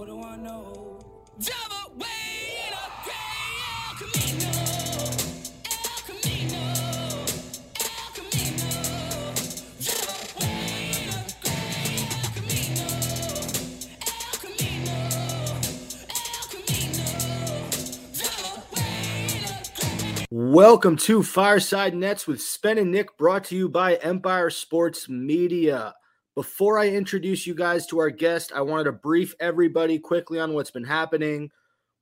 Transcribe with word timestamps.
What 0.00 0.08
do 0.08 0.16
I 0.22 0.36
know? 0.36 0.98
Way 1.94 2.06
in 2.66 2.72
a 2.72 2.88
gray 3.04 3.60
El 3.68 3.92
Camino. 3.98 4.54
Welcome 20.30 20.96
to 20.96 21.22
Fireside 21.22 21.94
Nets 21.94 22.26
with 22.26 22.40
Spen 22.40 22.78
and 22.78 22.90
Nick, 22.90 23.18
brought 23.18 23.44
to 23.44 23.54
you 23.54 23.68
by 23.68 23.96
Empire 23.96 24.48
Sports 24.48 25.10
Media. 25.10 25.92
Before 26.40 26.78
I 26.78 26.88
introduce 26.88 27.46
you 27.46 27.54
guys 27.54 27.86
to 27.88 27.98
our 27.98 28.08
guest, 28.08 28.50
I 28.54 28.62
wanted 28.62 28.84
to 28.84 28.92
brief 28.92 29.34
everybody 29.40 29.98
quickly 29.98 30.40
on 30.40 30.54
what's 30.54 30.70
been 30.70 30.84
happening. 30.84 31.50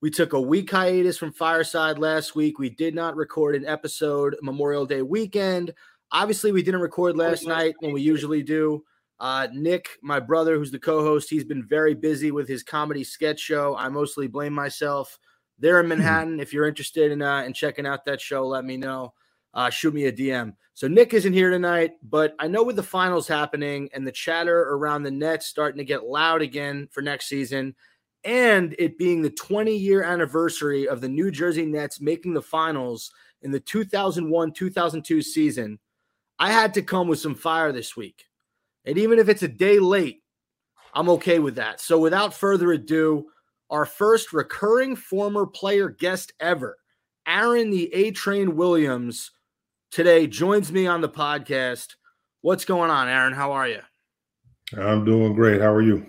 We 0.01 0.13
took 0.13 0.33
a 0.33 0.41
week 0.41 0.71
hiatus 0.71 1.19
from 1.19 1.33
Fireside 1.33 1.99
last 1.99 2.37
week. 2.37 2.57
We 2.57 2.71
did 2.71 2.95
not 2.95 3.17
record 3.17 3.57
an 3.57 3.67
episode 3.67 4.37
Memorial 4.41 4.87
Day 4.87 5.03
weekend. 5.03 5.75
Obviously, 6.13 6.53
we 6.53 6.63
didn't 6.63 6.83
record 6.83 7.17
last 7.17 7.49
night 7.49 7.75
when 7.81 7.93
we 7.93 8.01
usually 8.01 8.45
do. 8.45 8.85
Uh, 9.19 9.49
Nick, 9.53 9.89
my 10.05 10.21
brother, 10.21 10.57
who's 10.57 10.71
the 10.71 10.79
co-host, 10.79 11.29
he's 11.29 11.43
been 11.43 11.67
very 11.67 11.95
busy 11.95 12.31
with 12.31 12.47
his 12.47 12.63
comedy 12.63 13.03
sketch 13.03 13.41
show. 13.41 13.75
I 13.77 13.89
mostly 13.89 14.29
blame 14.29 14.53
myself. 14.53 15.19
They're 15.59 15.81
in 15.81 15.89
Manhattan. 15.89 16.39
If 16.39 16.53
you're 16.53 16.69
interested 16.69 17.11
in 17.11 17.23
uh, 17.23 17.43
in 17.43 17.55
checking 17.55 17.89
out 17.89 18.05
that 18.05 18.21
show, 18.21 18.47
let 18.47 18.65
me 18.65 18.77
know. 18.77 19.15
Uh, 19.55 19.71
shoot 19.71 19.95
me 19.95 20.05
a 20.07 20.13
DM. 20.13 20.55
So 20.75 20.87
Nick 20.87 21.15
isn't 21.15 21.33
here 21.33 21.51
tonight, 21.51 21.93
but 22.03 22.35
I 22.39 22.47
know 22.47 22.63
with 22.63 22.77
the 22.77 22.83
finals 22.83 23.27
happening 23.27 23.89
and 23.93 24.07
the 24.07 24.13
chatter 24.13 24.71
around 24.71 25.03
the 25.03 25.11
Nets 25.11 25.47
starting 25.47 25.79
to 25.79 25.85
get 25.85 26.05
loud 26.05 26.43
again 26.43 26.89
for 26.93 27.03
next 27.03 27.27
season, 27.27 27.75
and 28.25 28.77
it 28.79 28.99
being 28.99 29.23
the 29.23 29.31
20 29.31 29.77
year 29.77 30.03
anniversary 30.03 30.87
of 30.87 31.01
the 31.01 31.09
New 31.09 31.31
Jersey 31.31 31.67
Nets 31.67 32.01
making 32.01 32.35
the 32.35 32.43
finals 32.43 33.11
in 33.43 33.51
the 33.51 33.61
2001 33.61 34.53
2002 34.53 35.23
season, 35.23 35.79
I 36.39 36.53
had 36.53 36.75
to 36.75 36.83
come 36.83 37.09
with 37.09 37.19
some 37.19 37.35
fire 37.35 37.73
this 37.73 37.97
week. 37.97 38.27
And 38.85 38.99
even 38.99 39.19
if 39.19 39.29
it's 39.29 39.43
a 39.43 39.49
day 39.49 39.79
late, 39.79 40.23
I'm 40.95 41.09
okay 41.11 41.39
with 41.39 41.57
that. 41.57 41.81
So 41.81 41.99
without 41.99 42.35
further 42.35 42.73
ado, 42.73 43.27
our 43.71 43.85
first 43.85 44.33
recurring 44.33 44.97
former 44.97 45.47
player 45.47 45.89
guest 45.89 46.33
ever, 46.41 46.79
Aaron 47.27 47.71
the 47.71 47.93
A 47.93 48.11
Train 48.13 48.57
Williams, 48.57 49.31
today 49.91 50.27
joins 50.27 50.71
me 50.73 50.87
on 50.87 51.01
the 51.01 51.09
podcast. 51.09 51.97
What's 52.41 52.65
going 52.65 52.91
on, 52.91 53.09
Aaron? 53.09 53.33
How 53.33 53.53
are 53.53 53.69
you? 53.69 53.81
I'm 54.77 55.05
doing 55.05 55.35
great. 55.35 55.61
How 55.61 55.73
are 55.73 55.83
you? 55.83 56.07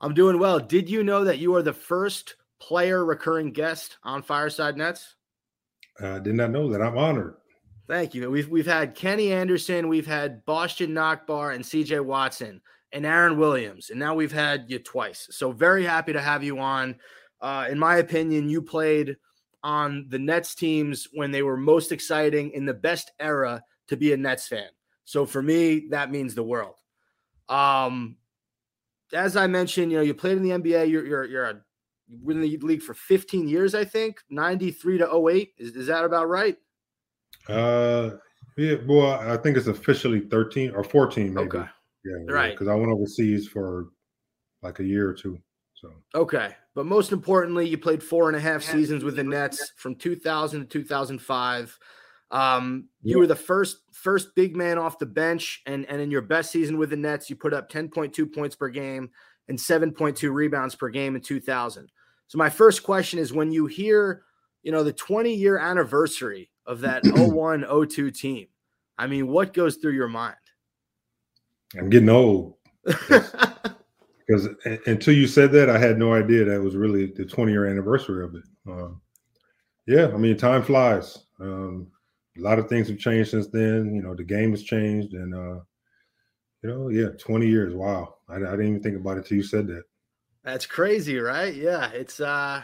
I'm 0.00 0.14
doing 0.14 0.38
well. 0.38 0.58
Did 0.58 0.88
you 0.88 1.04
know 1.04 1.24
that 1.24 1.38
you 1.38 1.54
are 1.54 1.62
the 1.62 1.72
first 1.72 2.36
player 2.60 3.04
recurring 3.04 3.52
guest 3.52 3.98
on 4.02 4.22
Fireside 4.22 4.76
Nets? 4.76 5.16
I 6.00 6.18
did 6.18 6.34
not 6.34 6.50
know 6.50 6.70
that. 6.70 6.80
I'm 6.80 6.96
honored. 6.96 7.34
Thank 7.88 8.14
you. 8.14 8.30
We've 8.30 8.48
we've 8.48 8.66
had 8.66 8.94
Kenny 8.94 9.32
Anderson, 9.32 9.88
we've 9.88 10.06
had 10.06 10.46
Bostjan 10.46 10.90
Nachbar 10.90 11.54
and 11.54 11.64
CJ 11.64 12.04
Watson 12.04 12.60
and 12.92 13.04
Aaron 13.04 13.36
Williams, 13.36 13.90
and 13.90 13.98
now 13.98 14.14
we've 14.14 14.32
had 14.32 14.66
you 14.68 14.78
twice. 14.78 15.26
So 15.32 15.50
very 15.50 15.84
happy 15.84 16.12
to 16.12 16.20
have 16.20 16.44
you 16.44 16.60
on. 16.60 16.96
Uh, 17.40 17.66
in 17.68 17.78
my 17.78 17.96
opinion, 17.96 18.48
you 18.48 18.62
played 18.62 19.16
on 19.62 20.06
the 20.08 20.18
Nets 20.18 20.54
teams 20.54 21.08
when 21.12 21.30
they 21.30 21.42
were 21.42 21.56
most 21.56 21.92
exciting 21.92 22.50
in 22.52 22.64
the 22.64 22.74
best 22.74 23.10
era 23.18 23.62
to 23.88 23.96
be 23.96 24.12
a 24.12 24.16
Nets 24.16 24.48
fan. 24.48 24.68
So 25.04 25.26
for 25.26 25.42
me, 25.42 25.86
that 25.90 26.10
means 26.10 26.34
the 26.34 26.42
world. 26.42 26.76
Um, 27.48 28.16
as 29.12 29.36
I 29.36 29.46
mentioned, 29.46 29.90
you 29.90 29.98
know, 29.98 30.04
you 30.04 30.14
played 30.14 30.36
in 30.36 30.42
the 30.42 30.50
NBA. 30.50 30.88
You're 30.88 31.06
you're 31.06 31.24
you're 31.24 31.44
a 31.44 31.60
been 32.24 32.42
in 32.42 32.42
the 32.42 32.56
league 32.58 32.82
for 32.82 32.94
15 32.94 33.48
years, 33.48 33.74
I 33.74 33.84
think, 33.84 34.20
93 34.30 34.98
to 34.98 35.28
08. 35.28 35.52
Is, 35.58 35.76
is 35.76 35.86
that 35.86 36.04
about 36.04 36.28
right? 36.28 36.56
Uh, 37.48 38.10
yeah, 38.56 38.76
well, 38.86 39.12
I 39.12 39.36
think 39.36 39.56
it's 39.56 39.68
officially 39.68 40.20
13 40.20 40.72
or 40.74 40.84
14, 40.84 41.32
maybe. 41.32 41.46
Okay. 41.46 41.68
Yeah, 42.04 42.32
Right. 42.34 42.52
Because 42.52 42.68
I 42.68 42.74
went 42.74 42.90
overseas 42.90 43.46
for 43.46 43.88
like 44.62 44.80
a 44.80 44.84
year 44.84 45.08
or 45.08 45.14
two. 45.14 45.38
So 45.74 45.92
Okay. 46.14 46.54
But 46.74 46.86
most 46.86 47.12
importantly, 47.12 47.68
you 47.68 47.78
played 47.78 48.02
four 48.02 48.28
and 48.28 48.36
a 48.36 48.40
half 48.40 48.62
seasons 48.62 49.02
with 49.02 49.16
the 49.16 49.24
Nets 49.24 49.72
from 49.76 49.96
2000 49.96 50.60
to 50.60 50.66
2005. 50.66 51.78
Um, 52.30 52.88
you 53.02 53.16
Yeah. 53.16 53.20
were 53.20 53.26
the 53.26 53.34
first 53.34 53.78
first 53.92 54.34
big 54.36 54.54
man 54.56 54.78
off 54.78 54.98
the 54.98 55.06
bench, 55.06 55.62
and 55.66 55.84
and 55.86 56.00
in 56.00 56.10
your 56.10 56.22
best 56.22 56.52
season 56.52 56.78
with 56.78 56.90
the 56.90 56.96
Nets, 56.96 57.28
you 57.28 57.34
put 57.34 57.52
up 57.52 57.68
10.2 57.68 58.24
points 58.32 58.54
per 58.54 58.68
game 58.68 59.10
and 59.48 59.58
7.2 59.58 60.32
rebounds 60.32 60.76
per 60.76 60.88
game 60.88 61.16
in 61.16 61.20
2000. 61.20 61.90
So 62.28 62.38
my 62.38 62.48
first 62.48 62.84
question 62.84 63.18
is 63.18 63.32
when 63.32 63.50
you 63.50 63.66
hear, 63.66 64.22
you 64.62 64.70
know, 64.70 64.84
the 64.84 64.92
20 64.92 65.34
year 65.34 65.58
anniversary 65.58 66.50
of 66.66 66.80
that 66.82 67.04
01 67.12 67.66
02 67.88 68.12
team, 68.12 68.46
I 68.96 69.08
mean, 69.08 69.26
what 69.26 69.52
goes 69.52 69.76
through 69.76 69.94
your 69.94 70.08
mind? 70.08 70.36
I'm 71.76 71.90
getting 71.90 72.08
old 72.08 72.54
because 74.30 74.48
until 74.86 75.14
you 75.14 75.26
said 75.26 75.50
that, 75.52 75.68
I 75.68 75.78
had 75.78 75.98
no 75.98 76.14
idea 76.14 76.44
that 76.44 76.62
was 76.62 76.76
really 76.76 77.06
the 77.06 77.24
20 77.24 77.50
year 77.50 77.66
anniversary 77.66 78.24
of 78.24 78.34
it. 78.34 78.44
Um, 78.68 79.00
yeah, 79.86 80.08
I 80.08 80.16
mean, 80.16 80.36
time 80.36 80.62
flies. 80.62 81.18
Um, 81.40 81.88
a 82.38 82.40
lot 82.40 82.58
of 82.58 82.68
things 82.68 82.88
have 82.88 82.98
changed 82.98 83.30
since 83.30 83.48
then. 83.48 83.92
You 83.94 84.02
know, 84.02 84.14
the 84.14 84.24
game 84.24 84.52
has 84.52 84.62
changed, 84.62 85.14
and 85.14 85.34
uh, 85.34 85.60
you 86.62 86.70
know, 86.70 86.88
yeah, 86.90 87.08
20 87.18 87.46
years. 87.46 87.74
Wow, 87.74 88.16
I, 88.28 88.36
I 88.36 88.38
didn't 88.38 88.68
even 88.68 88.82
think 88.82 88.96
about 88.96 89.18
it 89.18 89.26
till 89.26 89.36
you 89.36 89.42
said 89.42 89.66
that. 89.66 89.82
That's 90.44 90.66
crazy, 90.66 91.18
right? 91.18 91.54
Yeah, 91.54 91.90
it's 91.90 92.20
uh 92.20 92.62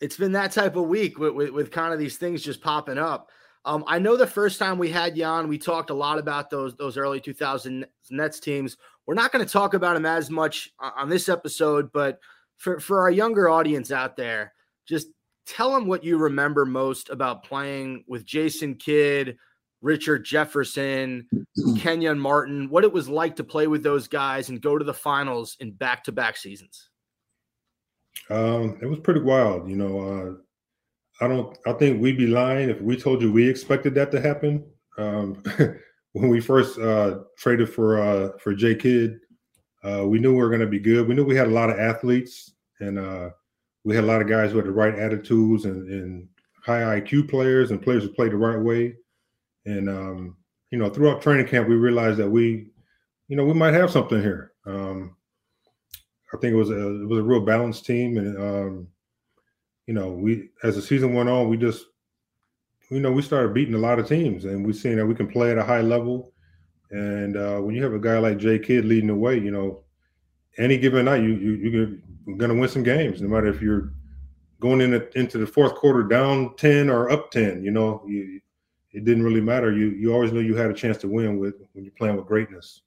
it's 0.00 0.16
been 0.16 0.32
that 0.32 0.52
type 0.52 0.76
of 0.76 0.88
week 0.88 1.18
with, 1.18 1.32
with, 1.32 1.50
with 1.50 1.70
kind 1.70 1.92
of 1.92 1.98
these 1.98 2.16
things 2.16 2.42
just 2.42 2.60
popping 2.60 2.98
up. 2.98 3.30
Um, 3.64 3.84
I 3.86 3.98
know 3.98 4.16
the 4.16 4.26
first 4.26 4.58
time 4.58 4.76
we 4.76 4.90
had 4.90 5.16
Jan, 5.16 5.48
we 5.48 5.56
talked 5.56 5.88
a 5.88 5.94
lot 5.94 6.18
about 6.18 6.50
those 6.50 6.74
those 6.76 6.98
early 6.98 7.20
2000 7.20 7.86
Nets 8.10 8.40
teams. 8.40 8.76
We're 9.06 9.14
not 9.14 9.32
going 9.32 9.44
to 9.44 9.52
talk 9.52 9.74
about 9.74 9.96
him 9.96 10.06
as 10.06 10.30
much 10.30 10.72
on 10.78 11.08
this 11.08 11.28
episode, 11.28 11.90
but 11.92 12.18
for 12.56 12.80
for 12.80 13.00
our 13.00 13.10
younger 13.10 13.48
audience 13.48 13.90
out 13.90 14.16
there, 14.16 14.52
just 14.86 15.08
tell 15.46 15.72
them 15.72 15.86
what 15.86 16.04
you 16.04 16.16
remember 16.16 16.64
most 16.64 17.10
about 17.10 17.44
playing 17.44 18.04
with 18.08 18.24
Jason 18.24 18.74
Kidd, 18.74 19.36
Richard 19.82 20.24
Jefferson, 20.24 21.28
Kenyon 21.78 22.18
Martin, 22.18 22.68
what 22.70 22.84
it 22.84 22.92
was 22.92 23.08
like 23.08 23.36
to 23.36 23.44
play 23.44 23.66
with 23.66 23.82
those 23.82 24.08
guys 24.08 24.48
and 24.48 24.60
go 24.60 24.78
to 24.78 24.84
the 24.84 24.94
finals 24.94 25.56
in 25.60 25.72
back-to-back 25.72 26.36
seasons. 26.36 26.88
Um, 28.30 28.78
it 28.80 28.86
was 28.86 29.00
pretty 29.00 29.20
wild, 29.20 29.68
you 29.68 29.76
know. 29.76 30.00
Uh, 30.00 31.24
I 31.24 31.28
don't. 31.28 31.56
I 31.66 31.72
think 31.74 32.00
we'd 32.00 32.18
be 32.18 32.26
lying 32.26 32.70
if 32.70 32.80
we 32.80 32.96
told 32.96 33.20
you 33.20 33.30
we 33.30 33.48
expected 33.48 33.94
that 33.96 34.10
to 34.12 34.20
happen. 34.20 34.64
Um, 34.96 35.42
when 36.14 36.28
we 36.28 36.40
first 36.40 36.78
uh, 36.78 37.18
traded 37.36 37.68
for 37.68 38.00
uh, 38.00 38.38
for 38.38 38.54
J 38.54 38.76
Kidd, 38.76 39.18
uh, 39.82 40.06
we 40.06 40.20
knew 40.20 40.32
we 40.32 40.38
were 40.38 40.48
going 40.48 40.60
to 40.60 40.66
be 40.66 40.78
good. 40.78 41.06
We 41.06 41.14
knew 41.14 41.24
we 41.24 41.36
had 41.36 41.48
a 41.48 41.50
lot 41.50 41.70
of 41.70 41.78
athletes, 41.78 42.52
and 42.80 42.98
uh, 42.98 43.30
we 43.82 43.96
had 43.96 44.04
a 44.04 44.06
lot 44.06 44.22
of 44.22 44.28
guys 44.28 44.52
who 44.52 44.58
had 44.58 44.66
the 44.66 44.72
right 44.72 44.94
attitudes 44.94 45.64
and, 45.64 45.88
and 45.90 46.28
high 46.62 47.00
IQ 47.00 47.28
players 47.28 47.72
and 47.72 47.82
players 47.82 48.04
who 48.04 48.10
played 48.10 48.30
the 48.30 48.36
right 48.36 48.58
way. 48.58 48.94
And 49.66 49.88
um, 49.88 50.36
you 50.70 50.78
know, 50.78 50.88
throughout 50.88 51.20
training 51.20 51.48
camp, 51.48 51.68
we 51.68 51.74
realized 51.74 52.18
that 52.18 52.30
we, 52.30 52.68
you 53.26 53.36
know, 53.36 53.44
we 53.44 53.52
might 53.52 53.74
have 53.74 53.90
something 53.90 54.20
here. 54.20 54.52
Um, 54.66 55.16
I 56.32 56.36
think 56.36 56.52
it 56.52 56.56
was 56.56 56.70
a 56.70 57.02
it 57.02 57.08
was 57.08 57.18
a 57.18 57.24
real 57.24 57.40
balanced 57.40 57.86
team, 57.86 58.18
and 58.18 58.38
um, 58.38 58.88
you 59.88 59.94
know, 59.94 60.12
we 60.12 60.50
as 60.62 60.76
the 60.76 60.82
season 60.82 61.12
went 61.12 61.28
on, 61.28 61.48
we 61.48 61.56
just 61.56 61.86
you 62.94 63.00
know 63.00 63.10
we 63.10 63.22
started 63.22 63.52
beating 63.52 63.74
a 63.74 63.78
lot 63.78 63.98
of 63.98 64.06
teams, 64.06 64.44
and 64.44 64.64
we've 64.64 64.76
seen 64.76 64.96
that 64.96 65.06
we 65.06 65.16
can 65.16 65.26
play 65.26 65.50
at 65.50 65.58
a 65.58 65.64
high 65.64 65.80
level. 65.80 66.32
And 66.90 67.36
uh, 67.36 67.58
when 67.58 67.74
you 67.74 67.82
have 67.82 67.92
a 67.92 67.98
guy 67.98 68.18
like 68.18 68.38
Jay 68.38 68.58
Kidd 68.58 68.84
leading 68.84 69.08
the 69.08 69.14
way, 69.16 69.36
you 69.36 69.50
know, 69.50 69.82
any 70.58 70.78
given 70.78 71.06
night, 71.06 71.22
you 71.22 71.34
you 71.34 72.00
you're 72.26 72.36
going 72.36 72.50
to 72.50 72.60
win 72.60 72.68
some 72.68 72.84
games, 72.84 73.20
no 73.20 73.28
matter 73.28 73.48
if 73.48 73.60
you're 73.60 73.92
going 74.60 74.80
in 74.80 74.92
the, 74.92 75.18
into 75.18 75.38
the 75.38 75.46
fourth 75.46 75.74
quarter 75.74 76.04
down 76.04 76.54
ten 76.56 76.88
or 76.88 77.10
up 77.10 77.32
ten. 77.32 77.64
You 77.64 77.72
know, 77.72 78.04
you, 78.06 78.40
it 78.92 79.04
didn't 79.04 79.24
really 79.24 79.40
matter. 79.40 79.72
You 79.72 79.88
you 79.90 80.14
always 80.14 80.32
knew 80.32 80.40
you 80.40 80.54
had 80.54 80.70
a 80.70 80.74
chance 80.74 80.96
to 80.98 81.08
win 81.08 81.38
with 81.38 81.54
when 81.72 81.84
you're 81.84 81.94
playing 81.98 82.16
with 82.16 82.26
greatness. 82.26 82.82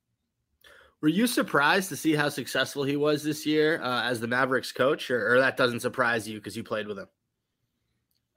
Were 1.02 1.10
you 1.10 1.28
surprised 1.28 1.90
to 1.90 1.98
see 1.98 2.16
how 2.16 2.30
successful 2.30 2.84
he 2.84 2.96
was 2.96 3.24
this 3.24 3.46
year 3.46 3.82
uh, 3.84 4.04
as 4.04 4.22
the 4.22 4.28
Mavericks 4.28 4.72
coach, 4.72 5.12
or, 5.12 5.34
or 5.36 5.40
that 5.40 5.58
doesn't 5.58 5.82
surprise 5.82 6.28
you 6.28 6.40
because 6.40 6.56
you 6.56 6.64
played 6.64 6.88
with 6.88 6.98
him? 6.98 7.08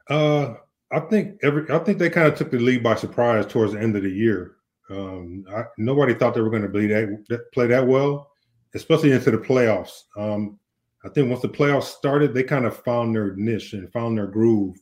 Uh, 0.08 0.54
I 0.92 1.00
think 1.00 1.38
every 1.42 1.70
I 1.70 1.78
think 1.78 1.98
they 1.98 2.10
kind 2.10 2.26
of 2.26 2.36
took 2.36 2.50
the 2.50 2.58
lead 2.58 2.82
by 2.82 2.96
surprise 2.96 3.46
towards 3.46 3.72
the 3.72 3.80
end 3.80 3.96
of 3.96 4.02
the 4.02 4.10
year. 4.10 4.56
Um, 4.90 5.44
I, 5.48 5.64
nobody 5.78 6.14
thought 6.14 6.34
they 6.34 6.40
were 6.40 6.50
going 6.50 6.62
to 6.62 6.68
be 6.68 6.88
that, 6.88 7.24
that 7.28 7.52
play 7.52 7.68
that 7.68 7.86
well, 7.86 8.32
especially 8.74 9.12
into 9.12 9.30
the 9.30 9.38
playoffs. 9.38 10.02
Um, 10.16 10.58
I 11.04 11.08
think 11.08 11.28
once 11.28 11.42
the 11.42 11.48
playoffs 11.48 11.84
started, 11.84 12.34
they 12.34 12.42
kind 12.42 12.66
of 12.66 12.76
found 12.76 13.14
their 13.14 13.36
niche 13.36 13.72
and 13.72 13.90
found 13.92 14.18
their 14.18 14.26
groove, 14.26 14.76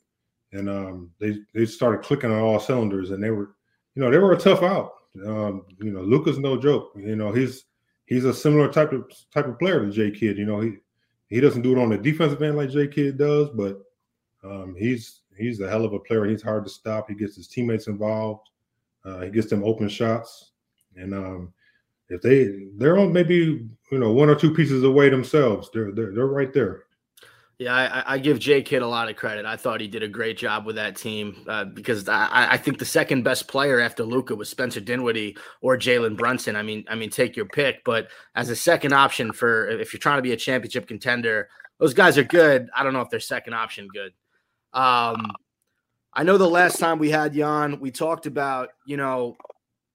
and 0.53 0.69
um, 0.69 1.11
they 1.21 1.37
they 1.55 1.67
started 1.67 2.03
clicking 2.03 2.33
on 2.33 2.41
all 2.41 2.59
cylinders. 2.59 3.11
And 3.11 3.23
they 3.23 3.31
were, 3.31 3.55
you 3.95 4.03
know, 4.03 4.11
they 4.11 4.19
were 4.19 4.33
a 4.33 4.39
tough 4.39 4.63
out. 4.63 4.93
Um, 5.27 5.67
you 5.79 5.93
know, 5.93 6.01
Luka's 6.01 6.39
no 6.39 6.57
joke. 6.57 6.93
You 6.97 7.17
know, 7.17 7.33
he's 7.33 7.65
he's 8.07 8.25
a 8.25 8.33
similar 8.33 8.73
type 8.73 8.93
of 8.93 9.13
type 9.33 9.47
of 9.47 9.59
player 9.59 9.85
to 9.85 9.91
J 9.91 10.11
Kidd. 10.11 10.39
You 10.39 10.47
know, 10.47 10.61
he 10.61 10.77
he 11.29 11.41
doesn't 11.41 11.63
do 11.63 11.73
it 11.73 11.83
on 11.83 11.91
the 11.91 11.99
defensive 11.99 12.43
end 12.43 12.57
like 12.57 12.71
J 12.71 12.89
Kidd 12.89 13.19
does, 13.19 13.51
but 13.51 13.79
um, 14.43 14.75
he's 14.79 15.21
he's 15.39 15.61
a 15.61 15.69
hell 15.69 15.85
of 15.85 15.93
a 15.93 15.99
player. 15.99 16.27
He's 16.27 16.43
hard 16.43 16.65
to 16.65 16.71
stop. 16.71 17.09
He 17.09 17.15
gets 17.15 17.37
his 17.37 17.49
teammates 17.49 17.87
involved. 17.87 18.49
Uh, 19.05 19.21
he 19.21 19.31
gets 19.31 19.49
them 19.49 19.65
open 19.65 19.89
shots, 19.89 20.53
and 20.97 21.15
um, 21.15 21.53
if 22.09 22.21
they 22.23 22.69
they're 22.77 22.99
on 22.99 23.13
maybe 23.13 23.69
you 23.93 23.99
know 23.99 24.13
one 24.13 24.29
or 24.29 24.35
two 24.35 24.53
pieces 24.53 24.85
away 24.85 25.09
themselves, 25.09 25.71
they're 25.73 25.93
they're, 25.93 26.13
they're 26.13 26.27
right 26.27 26.53
there. 26.53 26.85
Yeah, 27.59 27.75
I, 27.75 28.15
I 28.15 28.19
give 28.19 28.39
J 28.39 28.63
Kidd 28.63 28.83
a 28.83 28.87
lot 28.87 29.11
of 29.11 29.17
credit. 29.17 29.45
I 29.45 29.57
thought 29.57 29.81
he 29.81 29.89
did 29.89 30.05
a 30.05 30.09
great 30.09 30.39
job 30.39 30.65
with 30.65 30.77
that 30.77 30.95
team 30.95 31.45
uh, 31.49 31.65
because 31.65 32.09
I, 32.09 32.53
I 32.53 32.57
think 32.57 32.79
the 32.79 32.85
second 32.85 33.25
best 33.25 33.49
player 33.49 33.81
after 33.81 34.05
Luka 34.05 34.37
was 34.37 34.49
Spencer 34.49 34.79
Dinwiddie 34.79 35.37
or 35.61 35.77
Jalen 35.77 36.17
Brunson. 36.17 36.55
I 36.55 36.63
mean, 36.63 36.85
I 36.89 36.95
mean, 36.95 37.11
take 37.11 37.35
your 37.35 37.47
pick. 37.47 37.83
But 37.85 38.11
as 38.37 38.49
a 38.49 38.55
second 38.55 38.93
option 38.93 39.33
for 39.33 39.69
if 39.69 39.93
you're 39.93 39.99
trying 39.99 40.19
to 40.19 40.23
be 40.23 40.31
a 40.31 40.37
championship 40.37 40.87
contender, 40.87 41.49
those 41.79 41.95
guys 41.95 42.17
are 42.17 42.23
good. 42.23 42.69
I 42.77 42.85
don't 42.85 42.93
know 42.93 43.01
if 43.01 43.11
they're 43.11 43.19
second 43.19 43.55
option 43.55 43.89
good. 43.93 44.13
Um, 44.73 45.33
I 46.13 46.23
know 46.23 46.39
the 46.39 46.49
last 46.49 46.79
time 46.79 46.99
we 46.99 47.11
had 47.11 47.35
Jan, 47.35 47.81
we 47.81 47.91
talked 47.91 48.27
about 48.27 48.71
you 48.87 48.97
know 48.97 49.37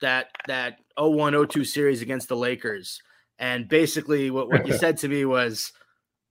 that 0.02 0.28
that 0.48 0.78
0102 0.98 1.64
series 1.64 2.02
against 2.02 2.28
the 2.28 2.36
Lakers, 2.36 3.02
and 3.40 3.68
basically 3.68 4.32
what, 4.32 4.50
what 4.50 4.68
you 4.68 4.74
said 4.78 4.98
to 4.98 5.08
me 5.08 5.26
was 5.26 5.74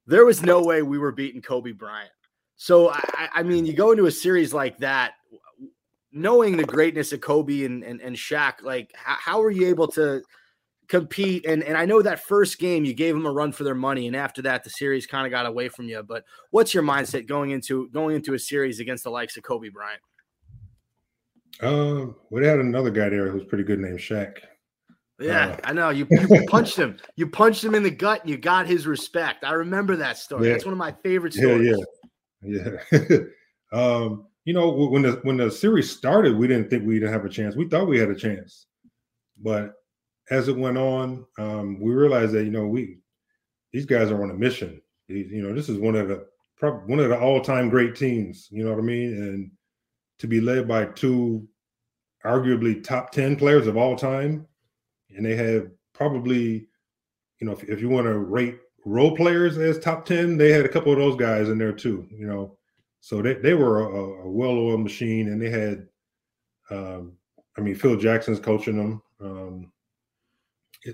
there 0.06 0.25
was 0.25 0.43
no 0.43 0.62
way 0.62 0.83
we 0.83 0.99
were 0.99 1.12
beating 1.12 1.43
Kobe 1.43 1.73
Bryant. 1.73 2.11
So 2.56 2.91
I, 2.91 3.29
I 3.35 3.43
mean, 3.43 3.67
you 3.67 3.73
go 3.73 3.91
into 3.91 4.06
a 4.06 4.11
series 4.11 4.55
like 4.55 4.79
that, 4.79 5.15
knowing 6.12 6.56
the 6.56 6.65
greatness 6.65 7.12
of 7.12 7.21
Kobe 7.21 7.65
and 7.65 7.83
and, 7.83 8.00
and 8.00 8.17
Shaq. 8.17 8.62
Like, 8.62 8.93
how, 8.94 9.17
how 9.19 9.43
are 9.43 9.50
you 9.50 9.69
able 9.69 9.89
to 9.89 10.23
compete? 10.93 11.47
And 11.47 11.65
and 11.65 11.77
I 11.77 11.87
know 11.87 12.03
that 12.03 12.23
first 12.23 12.59
game 12.59 12.85
you 12.85 12.93
gave 12.93 13.15
them 13.15 13.27
a 13.27 13.33
run 13.33 13.50
for 13.50 13.65
their 13.65 13.75
money, 13.75 14.06
and 14.06 14.15
after 14.15 14.43
that 14.43 14.62
the 14.62 14.71
series 14.71 15.06
kind 15.06 15.27
of 15.27 15.31
got 15.31 15.47
away 15.47 15.69
from 15.69 15.87
you. 15.87 16.03
But 16.03 16.25
what's 16.50 16.75
your 16.75 16.83
mindset 16.83 17.27
going 17.27 17.50
into 17.50 17.89
going 17.89 18.15
into 18.15 18.35
a 18.35 18.39
series 18.39 18.79
against 18.79 19.03
the 19.03 19.11
likes 19.11 19.37
of 19.37 19.43
Kobe 19.43 19.71
Bryant? 19.71 20.03
Um, 21.61 22.17
we 22.31 22.47
had 22.47 22.59
another 22.59 22.91
guy 22.91 23.09
there 23.09 23.31
who's 23.31 23.44
pretty 23.44 23.65
good 23.65 23.81
named 23.81 23.99
Shaq. 23.99 24.39
Yeah, 25.19 25.49
Uh, 25.49 25.56
I 25.65 25.73
know. 25.73 25.91
You, 25.91 26.06
you 26.11 26.47
punched 26.49 26.77
him. 26.77 26.99
You 27.17 27.29
punched 27.29 27.62
him 27.62 27.75
in 27.75 27.83
the 27.83 27.91
gut 27.91 28.23
and 28.23 28.31
you 28.31 28.37
got 28.37 28.67
his 28.67 28.87
respect. 28.87 29.44
I 29.44 29.53
remember 29.53 29.94
that 29.97 30.19
story. 30.19 30.47
Yeah. 30.47 30.53
That's 30.53 30.65
one 30.65 30.73
of 30.73 30.79
my 30.79 30.93
favorite 31.03 31.35
Yeah, 31.35 31.43
stories. 31.43 31.87
yeah, 32.43 32.71
yeah. 32.91 33.17
um, 33.73 34.27
you 34.44 34.55
know, 34.55 34.71
when 34.73 35.03
the 35.03 35.21
when 35.23 35.37
the 35.37 35.50
series 35.50 35.91
started, 35.97 36.37
we 36.37 36.49
didn't 36.49 36.69
think 36.69 36.85
we 36.85 36.94
didn't 36.99 37.12
have 37.12 37.25
a 37.25 37.29
chance. 37.29 37.55
We 37.55 37.69
thought 37.69 37.87
we 37.87 37.99
had 37.99 38.11
a 38.11 38.17
chance, 38.17 38.67
but 39.41 39.75
as 40.31 40.49
it 40.49 40.57
went 40.57 40.79
on, 40.79 41.27
um, 41.39 41.81
we 41.81 41.93
realized 41.93 42.33
that 42.33 42.45
you 42.45 42.51
know 42.51 42.67
we 42.67 42.99
these 43.73 43.87
guys 43.87 44.11
are 44.11 44.23
on 44.23 44.31
a 44.31 44.35
mission. 44.35 44.81
You 45.09 45.43
know, 45.43 45.55
this 45.55 45.69
is 45.69 45.79
one 45.79 45.97
of 45.97 46.09
the 46.09 46.27
one 46.87 47.01
of 47.01 47.09
the 47.09 47.19
all 47.19 47.41
time 47.41 47.69
great 47.69 47.97
teams. 47.97 48.49
You 48.51 48.65
know 48.65 48.71
what 48.71 48.79
I 48.79 48.83
mean? 48.83 49.15
And 49.15 49.51
to 50.19 50.27
be 50.27 50.41
led 50.41 50.69
by 50.69 50.87
two 50.87 51.47
arguably 52.25 52.83
top 52.83 53.11
ten 53.11 53.37
players 53.37 53.67
of 53.67 53.77
all 53.77 53.97
time, 53.97 54.47
and 55.17 55.25
they 55.25 55.35
have 55.37 55.69
probably, 55.93 56.67
you 57.41 57.47
know, 57.47 57.53
if, 57.53 57.65
if 57.65 57.81
you 57.81 57.89
want 57.89 58.07
to 58.07 58.19
rate 58.19 58.59
role 58.85 59.17
players 59.17 59.59
as 59.59 59.79
top 59.79 60.05
10, 60.05 60.37
they 60.37 60.51
had 60.51 60.65
a 60.65 60.69
couple 60.69 60.93
of 60.93 60.99
those 60.99 61.17
guys 61.17 61.49
in 61.49 61.59
there 61.59 61.73
too, 61.73 62.07
you 62.11 62.27
know. 62.27 62.57
So 63.01 63.21
they, 63.21 63.35
they 63.35 63.55
were 63.55 63.83
a, 63.83 64.25
a 64.25 64.31
well-oiled 64.31 64.81
machine 64.81 65.29
and 65.29 65.41
they 65.41 65.51
had 65.51 65.87
um, 66.71 67.13
I 67.57 67.61
mean 67.61 67.75
Phil 67.75 67.97
Jackson's 67.97 68.41
coaching 68.41 68.77
them. 68.77 69.03
Um, 69.21 69.72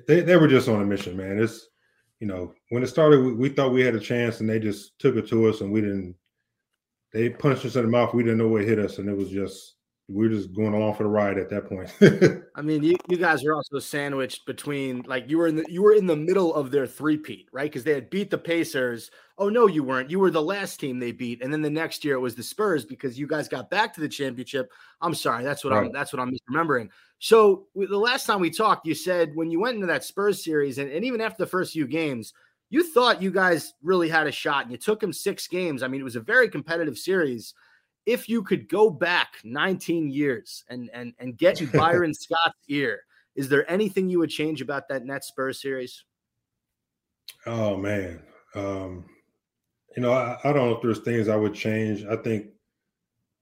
they, 0.06 0.20
they 0.20 0.36
were 0.36 0.48
just 0.48 0.68
on 0.68 0.82
a 0.82 0.84
mission, 0.84 1.16
man. 1.16 1.38
It's 1.38 1.68
you 2.20 2.26
know, 2.26 2.52
when 2.70 2.82
it 2.82 2.88
started, 2.88 3.24
we, 3.24 3.32
we 3.32 3.48
thought 3.48 3.72
we 3.72 3.82
had 3.82 3.94
a 3.94 4.00
chance 4.00 4.40
and 4.40 4.48
they 4.48 4.58
just 4.58 4.98
took 4.98 5.16
it 5.16 5.28
to 5.28 5.48
us 5.48 5.60
and 5.60 5.72
we 5.72 5.80
didn't 5.80 6.16
they 7.12 7.30
punched 7.30 7.64
us 7.64 7.76
in 7.76 7.82
the 7.82 7.88
mouth. 7.88 8.14
We 8.14 8.22
didn't 8.22 8.38
know 8.38 8.48
what 8.48 8.64
hit 8.64 8.78
us, 8.78 8.98
and 8.98 9.08
it 9.08 9.16
was 9.16 9.30
just 9.30 9.76
were 10.08 10.28
just 10.28 10.54
going 10.54 10.72
along 10.72 10.94
for 10.94 11.02
the 11.02 11.08
ride 11.08 11.36
at 11.36 11.50
that 11.50 11.68
point. 11.68 12.42
I 12.54 12.62
mean, 12.62 12.82
you, 12.82 12.96
you 13.08 13.18
guys 13.18 13.44
are 13.44 13.54
also 13.54 13.78
sandwiched 13.78 14.46
between 14.46 15.02
like 15.06 15.28
you 15.28 15.36
were 15.36 15.48
in 15.48 15.56
the 15.56 15.66
you 15.68 15.82
were 15.82 15.92
in 15.92 16.06
the 16.06 16.16
middle 16.16 16.54
of 16.54 16.70
their 16.70 16.86
three-peat, 16.86 17.48
right? 17.52 17.70
Because 17.70 17.84
they 17.84 17.92
had 17.92 18.08
beat 18.08 18.30
the 18.30 18.38
Pacers. 18.38 19.10
Oh 19.36 19.50
no, 19.50 19.66
you 19.66 19.84
weren't. 19.84 20.10
You 20.10 20.18
were 20.18 20.30
the 20.30 20.42
last 20.42 20.80
team 20.80 20.98
they 20.98 21.12
beat, 21.12 21.42
and 21.42 21.52
then 21.52 21.60
the 21.60 21.68
next 21.68 22.04
year 22.04 22.14
it 22.14 22.20
was 22.20 22.34
the 22.34 22.42
Spurs 22.42 22.86
because 22.86 23.18
you 23.18 23.26
guys 23.26 23.48
got 23.48 23.68
back 23.68 23.92
to 23.94 24.00
the 24.00 24.08
championship. 24.08 24.72
I'm 25.02 25.14
sorry, 25.14 25.44
that's 25.44 25.62
what 25.62 25.74
I'm 25.74 25.92
that's 25.92 26.12
what 26.12 26.20
I'm 26.20 26.32
misremembering. 26.32 26.88
So 27.18 27.66
the 27.74 27.98
last 27.98 28.26
time 28.26 28.40
we 28.40 28.50
talked, 28.50 28.86
you 28.86 28.94
said 28.94 29.32
when 29.34 29.50
you 29.50 29.60
went 29.60 29.74
into 29.74 29.88
that 29.88 30.04
Spurs 30.04 30.42
series, 30.42 30.78
and, 30.78 30.90
and 30.90 31.04
even 31.04 31.20
after 31.20 31.42
the 31.42 31.50
first 31.50 31.72
few 31.72 31.86
games, 31.86 32.32
you 32.70 32.82
thought 32.82 33.20
you 33.20 33.30
guys 33.30 33.74
really 33.82 34.08
had 34.08 34.26
a 34.26 34.32
shot, 34.32 34.62
and 34.62 34.72
you 34.72 34.78
took 34.78 35.00
them 35.00 35.12
six 35.12 35.46
games. 35.46 35.82
I 35.82 35.88
mean, 35.88 36.00
it 36.00 36.04
was 36.04 36.16
a 36.16 36.20
very 36.20 36.48
competitive 36.48 36.96
series. 36.96 37.52
If 38.08 38.26
you 38.26 38.42
could 38.42 38.70
go 38.70 38.88
back 38.88 39.34
19 39.44 40.08
years 40.08 40.64
and 40.70 40.88
and 40.94 41.12
and 41.18 41.36
get 41.36 41.60
Byron 41.72 42.14
Scott's 42.14 42.58
ear, 42.68 43.02
is 43.36 43.50
there 43.50 43.70
anything 43.70 44.08
you 44.08 44.18
would 44.18 44.30
change 44.30 44.62
about 44.62 44.88
that 44.88 45.04
Nets 45.04 45.28
Spurs 45.28 45.60
series? 45.60 46.04
Oh 47.44 47.76
man, 47.76 48.22
um, 48.54 49.04
you 49.94 50.02
know, 50.02 50.12
I, 50.12 50.38
I 50.42 50.52
don't 50.52 50.68
know 50.70 50.74
if 50.74 50.82
there's 50.82 51.00
things 51.00 51.28
I 51.28 51.36
would 51.36 51.54
change. 51.54 52.04
I 52.04 52.16
think 52.16 52.46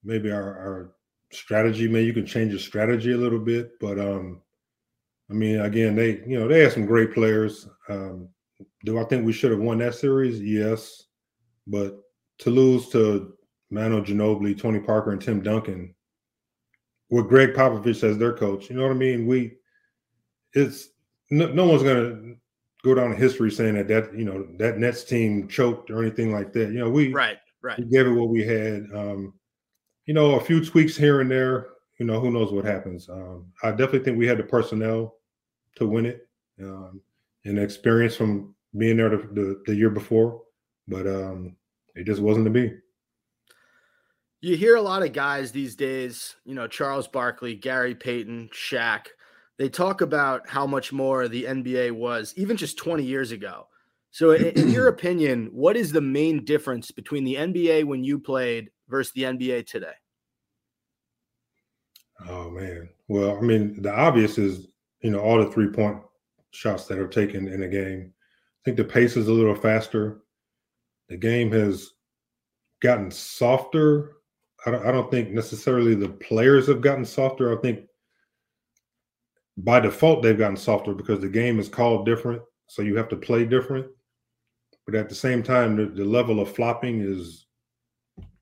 maybe 0.03 0.33
our, 0.33 0.43
our 0.43 0.93
strategy, 1.31 1.87
maybe 1.87 2.07
you 2.07 2.13
can 2.13 2.27
change 2.27 2.51
your 2.51 2.59
strategy 2.59 3.13
a 3.13 3.17
little 3.17 3.39
bit. 3.39 3.79
But 3.81 4.01
um, 4.01 4.43
I 5.31 5.35
mean, 5.35 5.61
again, 5.61 5.95
they 5.95 6.23
you 6.27 6.39
know 6.39 6.49
they 6.49 6.61
had 6.61 6.73
some 6.73 6.87
great 6.87 7.15
players. 7.15 7.69
Um, 7.89 8.29
do 8.85 8.99
I 8.99 9.05
think 9.05 9.25
we 9.25 9.33
should 9.33 9.51
have 9.53 9.61
won 9.61 9.79
that 9.79 9.95
series? 9.95 10.41
Yes, 10.41 11.05
but 11.67 12.01
to 12.39 12.51
lose 12.51 12.89
to 12.91 13.36
Manu 13.71 14.05
Ginobili, 14.05 14.59
Tony 14.59 14.81
Parker, 14.81 15.13
and 15.13 15.21
Tim 15.21 15.43
Duncan 15.43 15.95
with 17.11 17.29
Gregg 17.29 17.55
Popovich 17.55 18.03
as 18.03 18.19
their 18.19 18.33
coach, 18.33 18.69
you 18.69 18.77
know 18.77 18.83
what 18.83 18.93
I 18.93 18.95
mean? 18.95 19.27
We 19.27 19.57
it's 20.53 20.89
no, 21.31 21.53
no 21.53 21.67
one's 21.67 21.83
gonna 21.83 22.35
go 22.83 22.95
down 22.95 23.13
in 23.13 23.17
history 23.17 23.51
saying 23.51 23.75
that 23.75 23.89
that 23.89 24.17
you 24.17 24.25
know 24.25 24.47
that 24.59 24.79
Nets 24.79 25.05
team 25.05 25.49
choked 25.49 25.91
or 25.91 26.03
anything 26.03 26.33
like 26.33 26.53
that. 26.53 26.73
You 26.73 26.79
know, 26.79 26.91
we 26.91 27.13
Right, 27.13 27.39
right. 27.63 27.79
we 27.79 27.85
gave 27.85 28.07
it 28.07 28.11
what 28.11 28.29
we 28.29 28.45
had. 28.45 28.87
Um, 28.95 29.35
you 30.07 30.15
know, 30.15 30.37
a 30.37 30.41
few 30.41 30.65
tweaks 30.65 30.97
here 30.97 31.21
and 31.21 31.31
there. 31.31 31.69
You 31.99 32.07
know, 32.07 32.21
who 32.21 32.31
knows 32.31 32.53
what 32.53 32.65
happens. 32.65 33.09
Um, 33.09 33.47
I 33.63 33.71
definitely 33.71 34.01
think 34.01 34.19
we 34.19 34.27
had 34.27 34.39
the 34.39 34.43
personnel 34.43 35.15
to 35.77 35.87
win 35.87 36.07
it, 36.07 36.29
um, 36.63 37.01
and 37.45 37.59
experience 37.59 38.17
from 38.17 38.55
being 38.77 38.99
there 38.99 39.09
the, 39.09 39.17
the, 39.17 39.63
the 39.67 39.75
year 39.75 39.89
before, 39.89 40.43
but 40.87 41.07
um, 41.07 41.57
it 41.95 42.05
just 42.05 42.21
wasn't 42.21 42.45
to 42.45 42.51
be. 42.51 42.75
You 44.41 44.57
hear 44.57 44.77
a 44.77 44.83
lot 44.83 45.03
of 45.03 45.13
guys 45.13 45.51
these 45.51 45.75
days, 45.75 46.37
you 46.45 46.55
know, 46.55 46.69
Charles 46.69 47.09
Barkley, 47.09 47.55
Gary 47.55 47.95
Payton, 47.95 48.51
Shaq. 48.53 49.07
They 49.59 49.69
talk 49.69 50.03
about 50.03 50.49
how 50.49 50.67
much 50.67 50.93
more 50.93 51.27
the 51.27 51.45
NBA 51.45 51.93
was 51.93 52.35
even 52.37 52.57
just 52.57 52.77
20 52.77 53.03
years 53.03 53.33
ago. 53.33 53.67
So, 54.11 54.33
in, 54.33 54.71
your 54.71 54.89
opinion, 54.97 55.49
what 55.53 55.77
is 55.77 55.93
the 55.93 56.01
main 56.01 56.45
difference 56.45 56.91
between 56.91 57.25
the 57.25 57.35
NBA 57.35 57.85
when 57.85 58.05
you 58.05 58.19
played 58.19 58.71
versus 58.89 59.13
the 59.15 59.23
NBA 59.23 59.67
today? 59.67 59.95
Oh 62.29 62.51
man. 62.51 62.89
Well, 63.09 63.37
I 63.37 63.41
mean, 63.41 63.83
the 63.83 63.93
obvious 63.93 64.39
is 64.39 64.69
you 65.01 65.11
know 65.11 65.21
all 65.21 65.39
the 65.39 65.51
three 65.51 65.69
point 65.69 65.99
shots 66.51 66.87
that 66.87 66.99
are 66.99 67.09
taken 67.09 67.49
in 67.49 67.63
a 67.63 67.69
game. 67.69 68.13
I 68.17 68.61
think 68.65 68.77
the 68.77 68.85
pace 68.85 69.17
is 69.17 69.29
a 69.29 69.33
little 69.33 69.55
faster. 69.55 70.23
The 71.09 71.17
game 71.17 71.53
has 71.53 71.91
gotten 72.81 73.11
softer. 73.11 74.16
I 74.67 74.73
don't, 74.73 74.87
I 74.87 74.91
don't 74.91 75.11
think 75.11 75.31
necessarily 75.31 75.95
the 75.95 76.09
players 76.09 76.67
have 76.67 76.81
gotten 76.81 77.05
softer. 77.05 77.57
I 77.57 77.61
think 77.61 77.87
by 79.57 79.81
default 79.81 80.23
they've 80.23 80.37
gotten 80.37 80.57
softer 80.57 80.93
because 80.93 81.21
the 81.21 81.29
game 81.29 81.59
is 81.59 81.69
called 81.69 82.05
different, 82.05 82.43
so 82.67 82.83
you 82.83 82.97
have 82.97 83.09
to 83.11 83.17
play 83.17 83.45
different. 83.45 83.87
But 84.85 84.97
at 84.97 85.09
the 85.09 85.15
same 85.15 85.43
time, 85.43 85.77
the, 85.77 85.87
the 85.87 86.05
level 86.05 86.41
of 86.41 86.55
flopping 86.55 87.01
is 87.01 87.47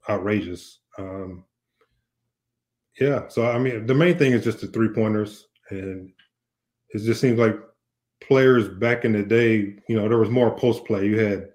outrageous. 0.08 0.80
Um, 0.98 1.44
yeah. 2.98 3.28
So 3.28 3.46
I 3.50 3.58
mean, 3.58 3.86
the 3.86 3.94
main 3.94 4.18
thing 4.18 4.32
is 4.32 4.44
just 4.44 4.60
the 4.60 4.66
three 4.68 4.88
pointers, 4.88 5.46
and 5.70 6.10
it 6.90 6.98
just 7.00 7.20
seems 7.20 7.38
like 7.38 7.56
players 8.20 8.68
back 8.68 9.04
in 9.04 9.12
the 9.12 9.22
day, 9.22 9.76
you 9.88 9.96
know, 9.96 10.08
there 10.08 10.18
was 10.18 10.30
more 10.30 10.56
post 10.56 10.84
play. 10.84 11.06
You 11.06 11.18
had 11.18 11.48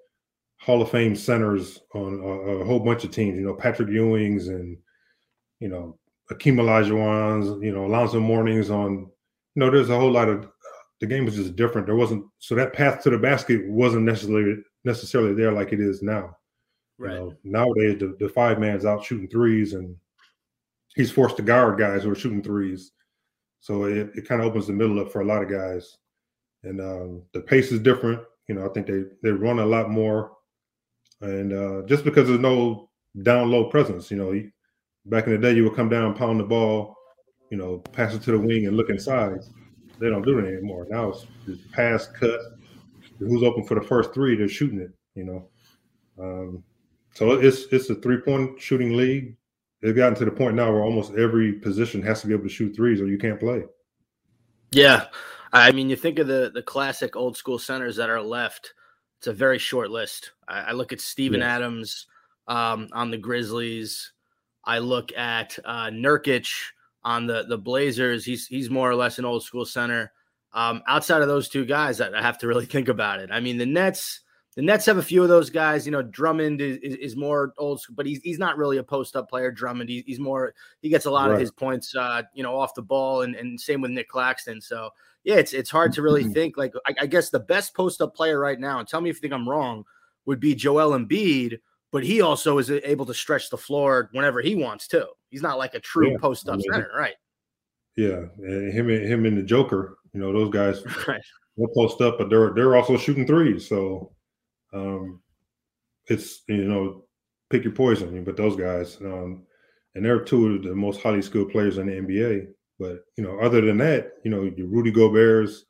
Hall 0.60 0.82
of 0.82 0.92
Fame 0.92 1.16
centers 1.16 1.80
on 1.94 2.20
a, 2.22 2.28
a 2.62 2.66
whole 2.66 2.80
bunch 2.80 3.04
of 3.04 3.12
teams. 3.12 3.38
You 3.38 3.46
know, 3.46 3.54
Patrick 3.54 3.90
Ewing's 3.90 4.48
and 4.48 4.78
you 5.60 5.68
know 5.68 5.98
Akeem 6.32 6.56
Olajuwon's. 6.56 7.64
You 7.64 7.74
know, 7.74 7.86
Alonzo 7.86 8.20
Mourning's 8.20 8.70
on. 8.70 9.10
You 9.56 9.60
know, 9.66 9.72
there's 9.72 9.90
a 9.90 10.00
whole 10.00 10.12
lot 10.12 10.30
of. 10.30 10.48
The 11.00 11.08
game 11.08 11.26
was 11.26 11.36
just 11.36 11.56
different. 11.56 11.88
There 11.88 11.96
wasn't 11.96 12.26
so 12.40 12.56
that 12.56 12.74
path 12.74 13.04
to 13.04 13.10
the 13.10 13.18
basket 13.18 13.68
wasn't 13.70 14.04
necessarily 14.04 14.58
necessarily 14.84 15.34
there 15.34 15.52
like 15.52 15.72
it 15.72 15.80
is 15.80 16.02
now. 16.02 16.36
You 16.98 17.08
know, 17.08 17.34
nowadays 17.44 18.00
the, 18.00 18.18
the 18.20 18.28
five 18.28 18.60
man's 18.60 18.86
out 18.86 19.04
shooting 19.04 19.30
threes 19.30 19.74
and 19.74 19.96
he's 20.96 21.12
forced 21.12 21.38
to 21.38 21.44
guard 21.44 21.80
guys 21.80 22.04
who 22.04 22.12
are 22.12 22.16
shooting 22.16 22.44
threes. 22.44 22.92
So 23.62 23.86
it, 23.86 24.12
it 24.16 24.28
kind 24.28 24.42
of 24.42 24.48
opens 24.48 24.68
the 24.68 24.74
middle 24.74 25.00
up 25.00 25.12
for 25.12 25.22
a 25.22 25.26
lot 25.26 25.42
of 25.42 25.50
guys. 25.50 25.98
And 26.64 26.82
um, 26.82 27.24
the 27.34 27.40
pace 27.40 27.72
is 27.72 27.80
different. 27.80 28.22
You 28.50 28.56
know, 28.56 28.66
I 28.66 28.70
think 28.70 28.88
they 28.88 29.04
they 29.24 29.30
run 29.30 29.60
a 29.60 29.66
lot 29.66 29.90
more. 29.90 30.32
And 31.22 31.54
uh, 31.54 31.82
just 31.88 32.04
because 32.04 32.28
there's 32.28 32.40
no 32.40 32.90
down 33.24 33.52
low 33.52 33.66
presence, 33.66 34.10
you 34.12 34.18
know, 34.18 34.42
back 35.06 35.26
in 35.26 35.34
the 35.34 35.38
day, 35.38 35.54
you 35.54 35.64
would 35.64 35.76
come 35.76 35.90
down, 35.90 36.14
pound 36.14 36.40
the 36.40 36.44
ball, 36.44 36.96
you 37.50 37.58
know, 37.58 37.80
pass 37.92 38.14
it 38.14 38.22
to 38.24 38.32
the 38.32 38.40
wing 38.40 38.68
and 38.68 38.78
look 38.78 38.90
inside. 38.90 39.40
They 40.00 40.10
don't 40.10 40.26
do 40.26 40.40
it 40.40 40.48
anymore. 40.48 40.88
Now 40.90 41.10
it's 41.10 41.26
just 41.46 41.70
pass, 41.72 42.08
cut. 42.08 42.40
Who's 43.20 43.44
open 43.44 43.66
for 43.66 43.76
the 43.76 43.86
first 43.86 44.14
three? 44.14 44.38
They're 44.38 44.48
shooting 44.48 44.80
it. 44.80 44.92
You 45.16 45.26
know, 45.26 45.50
um, 46.20 46.64
so 47.14 47.32
it's 47.34 47.66
it's 47.72 47.90
a 47.90 47.96
three 47.96 48.22
point 48.22 48.60
shooting 48.62 48.96
league. 48.96 49.36
They've 49.82 49.96
gotten 49.96 50.16
to 50.16 50.26
the 50.26 50.32
point 50.32 50.56
now 50.56 50.72
where 50.72 50.84
almost 50.84 51.14
every 51.16 51.54
position 51.54 52.02
has 52.04 52.22
to 52.22 52.28
be 52.28 52.34
able 52.34 52.44
to 52.44 52.50
shoot 52.50 52.76
threes, 52.76 53.02
or 53.02 53.08
you 53.08 53.18
can't 53.18 53.40
play. 53.40 53.64
Yeah, 54.72 55.08
I 55.52 55.72
mean, 55.72 55.90
you 55.90 55.96
think 55.96 56.20
of 56.20 56.28
the 56.28 56.52
the 56.54 56.62
classic 56.62 57.16
old 57.16 57.36
school 57.36 57.60
centers 57.60 57.98
that 57.98 58.10
are 58.10 58.22
left. 58.22 58.74
It's 59.20 59.28
a 59.28 59.34
very 59.34 59.60
short 59.60 59.92
list. 59.92 60.32
I, 60.48 60.62
I 60.62 60.72
look 60.72 60.94
at 60.94 61.02
Steven. 61.02 61.42
Adams 61.42 62.08
um, 62.48 62.88
on 62.94 63.12
the 63.12 63.18
Grizzlies. 63.18 64.12
I 64.66 64.80
look 64.80 65.12
at 65.16 65.58
uh, 65.64 65.88
Nurkic 65.88 66.50
on 67.04 67.28
the 67.28 67.44
the 67.44 67.58
Blazers. 67.58 68.26
He's 68.26 68.48
he's 68.48 68.70
more 68.70 68.90
or 68.90 68.96
less 68.96 69.20
an 69.20 69.26
old 69.26 69.44
school 69.44 69.66
center. 69.66 70.12
Um, 70.54 70.82
outside 70.88 71.22
of 71.22 71.28
those 71.28 71.48
two 71.48 71.66
guys, 71.66 72.02
I, 72.02 72.12
I 72.12 72.22
have 72.22 72.38
to 72.40 72.48
really 72.48 72.66
think 72.66 72.88
about 72.88 73.20
it. 73.20 73.30
I 73.32 73.40
mean, 73.40 73.58
the 73.58 73.66
Nets. 73.66 74.22
The 74.60 74.66
Nets 74.66 74.86
have 74.88 74.98
a 74.98 75.02
few 75.02 75.24
of 75.24 75.30
those 75.30 75.50
guys. 75.50 75.86
You 75.86 75.94
know, 75.94 76.02
Drummond 76.02 76.60
is, 76.60 76.80
is, 76.80 76.96
is 76.96 77.16
more 77.16 77.54
old 77.58 77.80
school, 77.80 77.96
but 77.96 78.06
he's 78.06 78.20
he's 78.24 78.38
not 78.38 78.58
really 78.58 78.76
a 78.76 78.84
post 78.84 79.16
up 79.16 79.30
player. 79.30 79.52
Drummond, 79.52 79.90
he, 79.90 80.04
he's 80.06 80.20
more 80.20 80.54
he 80.82 80.90
gets 80.90 81.06
a 81.06 81.12
lot 81.12 81.32
of 81.32 81.40
his 81.40 81.50
points, 81.50 81.96
uh, 81.96 82.24
you 82.34 82.44
know, 82.44 82.60
off 82.60 82.74
the 82.74 82.82
ball, 82.82 83.22
and, 83.22 83.36
and 83.36 83.58
same 83.58 83.80
with 83.80 83.92
Nick 83.92 84.10
Claxton. 84.10 84.60
So 84.60 84.90
yeah, 85.24 85.36
it's 85.36 85.54
it's 85.54 85.70
hard 85.70 85.94
to 85.94 86.02
really 86.02 86.26
think. 86.26 86.58
Like 86.58 86.74
I, 86.86 86.94
I 87.00 87.06
guess 87.06 87.30
the 87.30 87.40
best 87.40 87.74
post 87.74 88.02
up 88.02 88.14
player 88.14 88.38
right 88.38 88.60
now, 88.60 88.80
and 88.80 88.86
tell 88.86 89.00
me 89.00 89.10
if 89.10 89.16
you 89.16 89.22
think 89.22 89.34
I'm 89.34 89.48
wrong, 89.48 89.86
would 90.26 90.42
be 90.42 90.56
Joel 90.56 90.92
Embiid, 90.92 91.60
but 91.94 92.04
he 92.04 92.20
also 92.20 92.58
is 92.58 92.70
able 92.70 93.06
to 93.06 93.14
stretch 93.14 93.50
the 93.50 93.58
floor 93.58 94.10
whenever 94.12 94.42
he 94.42 94.56
wants 94.56 94.90
to. 94.90 95.08
He's 95.30 95.42
not 95.42 95.58
like 95.58 95.74
a 95.74 95.80
true 95.80 96.12
Yeah, 96.12 96.18
post 96.20 96.50
up 96.50 96.58
mean, 96.58 96.66
center, 96.70 96.92
right? 96.98 97.16
Yeah, 97.96 98.24
and 98.40 98.74
him 98.74 98.90
and 98.90 99.06
him 99.08 99.26
and 99.26 99.38
the 99.38 99.44
Joker, 99.44 100.00
you 100.14 100.20
know, 100.20 100.34
those 100.34 100.52
guys 100.52 100.84
Right. 101.08 101.22
they'll 101.56 101.74
post 101.74 102.02
up, 102.02 102.18
but 102.18 102.30
they're 102.30 102.52
they're 102.54 102.76
also 102.76 102.98
shooting 102.98 103.26
threes. 103.26 103.66
So 103.66 104.12
um 104.74 105.22
it's 106.10 106.42
you 106.48 106.66
know, 106.66 107.06
pick 107.50 107.64
your 107.64 107.74
poison. 107.74 108.24
But 108.24 108.38
those 108.38 108.56
guys, 108.56 108.98
um, 109.02 109.44
and 109.96 110.04
they're 110.04 110.24
two 110.24 110.56
of 110.56 110.64
the 110.64 110.76
most 110.76 111.02
highly 111.02 111.22
skilled 111.22 111.52
players 111.52 111.78
in 111.78 111.88
the 111.88 111.94
NBA. 111.94 112.48
But 112.80 113.00
you 113.18 113.24
know, 113.24 113.40
other 113.40 113.62
than 113.62 113.78
that, 113.78 114.14
you 114.24 114.32
know, 114.32 114.44
your 114.44 114.68
Rudy 114.68 114.92
Gobert's, 114.92 115.66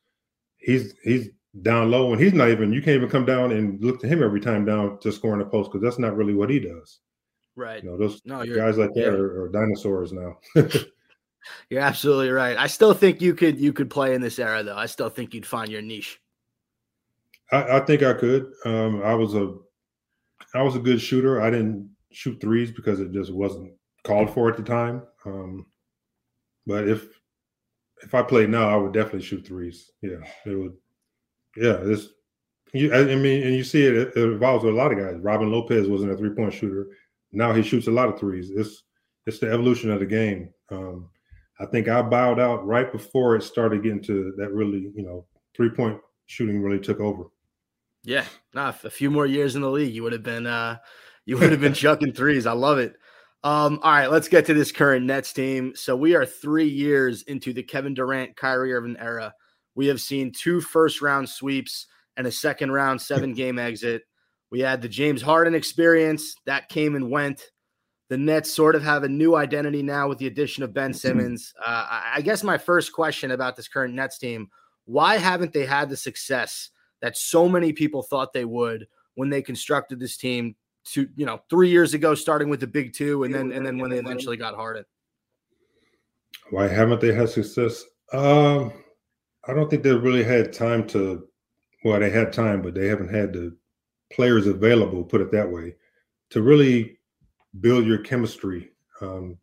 he's 0.57 0.93
he's 1.03 1.29
down 1.61 1.91
low, 1.91 2.11
and 2.11 2.21
he's 2.21 2.33
not 2.33 2.49
even. 2.49 2.71
You 2.71 2.81
can't 2.81 2.97
even 2.97 3.09
come 3.09 3.25
down 3.25 3.51
and 3.51 3.83
look 3.83 3.99
to 4.01 4.07
him 4.07 4.23
every 4.23 4.39
time 4.39 4.65
down 4.65 4.99
to 4.99 5.11
score 5.11 5.33
in 5.33 5.39
the 5.39 5.45
post 5.45 5.71
because 5.71 5.83
that's 5.83 5.99
not 5.99 6.15
really 6.15 6.33
what 6.33 6.49
he 6.49 6.59
does. 6.59 6.99
Right. 7.55 7.83
You 7.83 7.89
know, 7.89 7.97
those 7.97 8.21
No, 8.25 8.45
guys 8.45 8.77
like 8.77 8.93
that 8.93 9.13
are, 9.13 9.43
are 9.43 9.49
dinosaurs 9.49 10.13
now. 10.13 10.37
you're 11.69 11.81
absolutely 11.81 12.29
right. 12.29 12.55
I 12.57 12.67
still 12.67 12.93
think 12.93 13.21
you 13.21 13.33
could 13.33 13.59
you 13.59 13.73
could 13.73 13.89
play 13.89 14.13
in 14.13 14.21
this 14.21 14.39
era 14.39 14.63
though. 14.63 14.77
I 14.77 14.85
still 14.85 15.09
think 15.09 15.33
you'd 15.33 15.45
find 15.45 15.69
your 15.69 15.81
niche. 15.81 16.21
I, 17.51 17.77
I 17.77 17.79
think 17.81 18.03
I 18.03 18.13
could. 18.13 18.51
Um, 18.65 19.01
I 19.03 19.13
was 19.13 19.35
a, 19.35 19.55
I 20.53 20.61
was 20.61 20.75
a 20.75 20.79
good 20.79 21.01
shooter. 21.01 21.41
I 21.41 21.49
didn't 21.49 21.89
shoot 22.11 22.39
threes 22.41 22.71
because 22.71 22.99
it 22.99 23.11
just 23.11 23.31
wasn't 23.31 23.71
called 24.03 24.33
for 24.33 24.49
at 24.49 24.57
the 24.57 24.63
time. 24.63 25.03
Um, 25.25 25.65
but 26.65 26.87
if 26.87 27.07
if 28.03 28.15
I 28.15 28.21
played 28.21 28.49
now, 28.49 28.69
I 28.69 28.75
would 28.75 28.93
definitely 28.93 29.23
shoot 29.23 29.45
threes. 29.45 29.91
Yeah, 30.01 30.23
it 30.45 30.55
would. 30.55 30.73
Yeah, 31.57 31.73
this. 31.73 32.09
You, 32.73 32.93
I, 32.93 33.15
mean, 33.15 33.43
and 33.43 33.55
you 33.55 33.63
see 33.63 33.83
it, 33.83 33.95
it 33.95 34.15
involves 34.15 34.63
with 34.63 34.75
a 34.75 34.77
lot 34.77 34.91
of 34.91 34.99
guys. 34.99 35.15
Robin 35.19 35.51
Lopez 35.51 35.87
wasn't 35.87 36.11
a 36.11 36.17
three 36.17 36.29
point 36.29 36.53
shooter. 36.53 36.87
Now 37.31 37.51
he 37.51 37.63
shoots 37.63 37.87
a 37.87 37.91
lot 37.91 38.09
of 38.09 38.19
threes. 38.19 38.51
It's 38.51 38.83
it's 39.25 39.39
the 39.39 39.51
evolution 39.51 39.91
of 39.91 39.99
the 39.99 40.05
game. 40.05 40.53
Um, 40.69 41.09
I 41.59 41.65
think 41.65 41.87
I 41.87 42.01
bowed 42.01 42.39
out 42.39 42.65
right 42.65 42.91
before 42.91 43.35
it 43.35 43.43
started 43.43 43.83
getting 43.83 44.03
to 44.03 44.33
that 44.37 44.53
really, 44.53 44.91
you 44.95 45.03
know, 45.03 45.25
three 45.55 45.69
point 45.69 45.99
shooting 46.27 46.61
really 46.61 46.79
took 46.79 46.99
over. 46.99 47.25
Yeah, 48.03 48.25
nah, 48.53 48.73
a 48.83 48.89
few 48.89 49.11
more 49.11 49.25
years 49.25 49.55
in 49.55 49.61
the 49.61 49.69
league, 49.69 49.93
you 49.93 50.03
would 50.03 50.13
have 50.13 50.23
been 50.23 50.47
uh 50.47 50.77
you 51.25 51.37
would 51.39 51.51
have 51.51 51.61
been 51.61 51.73
chucking 51.73 52.13
threes. 52.13 52.45
I 52.45 52.53
love 52.53 52.79
it. 52.79 52.95
Um, 53.43 53.79
all 53.83 53.91
right, 53.91 54.11
let's 54.11 54.27
get 54.27 54.45
to 54.47 54.53
this 54.53 54.71
current 54.71 55.05
Nets 55.05 55.31
team. 55.31 55.73
So 55.75 55.95
we 55.95 56.15
are 56.15 56.25
three 56.25 56.67
years 56.67 57.21
into 57.23 57.53
the 57.53 57.63
Kevin 57.63 57.93
Durant, 57.93 58.35
Kyrie 58.35 58.73
Irving 58.73 58.97
era. 58.99 59.33
We 59.75 59.87
have 59.87 60.01
seen 60.01 60.33
two 60.33 60.59
first 60.59 61.01
round 61.01 61.29
sweeps 61.29 61.87
and 62.17 62.27
a 62.27 62.31
second 62.31 62.71
round 62.71 63.01
seven 63.01 63.33
game 63.33 63.59
exit. 63.59 64.03
We 64.51 64.61
had 64.61 64.81
the 64.81 64.89
James 64.89 65.21
Harden 65.21 65.55
experience 65.55 66.35
that 66.45 66.69
came 66.69 66.95
and 66.95 67.09
went. 67.09 67.51
The 68.09 68.17
Nets 68.17 68.51
sort 68.51 68.75
of 68.75 68.81
have 68.81 69.03
a 69.03 69.09
new 69.09 69.35
identity 69.35 69.83
now 69.83 70.09
with 70.09 70.17
the 70.17 70.25
addition 70.27 70.63
of 70.63 70.73
Ben 70.73 70.93
Simmons. 70.93 71.53
Uh, 71.63 71.85
I 71.89 72.13
I 72.15 72.21
guess 72.21 72.43
my 72.43 72.57
first 72.57 72.91
question 72.91 73.31
about 73.31 73.55
this 73.55 73.67
current 73.67 73.93
Nets 73.93 74.17
team: 74.17 74.49
Why 74.85 75.17
haven't 75.17 75.53
they 75.53 75.65
had 75.65 75.89
the 75.89 75.97
success 75.97 76.71
that 77.01 77.17
so 77.17 77.47
many 77.47 77.73
people 77.73 78.03
thought 78.03 78.33
they 78.33 78.45
would 78.45 78.87
when 79.15 79.29
they 79.29 79.41
constructed 79.41 79.99
this 79.99 80.17
team? 80.17 80.55
To 80.93 81.07
you 81.15 81.25
know, 81.25 81.41
three 81.49 81.69
years 81.69 81.93
ago, 81.93 82.15
starting 82.15 82.49
with 82.49 82.61
the 82.61 82.67
big 82.67 82.93
two, 82.93 83.23
and 83.23 83.35
then 83.35 83.51
and 83.51 83.65
then 83.65 83.77
when 83.77 83.91
they 83.91 83.99
eventually 83.99 84.37
got 84.37 84.55
Harden. 84.55 84.85
Why 86.51 86.67
haven't 86.67 87.01
they 87.01 87.13
had 87.13 87.29
success? 87.29 87.83
Um, 88.11 88.71
I 89.47 89.53
don't 89.53 89.69
think 89.69 89.83
they 89.83 89.93
really 89.93 90.23
had 90.23 90.53
time 90.53 90.87
to. 90.87 91.27
Well, 91.83 91.99
they 91.99 92.09
had 92.09 92.33
time, 92.33 92.61
but 92.61 92.73
they 92.73 92.87
haven't 92.87 93.13
had 93.13 93.33
the 93.33 93.55
players 94.11 94.47
available. 94.47 95.03
Put 95.03 95.21
it 95.21 95.31
that 95.31 95.51
way, 95.51 95.75
to 96.31 96.41
really 96.41 96.97
build 97.59 97.85
your 97.85 97.99
chemistry 97.99 98.71
um, 99.01 99.37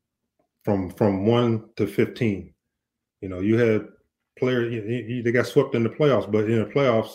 from 0.64 0.90
from 0.90 1.26
one 1.26 1.68
to 1.76 1.86
fifteen. 1.86 2.54
You 3.20 3.28
know, 3.28 3.40
you 3.40 3.56
had 3.56 3.86
players. 4.36 4.72
You, 4.72 4.82
you, 4.82 5.22
they 5.22 5.32
got 5.32 5.46
swept 5.46 5.74
in 5.74 5.84
the 5.84 5.90
playoffs, 5.90 6.30
but 6.30 6.44
in 6.50 6.58
the 6.58 6.70
playoffs, 6.70 7.14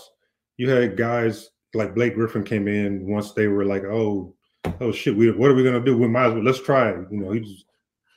you 0.58 0.70
had 0.70 0.98
guys 0.98 1.50
like 1.74 1.96
Blake 1.96 2.16
Griffin 2.16 2.44
came 2.44 2.68
in 2.68 3.08
once 3.08 3.34
they 3.34 3.48
were 3.48 3.66
like, 3.66 3.84
oh, 3.84 4.36
oh 4.80 4.92
shit, 4.92 5.16
we, 5.16 5.32
what 5.32 5.50
are 5.50 5.56
we 5.56 5.64
gonna 5.64 5.84
do? 5.84 5.98
We 5.98 6.08
might 6.08 6.28
as 6.28 6.34
well 6.34 6.44
let's 6.44 6.62
try 6.62 6.90
it. 6.90 7.08
You 7.12 7.20
know, 7.20 7.32
he 7.32 7.40
just 7.42 7.66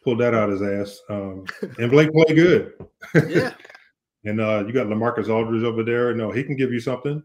pulled 0.03 0.21
that 0.21 0.35
out 0.35 0.51
his 0.51 0.63
ass. 0.63 1.01
Um, 1.09 1.45
and 1.79 1.91
Blake 1.91 2.13
played 2.13 2.37
good. 2.37 2.73
Yeah, 3.15 3.55
And 4.25 4.41
uh, 4.41 4.65
you 4.67 4.73
got 4.73 4.87
LaMarcus 4.87 5.29
Aldridge 5.29 5.65
over 5.65 5.83
there. 5.83 6.15
No, 6.15 6.31
he 6.31 6.43
can 6.43 6.57
give 6.57 6.73
you 6.73 6.81
something. 6.81 7.23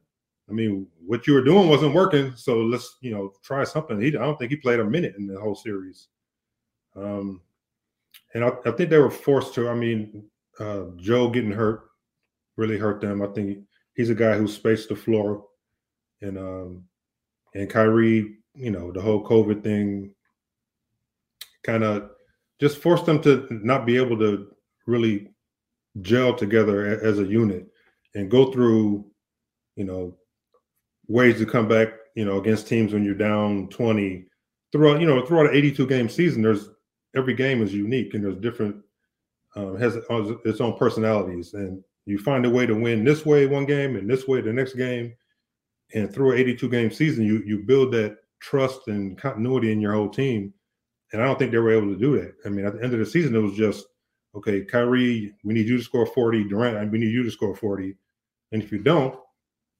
I 0.49 0.51
mean, 0.51 0.87
what 1.05 1.27
you 1.27 1.33
were 1.33 1.43
doing 1.43 1.69
wasn't 1.69 1.93
working, 1.93 2.33
so 2.35 2.57
let's 2.57 2.97
you 3.01 3.11
know 3.11 3.33
try 3.43 3.63
something. 3.63 4.01
He, 4.01 4.07
I 4.07 4.11
don't 4.11 4.37
think 4.37 4.51
he 4.51 4.57
played 4.57 4.79
a 4.79 4.85
minute 4.85 5.15
in 5.17 5.27
the 5.27 5.39
whole 5.39 5.55
series. 5.55 6.07
Um, 6.95 7.41
and 8.33 8.43
I, 8.43 8.51
I 8.65 8.71
think 8.71 8.89
they 8.89 8.97
were 8.97 9.11
forced 9.11 9.53
to. 9.55 9.69
I 9.69 9.75
mean, 9.75 10.23
uh, 10.59 10.85
Joe 10.97 11.29
getting 11.29 11.51
hurt 11.51 11.89
really 12.57 12.77
hurt 12.77 12.99
them. 12.99 13.21
I 13.21 13.27
think 13.27 13.59
he's 13.99 14.09
a 14.09 14.15
guy 14.15 14.37
who 14.37 14.47
spaced 14.47 14.87
the 14.87 14.95
floor, 14.95 15.43
and 16.21 16.37
um, 16.37 16.85
and 17.53 17.69
Kyrie, 17.69 18.37
you 18.55 18.71
know, 18.71 18.93
the 18.93 19.01
whole 19.01 19.27
COVID 19.27 19.61
thing 19.61 20.11
kind 21.63 21.83
of 21.83 22.11
just 22.61 22.77
forced 22.77 23.05
them 23.05 23.21
to 23.23 23.45
not 23.49 23.85
be 23.85 23.97
able 23.97 24.17
to 24.19 24.47
really 24.87 25.27
gel 25.99 26.33
together 26.33 26.85
as 27.03 27.19
a 27.19 27.25
unit 27.25 27.67
and 28.15 28.31
go 28.31 28.53
through, 28.53 29.05
you 29.75 29.83
know, 29.83 30.15
ways 31.09 31.37
to 31.39 31.45
come 31.45 31.67
back, 31.67 31.89
you 32.15 32.23
know, 32.23 32.39
against 32.39 32.69
teams 32.69 32.93
when 32.93 33.03
you're 33.03 33.13
down 33.13 33.67
20 33.67 34.25
throughout, 34.71 35.01
you 35.01 35.07
know, 35.07 35.25
throughout 35.25 35.47
an 35.49 35.55
82 35.55 35.87
game 35.87 36.07
season, 36.07 36.41
there's 36.41 36.69
every 37.17 37.33
game 37.33 37.61
is 37.61 37.73
unique 37.73 38.13
and 38.13 38.23
there's 38.23 38.37
different, 38.37 38.77
um, 39.57 39.77
has 39.77 39.97
its 39.97 40.61
own 40.61 40.77
personalities. 40.77 41.53
And 41.53 41.83
you 42.09 42.17
find 42.17 42.45
a 42.45 42.49
way 42.49 42.65
to 42.65 42.73
win 42.73 43.03
this 43.03 43.25
way 43.25 43.45
one 43.45 43.65
game 43.65 43.95
and 43.95 44.09
this 44.09 44.27
way 44.27 44.41
the 44.41 44.51
next 44.51 44.73
game. 44.73 45.13
And 45.93 46.13
through 46.13 46.33
an 46.33 46.39
82 46.39 46.69
game 46.69 46.91
season, 46.91 47.25
you 47.25 47.41
you 47.45 47.59
build 47.59 47.91
that 47.93 48.17
trust 48.39 48.87
and 48.87 49.17
continuity 49.17 49.71
in 49.71 49.81
your 49.81 49.93
whole 49.93 50.09
team. 50.09 50.53
And 51.11 51.21
I 51.21 51.25
don't 51.25 51.39
think 51.39 51.51
they 51.51 51.57
were 51.57 51.71
able 51.71 51.87
to 51.87 51.99
do 51.99 52.19
that. 52.19 52.35
I 52.45 52.49
mean, 52.49 52.65
at 52.65 52.73
the 52.73 52.83
end 52.83 52.93
of 52.93 52.99
the 52.99 53.05
season, 53.05 53.35
it 53.35 53.39
was 53.39 53.55
just, 53.55 53.85
okay, 54.35 54.63
Kyrie, 54.63 55.33
we 55.43 55.53
need 55.53 55.67
you 55.67 55.77
to 55.77 55.83
score 55.83 56.05
40. 56.05 56.47
Durant, 56.47 56.91
we 56.91 56.99
need 56.99 57.11
you 57.11 57.23
to 57.23 57.31
score 57.31 57.55
40. 57.55 57.95
And 58.51 58.61
if 58.61 58.71
you 58.71 58.77
don't, 58.79 59.15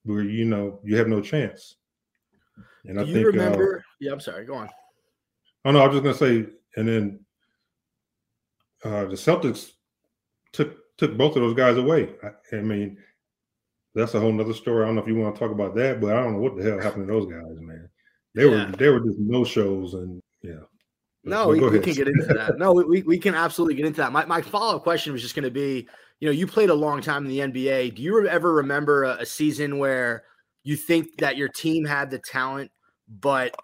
we're, 0.04 0.24
you 0.24 0.44
know, 0.44 0.80
you 0.82 0.96
have 0.96 1.06
no 1.06 1.20
chance. 1.20 1.76
And 2.84 2.98
I 2.98 3.04
do 3.04 3.10
you 3.10 3.14
think, 3.14 3.26
remember? 3.26 3.84
yeah, 4.00 4.12
I'm 4.12 4.20
sorry. 4.20 4.44
Go 4.44 4.54
on. 4.54 4.66
uh, 4.66 4.70
oh 5.66 5.70
no, 5.72 5.80
I 5.80 5.86
was 5.86 6.00
just 6.00 6.04
gonna 6.04 6.32
say, 6.32 6.50
and 6.76 6.88
then 6.88 7.20
uh, 8.84 9.04
the 9.04 9.16
Celtics 9.16 9.72
took 10.52 10.79
took 11.00 11.16
both 11.16 11.34
of 11.36 11.42
those 11.42 11.54
guys 11.54 11.76
away. 11.76 12.10
I, 12.22 12.56
I 12.56 12.60
mean, 12.60 12.96
that's 13.94 14.14
a 14.14 14.20
whole 14.20 14.32
nother 14.32 14.54
story. 14.54 14.82
I 14.84 14.86
don't 14.86 14.94
know 14.94 15.02
if 15.02 15.08
you 15.08 15.16
want 15.16 15.34
to 15.34 15.38
talk 15.38 15.50
about 15.50 15.74
that, 15.74 16.00
but 16.00 16.14
I 16.14 16.22
don't 16.22 16.34
know 16.34 16.38
what 16.40 16.56
the 16.56 16.62
hell 16.62 16.80
happened 16.80 17.08
to 17.08 17.12
those 17.12 17.26
guys, 17.26 17.60
man. 17.60 17.88
They 18.34 18.44
Yeah. 18.44 18.70
were 18.70 18.76
they 18.76 18.88
were 18.88 19.00
just 19.00 19.18
no 19.18 19.44
shows, 19.44 19.94
and 19.94 20.22
yeah. 20.42 20.60
No, 21.24 21.48
we, 21.48 21.60
we 21.60 21.80
can 21.80 21.92
get 21.92 22.08
into 22.08 22.32
that. 22.32 22.58
No, 22.58 22.72
we- 22.72 23.02
we, 23.02 23.18
can 23.18 23.34
absolutely 23.34 23.74
get 23.74 23.84
into 23.84 24.00
that. 24.00 24.10
My, 24.10 24.24
my 24.24 24.40
follow 24.40 24.76
up 24.76 24.82
question 24.84 25.12
was 25.12 25.20
just 25.20 25.34
going 25.34 25.44
to 25.44 25.50
be 25.50 25.86
you 26.20 26.26
know, 26.26 26.32
you 26.32 26.46
played 26.46 26.70
a 26.70 26.74
long 26.74 27.00
time 27.00 27.24
in 27.26 27.30
the 27.30 27.38
NBA. 27.38 27.94
Do 27.96 28.02
you 28.02 28.28
ever 28.28 28.52
remember 28.52 29.04
a, 29.04 29.16
a 29.20 29.26
season 29.26 29.78
where 29.78 30.24
you 30.62 30.76
think 30.76 31.16
that 31.18 31.36
your 31.36 31.48
team 31.48 31.84
had 31.84 32.10
the 32.10 32.18
talent, 32.18 32.70
but 33.08 33.54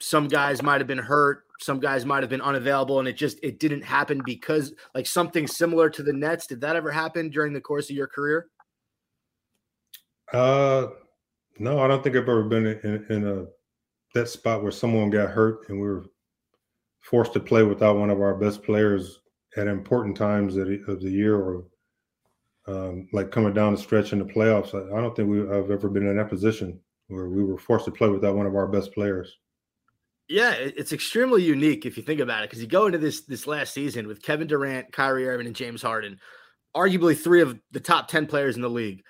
some 0.00 0.28
guys 0.28 0.62
might 0.62 0.80
have 0.80 0.86
been 0.86 0.98
hurt, 0.98 1.44
some 1.60 1.80
guys 1.80 2.04
might 2.04 2.22
have 2.22 2.30
been 2.30 2.40
unavailable, 2.40 2.98
and 2.98 3.08
it 3.08 3.16
just 3.16 3.38
it 3.42 3.58
didn't 3.58 3.82
happen 3.82 4.20
because 4.24 4.74
like 4.94 5.06
something 5.06 5.46
similar 5.46 5.88
to 5.90 6.02
the 6.02 6.12
Nets. 6.12 6.46
Did 6.46 6.60
that 6.60 6.76
ever 6.76 6.90
happen 6.90 7.30
during 7.30 7.52
the 7.52 7.60
course 7.60 7.90
of 7.90 7.96
your 7.96 8.06
career? 8.06 8.48
Uh, 10.32 10.88
no, 11.58 11.78
I 11.78 11.88
don't 11.88 12.02
think 12.02 12.16
I've 12.16 12.22
ever 12.22 12.44
been 12.44 12.66
in, 12.66 13.06
in 13.08 13.26
a 13.26 13.46
that 14.14 14.28
spot 14.28 14.62
where 14.62 14.72
someone 14.72 15.10
got 15.10 15.30
hurt 15.30 15.68
and 15.68 15.80
we 15.80 15.86
were 15.86 16.06
forced 17.00 17.32
to 17.34 17.40
play 17.40 17.62
without 17.62 17.96
one 17.96 18.10
of 18.10 18.20
our 18.20 18.34
best 18.34 18.62
players 18.62 19.20
at 19.56 19.68
important 19.68 20.16
times 20.16 20.56
of 20.56 20.66
the, 20.66 21.10
year 21.10 21.36
or 21.36 21.64
um, 22.66 23.08
like 23.12 23.30
coming 23.30 23.52
down 23.52 23.72
the 23.72 23.78
stretch 23.78 24.12
in 24.12 24.18
the 24.18 24.24
playoffs. 24.24 24.74
I, 24.74 25.00
don't 25.00 25.14
think 25.14 25.28
we, 25.28 25.42
I've 25.42 25.70
ever 25.70 25.88
been 25.88 26.06
in 26.06 26.16
that 26.16 26.28
position 26.28 26.80
where 27.08 27.28
we 27.28 27.44
were 27.44 27.58
forced 27.58 27.84
to 27.84 27.90
play 27.90 28.08
without 28.08 28.36
one 28.36 28.46
of 28.46 28.56
our 28.56 28.66
best 28.66 28.92
players. 28.92 29.36
Yeah, 30.28 30.52
it's 30.52 30.92
extremely 30.92 31.42
unique 31.44 31.86
if 31.86 31.96
you 31.96 32.02
think 32.02 32.20
about 32.20 32.42
it, 32.42 32.50
because 32.50 32.60
you 32.60 32.68
go 32.68 32.86
into 32.86 32.98
this 32.98 33.20
this 33.22 33.46
last 33.46 33.72
season 33.72 34.08
with 34.08 34.22
Kevin 34.22 34.48
Durant, 34.48 34.92
Kyrie 34.92 35.28
Irving, 35.28 35.46
and 35.46 35.54
James 35.54 35.82
Harden, 35.82 36.18
arguably 36.76 37.16
three 37.16 37.42
of 37.42 37.58
the 37.70 37.80
top 37.80 38.08
ten 38.08 38.26
players 38.26 38.56
in 38.56 38.62
the 38.62 38.68
league. 38.68 39.04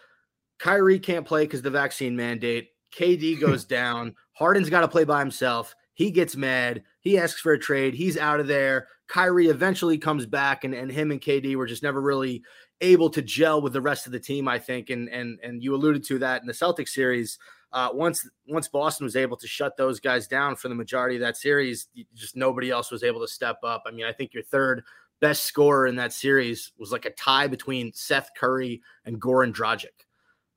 Kyrie 0.58 0.98
can't 0.98 1.26
play 1.26 1.44
because 1.44 1.62
the 1.62 1.70
vaccine 1.70 2.16
mandate. 2.16 2.68
KD 2.94 3.40
goes 3.40 3.64
down. 3.64 4.14
Harden's 4.32 4.70
got 4.70 4.82
to 4.82 4.88
play 4.88 5.04
by 5.04 5.20
himself. 5.20 5.74
He 5.94 6.10
gets 6.10 6.36
mad. 6.36 6.82
He 7.00 7.16
asks 7.16 7.40
for 7.40 7.52
a 7.52 7.58
trade. 7.58 7.94
He's 7.94 8.18
out 8.18 8.40
of 8.40 8.46
there. 8.46 8.88
Kyrie 9.08 9.48
eventually 9.48 9.96
comes 9.96 10.26
back, 10.26 10.64
and, 10.64 10.74
and 10.74 10.92
him 10.92 11.10
and 11.10 11.20
KD 11.20 11.56
were 11.56 11.66
just 11.66 11.82
never 11.82 12.02
really 12.02 12.42
able 12.82 13.08
to 13.08 13.22
gel 13.22 13.62
with 13.62 13.72
the 13.72 13.80
rest 13.80 14.04
of 14.04 14.12
the 14.12 14.20
team, 14.20 14.48
I 14.48 14.58
think. 14.58 14.90
And 14.90 15.08
and 15.08 15.38
and 15.42 15.62
you 15.62 15.74
alluded 15.74 16.04
to 16.04 16.18
that 16.18 16.42
in 16.42 16.46
the 16.46 16.52
Celtics 16.52 16.90
series. 16.90 17.38
Uh, 17.72 17.90
once 17.92 18.28
once 18.46 18.68
Boston 18.68 19.04
was 19.04 19.16
able 19.16 19.36
to 19.36 19.46
shut 19.46 19.76
those 19.76 20.00
guys 20.00 20.26
down 20.26 20.56
for 20.56 20.68
the 20.68 20.74
majority 20.74 21.16
of 21.16 21.20
that 21.20 21.36
series, 21.36 21.88
just 22.14 22.36
nobody 22.36 22.70
else 22.70 22.90
was 22.90 23.02
able 23.02 23.20
to 23.20 23.28
step 23.28 23.58
up. 23.64 23.82
I 23.86 23.90
mean, 23.90 24.06
I 24.06 24.12
think 24.12 24.32
your 24.32 24.44
third 24.44 24.82
best 25.20 25.44
scorer 25.44 25.86
in 25.86 25.96
that 25.96 26.12
series 26.12 26.72
was 26.78 26.92
like 26.92 27.04
a 27.04 27.10
tie 27.10 27.48
between 27.48 27.92
Seth 27.92 28.30
Curry 28.36 28.82
and 29.04 29.20
Goran 29.20 29.52
Dragic. 29.52 30.04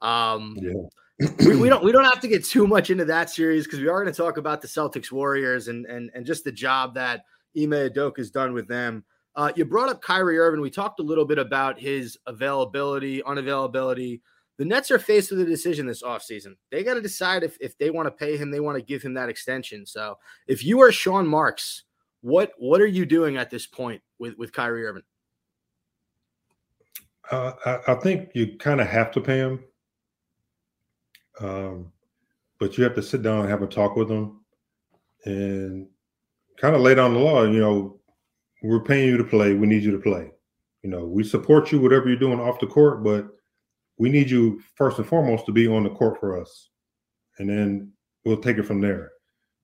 Um, 0.05 0.57
Yeah. 0.61 1.27
we, 1.45 1.55
we 1.57 1.69
don't 1.69 1.83
we 1.83 1.91
don't 1.91 2.05
have 2.05 2.21
to 2.21 2.27
get 2.27 2.45
too 2.45 2.67
much 2.67 2.89
into 2.89 3.05
that 3.05 3.29
series 3.29 3.65
because 3.65 3.79
we 3.79 3.87
are 3.87 4.01
going 4.01 4.13
to 4.13 4.17
talk 4.17 4.37
about 4.37 4.61
the 4.61 4.67
Celtics 4.67 5.11
Warriors 5.11 5.67
and 5.67 5.85
and 5.87 6.11
and 6.13 6.25
just 6.25 6.43
the 6.43 6.51
job 6.51 6.93
that 6.95 7.25
Ime 7.57 7.91
has 8.15 8.29
done 8.29 8.53
with 8.53 8.67
them. 8.67 9.03
Uh, 9.35 9.51
you 9.55 9.65
brought 9.65 9.89
up 9.89 10.01
Kyrie 10.01 10.37
Irving. 10.37 10.61
We 10.61 10.69
talked 10.69 10.99
a 10.99 11.03
little 11.03 11.25
bit 11.25 11.37
about 11.37 11.79
his 11.79 12.17
availability, 12.27 13.21
unavailability. 13.21 14.21
The 14.59 14.65
Nets 14.65 14.91
are 14.91 14.99
faced 14.99 15.31
with 15.31 15.39
a 15.39 15.45
decision 15.45 15.87
this 15.87 16.03
offseason. 16.03 16.57
They 16.69 16.83
got 16.83 16.95
to 16.95 17.01
decide 17.01 17.43
if, 17.43 17.57
if 17.61 17.77
they 17.77 17.91
want 17.91 18.07
to 18.07 18.11
pay 18.11 18.35
him, 18.35 18.51
they 18.51 18.59
want 18.59 18.77
to 18.77 18.83
give 18.83 19.01
him 19.01 19.13
that 19.13 19.29
extension. 19.29 19.85
So 19.85 20.17
if 20.47 20.65
you 20.65 20.81
are 20.81 20.91
Sean 20.91 21.25
Marks, 21.25 21.83
what 22.19 22.51
what 22.57 22.81
are 22.81 22.85
you 22.85 23.05
doing 23.05 23.37
at 23.37 23.49
this 23.49 23.65
point 23.65 24.01
with, 24.19 24.37
with 24.37 24.51
Kyrie 24.51 24.85
Irving? 24.85 25.03
Uh, 27.31 27.53
I, 27.65 27.93
I 27.93 27.95
think 27.95 28.31
you 28.33 28.57
kind 28.57 28.81
of 28.81 28.87
have 28.87 29.11
to 29.11 29.21
pay 29.21 29.37
him, 29.37 29.63
um, 31.39 31.93
but 32.59 32.77
you 32.77 32.83
have 32.83 32.95
to 32.95 33.01
sit 33.01 33.21
down 33.21 33.39
and 33.39 33.49
have 33.49 33.61
a 33.61 33.67
talk 33.67 33.95
with 33.95 34.11
him, 34.11 34.41
and 35.23 35.87
kind 36.57 36.75
of 36.75 36.81
lay 36.81 36.95
down 36.95 37.13
the 37.13 37.19
law. 37.21 37.43
You 37.43 37.59
know, 37.59 37.99
we're 38.61 38.83
paying 38.83 39.07
you 39.07 39.15
to 39.15 39.23
play. 39.23 39.53
We 39.53 39.67
need 39.67 39.83
you 39.83 39.91
to 39.91 39.99
play. 39.99 40.31
You 40.83 40.89
know, 40.89 41.05
we 41.05 41.23
support 41.23 41.71
you 41.71 41.79
whatever 41.79 42.09
you're 42.09 42.19
doing 42.19 42.41
off 42.41 42.59
the 42.59 42.67
court, 42.67 43.05
but 43.05 43.38
we 43.99 44.09
need 44.09 44.29
you 44.29 44.61
first 44.75 44.97
and 44.97 45.07
foremost 45.07 45.45
to 45.45 45.51
be 45.51 45.67
on 45.67 45.83
the 45.83 45.89
court 45.89 46.19
for 46.19 46.41
us, 46.41 46.69
and 47.37 47.49
then 47.49 47.91
we'll 48.25 48.37
take 48.37 48.57
it 48.57 48.63
from 48.63 48.81
there. 48.81 49.11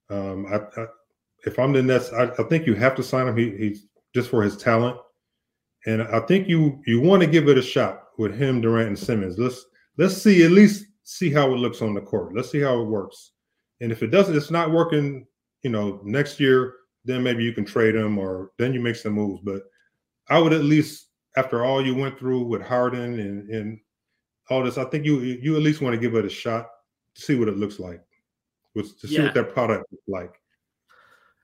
Um, 0.09 0.45
I, 0.45 0.57
I, 0.79 0.85
if 1.45 1.57
I'm 1.57 1.73
the 1.73 1.81
Nets, 1.81 2.13
I, 2.13 2.25
I 2.37 2.43
think 2.43 2.67
you 2.67 2.75
have 2.75 2.95
to 2.95 3.03
sign 3.03 3.27
him. 3.27 3.37
He, 3.37 3.55
he's 3.57 3.87
just 4.13 4.29
for 4.29 4.43
his 4.43 4.57
talent. 4.57 4.97
And 5.87 6.01
I 6.01 6.19
think 6.21 6.47
you 6.47 6.81
you 6.87 6.99
want 6.99 7.21
to 7.21 7.27
give 7.27 7.47
it 7.47 7.57
a 7.57 7.61
shot 7.61 8.05
with 8.17 8.35
him, 8.35 8.61
Durant, 8.61 8.87
and 8.87 8.97
Simmons. 8.97 9.37
Let's 9.37 9.65
let's 9.97 10.17
see 10.17 10.43
at 10.43 10.51
least 10.51 10.85
see 11.03 11.29
how 11.29 11.53
it 11.53 11.57
looks 11.57 11.81
on 11.81 11.93
the 11.93 12.01
court. 12.01 12.33
Let's 12.35 12.51
see 12.51 12.61
how 12.61 12.81
it 12.81 12.85
works. 12.85 13.33
And 13.81 13.91
if 13.91 14.01
it 14.01 14.07
doesn't, 14.07 14.35
it's 14.35 14.51
not 14.51 14.71
working. 14.71 15.27
You 15.61 15.69
know, 15.69 15.99
next 16.03 16.39
year, 16.39 16.73
then 17.05 17.23
maybe 17.23 17.43
you 17.43 17.53
can 17.53 17.65
trade 17.65 17.95
him, 17.95 18.17
or 18.17 18.51
then 18.57 18.73
you 18.73 18.79
make 18.79 18.95
some 18.95 19.13
moves. 19.13 19.41
But 19.43 19.63
I 20.29 20.39
would 20.39 20.53
at 20.53 20.63
least, 20.63 21.09
after 21.37 21.63
all 21.63 21.85
you 21.85 21.93
went 21.93 22.17
through 22.17 22.45
with 22.45 22.61
Harden 22.61 23.19
and 23.19 23.49
and 23.49 23.79
all 24.49 24.63
this, 24.63 24.77
I 24.77 24.85
think 24.85 25.05
you 25.05 25.19
you 25.19 25.55
at 25.55 25.61
least 25.61 25.81
want 25.81 25.93
to 25.93 25.99
give 25.99 26.15
it 26.15 26.25
a 26.25 26.29
shot 26.29 26.67
to 27.15 27.21
see 27.21 27.35
what 27.35 27.47
it 27.47 27.57
looks 27.57 27.79
like, 27.79 28.03
with 28.73 28.99
to 29.01 29.07
see 29.07 29.15
Yeah. 29.15 29.25
what 29.25 29.33
that 29.33 29.53
product 29.53 29.85
looks 29.91 30.03
like. 30.07 30.39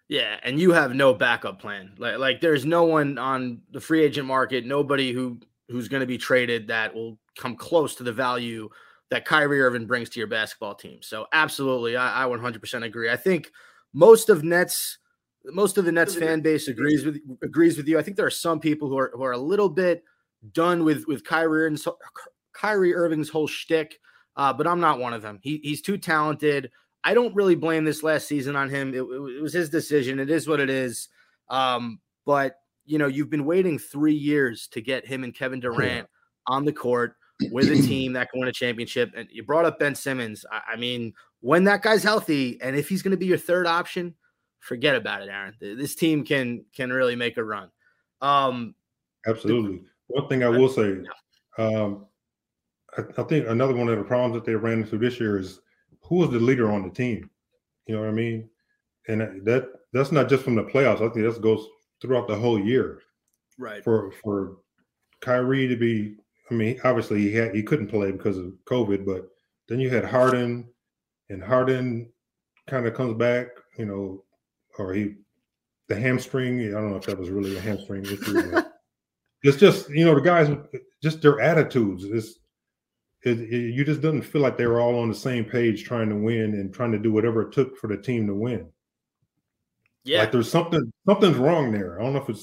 Yeah, 0.08 0.40
and 0.44 0.60
you 0.60 0.72
have 0.74 0.94
no 0.94 1.14
backup 1.14 1.60
plan. 1.62 1.94
Like, 1.98 2.18
like 2.18 2.42
there's 2.42 2.66
no 2.66 2.84
one 2.84 3.18
on 3.18 3.62
the 3.72 3.80
free 3.80 4.04
agent 4.04 4.28
market, 4.28 4.66
nobody 4.66 5.14
who 5.14 5.40
who's 5.70 5.88
going 5.88 6.02
to 6.02 6.08
be 6.08 6.18
traded 6.18 6.68
that 6.68 6.94
will 6.94 7.18
come 7.38 7.56
close 7.56 7.96
to 7.96 8.04
the 8.04 8.12
value 8.12 8.68
that 9.10 9.24
Kyrie 9.24 9.62
Irving 9.62 9.86
brings 9.88 10.10
to 10.10 10.20
your 10.20 10.28
basketball 10.28 10.76
team. 10.76 11.00
So 11.02 11.28
absolutely, 11.32 11.96
I, 11.96 12.26
I 12.26 12.28
100% 12.28 12.84
agree. 12.84 13.10
I 13.10 13.16
think 13.16 13.52
most 13.94 14.30
of 14.30 14.44
Nets, 14.44 14.98
most 15.46 15.78
of 15.78 15.86
the 15.86 15.92
Nets 15.92 16.14
fan 16.14 16.42
base 16.42 16.68
agrees 16.68 17.06
with 17.06 17.22
agrees 17.42 17.78
with 17.78 17.88
you. 17.88 17.98
I 17.98 18.04
think 18.04 18.18
there 18.18 18.26
are 18.26 18.30
some 18.30 18.60
people 18.60 18.90
who 18.90 18.98
are 18.98 19.12
who 19.14 19.24
are 19.24 19.32
a 19.32 19.38
little 19.38 19.70
bit 19.70 20.04
done 20.52 20.84
with 20.84 21.08
with 21.08 21.24
Kyrie 21.24 21.64
Irving's, 21.64 21.88
Kyrie 22.54 22.94
Irving's 22.94 23.30
whole 23.30 23.48
shtick, 23.48 24.00
uh, 24.36 24.54
but 24.54 24.68
I'm 24.68 24.80
not 24.80 25.00
one 25.00 25.14
of 25.14 25.22
them. 25.22 25.40
He, 25.42 25.60
he's 25.64 25.82
too 25.82 25.98
talented. 25.98 26.72
I 27.04 27.14
don't 27.14 27.34
really 27.36 27.56
blame 27.56 27.84
this 27.84 28.04
last 28.04 28.28
season 28.28 28.56
on 28.56 28.70
him. 28.70 28.94
It, 28.94 29.02
it- 29.02 29.38
it 29.38 29.42
was 29.42 29.54
his 29.54 29.70
decision. 29.70 30.20
It 30.20 30.30
is 30.30 30.48
what 30.48 30.60
it 30.60 30.70
is. 30.70 31.10
Um, 31.50 32.00
but 32.26 32.56
you 32.86 32.98
know, 32.98 33.08
you've 33.08 33.30
been 33.30 33.46
waiting 33.46 33.78
three 33.80 34.14
years 34.16 34.68
to 34.70 34.82
get 34.82 35.06
him 35.06 35.24
and 35.24 35.34
Kevin 35.34 35.60
Durant 35.60 36.08
on 36.48 36.66
the 36.66 36.74
court 36.74 37.16
with 37.52 37.70
a 37.72 37.76
team 37.88 38.14
that 38.14 38.30
can 38.32 38.40
win 38.40 38.50
a 38.50 38.54
championship. 38.54 39.12
And 39.16 39.28
you 39.32 39.44
brought 39.44 39.66
up 39.66 39.80
Ben 39.80 39.96
Simmons. 39.96 40.46
I, 40.52 40.74
I 40.74 40.76
mean, 40.76 41.14
when 41.42 41.64
that 41.66 41.82
guy's 41.84 42.04
healthy, 42.04 42.60
and 42.62 42.76
if 42.76 42.90
he's 42.90 43.02
going 43.02 43.12
to 43.12 43.18
be 43.18 43.26
your 43.28 43.38
third 43.38 43.68
option, 43.68 44.16
forget 44.60 44.96
about 44.96 45.22
it, 45.22 45.30
Aaron. 45.30 45.56
This 45.60 45.96
team 45.96 46.24
can 46.24 46.66
can 46.76 46.92
really 46.92 47.16
make 47.16 47.38
a 47.38 47.44
run. 47.44 47.70
Um, 48.22 48.76
Absolutely. 49.28 49.84
One 50.08 50.28
thing 50.28 50.44
I 50.44 50.50
will 50.50 50.70
say, 50.70 50.98
um, 51.58 52.06
I, 52.98 53.04
I 53.18 53.24
think 53.24 53.48
another 53.48 53.74
one 53.76 53.88
of 53.90 53.98
the 53.98 54.04
problems 54.04 54.34
that 54.36 54.46
they 54.46 54.56
ran 54.56 54.82
into 54.82 54.98
this 54.98 55.20
year 55.20 55.38
is 55.38 55.60
who 56.04 56.16
was 56.18 56.30
the 56.30 56.40
leader 56.40 56.72
on 56.72 56.84
the 56.84 56.90
team. 56.90 57.30
You 57.88 57.96
know 57.96 58.02
what 58.02 58.10
I 58.10 58.14
mean? 58.14 58.50
And 59.08 59.22
that- 59.22 59.46
that 59.46 59.70
that's 59.94 60.12
not 60.12 60.30
just 60.30 60.44
from 60.44 60.56
the 60.56 60.64
playoffs. 60.64 60.98
I 61.02 61.10
think 61.14 61.26
that 61.26 61.42
goes 61.42 61.68
throughout 62.02 62.28
the 62.28 62.36
whole 62.36 62.60
year. 62.60 63.02
right. 63.58 63.84
For 63.84 64.12
for 64.24 64.58
Kyrie 65.20 65.68
to 65.68 65.76
be, 65.76 66.16
I 66.50 66.54
mean, 66.54 66.80
obviously 66.84 67.20
he 67.22 67.34
had 67.34 67.54
he 67.56 67.62
couldn't 67.64 67.88
play 67.88 68.12
because 68.12 68.38
of 68.38 68.54
COVID, 68.66 69.06
but 69.06 69.28
then 69.68 69.80
you 69.80 69.90
had 69.90 70.06
Harden, 70.06 70.68
and 71.30 71.44
Harden 71.44 72.12
kind 72.68 72.86
of 72.88 72.94
comes 72.94 73.16
back, 73.18 73.48
you 73.78 73.86
know, 73.86 74.24
or 74.78 74.94
he 74.94 75.16
the 75.90 75.96
hamstring. 75.96 76.62
I 76.70 76.72
don't 76.80 76.92
know 76.92 76.98
if 76.98 77.06
that 77.06 77.20
was 77.20 77.30
really 77.30 77.58
a 77.58 77.62
hamstring 77.62 78.06
issue. 78.06 78.62
it's 79.44 79.58
just 79.58 79.90
you 79.90 80.06
know 80.06 80.16
the 80.16 80.22
guys 80.22 80.50
just 81.04 81.22
their 81.22 81.40
attitudes 81.42 82.04
is 82.06 82.40
it, 83.24 83.40
it- 83.40 83.74
you 83.74 83.84
just 83.86 84.02
doesn't 84.02 84.24
feel 84.24 84.42
like 84.42 84.58
they 84.58 84.68
were 84.68 84.80
all 84.80 85.00
on 85.00 85.10
the 85.10 85.16
same 85.16 85.46
page 85.46 85.84
trying 85.84 86.10
to 86.10 86.16
win 86.16 86.54
and 86.56 86.74
trying 86.74 86.92
to 86.92 87.00
do 87.00 87.12
whatever 87.12 87.42
it 87.44 87.52
took 87.52 87.78
for 87.78 87.88
the 87.88 87.98
team 87.98 88.28
to 88.28 88.34
win 88.34 88.68
Yeah. 90.04 90.20
like 90.20 90.32
there's 90.32 90.50
something 90.50 90.92
something's 91.08 91.38
wrong 91.38 91.72
there 91.72 92.00
i 92.00 92.04
don't 92.04 92.14
know 92.14 92.22
if 92.22 92.30
it 92.30 92.40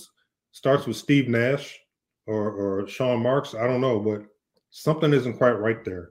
starts 0.52 0.86
with 0.86 0.96
steve 0.96 1.28
nash 1.28 1.78
or 2.26 2.50
or 2.50 2.88
sean 2.88 3.22
marks 3.22 3.54
i 3.54 3.66
don't 3.66 3.80
know 3.80 3.98
but 4.00 4.22
something 4.70 5.12
isn't 5.12 5.38
quite 5.38 5.52
right 5.58 5.84
there 5.84 6.10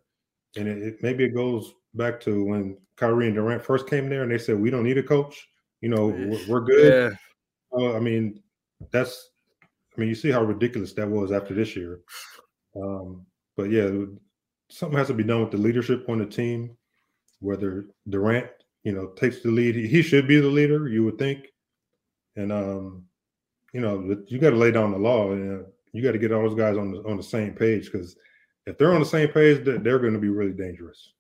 and 0.55 0.67
it, 0.67 0.77
it 0.81 0.95
maybe 1.03 1.23
it 1.23 1.33
goes 1.35 1.73
back 1.93 2.19
to 2.21 2.43
when 2.43 2.77
Kyrie 2.95 3.27
and 3.27 3.35
Durant 3.35 3.63
first 3.63 3.87
came 3.87 4.09
there 4.09 4.23
and 4.23 4.31
they 4.31 4.37
said 4.37 4.59
we 4.59 4.69
don't 4.69 4.83
need 4.83 4.97
a 4.97 5.03
coach 5.03 5.47
you 5.81 5.89
know 5.89 6.07
we're, 6.07 6.39
we're 6.47 6.61
good 6.61 7.11
yeah. 7.11 7.17
well, 7.69 7.95
I 7.95 7.99
mean, 7.99 8.41
that's. 8.91 9.31
I 9.63 9.99
mean, 9.99 10.09
you 10.09 10.15
see 10.15 10.31
how 10.31 10.43
ridiculous 10.43 10.93
that 10.93 11.07
was 11.09 11.31
after 11.31 11.53
this 11.53 11.75
year. 11.75 11.99
Um, 12.75 13.25
but 13.55 13.69
yeah, 13.71 13.89
something 14.69 14.97
has 14.97 15.07
to 15.07 15.13
be 15.13 15.23
done 15.23 15.41
with 15.41 15.51
the 15.51 15.57
leadership 15.57 16.05
on 16.09 16.19
the 16.19 16.25
team. 16.25 16.75
Whether 17.39 17.85
Durant, 18.09 18.47
you 18.83 18.93
know, 18.93 19.07
takes 19.09 19.41
the 19.41 19.51
lead, 19.51 19.75
he, 19.75 20.01
should 20.01 20.27
be 20.27 20.39
the 20.39 20.47
leader. 20.47 20.87
You 20.87 21.03
would 21.05 21.19
think, 21.19 21.47
and 22.35 22.51
um, 22.51 23.05
you 23.73 23.81
know, 23.81 24.17
you 24.27 24.39
got 24.39 24.51
to 24.51 24.55
lay 24.55 24.71
down 24.71 24.91
the 24.91 24.97
law. 24.97 25.31
And 25.31 25.65
you 25.93 26.03
got 26.03 26.13
to 26.13 26.17
get 26.19 26.31
all 26.31 26.43
those 26.43 26.57
guys 26.57 26.77
on 26.77 26.91
the 26.91 26.99
on 27.03 27.17
the 27.17 27.23
same 27.23 27.53
page 27.53 27.91
because 27.91 28.15
if 28.65 28.77
they're 28.77 28.93
on 28.93 28.99
the 28.99 29.05
same 29.05 29.29
page, 29.29 29.63
they're, 29.63 29.77
they're 29.77 29.99
going 29.99 30.13
to 30.13 30.19
be 30.19 30.29
really 30.29 30.53
dangerous. 30.53 31.13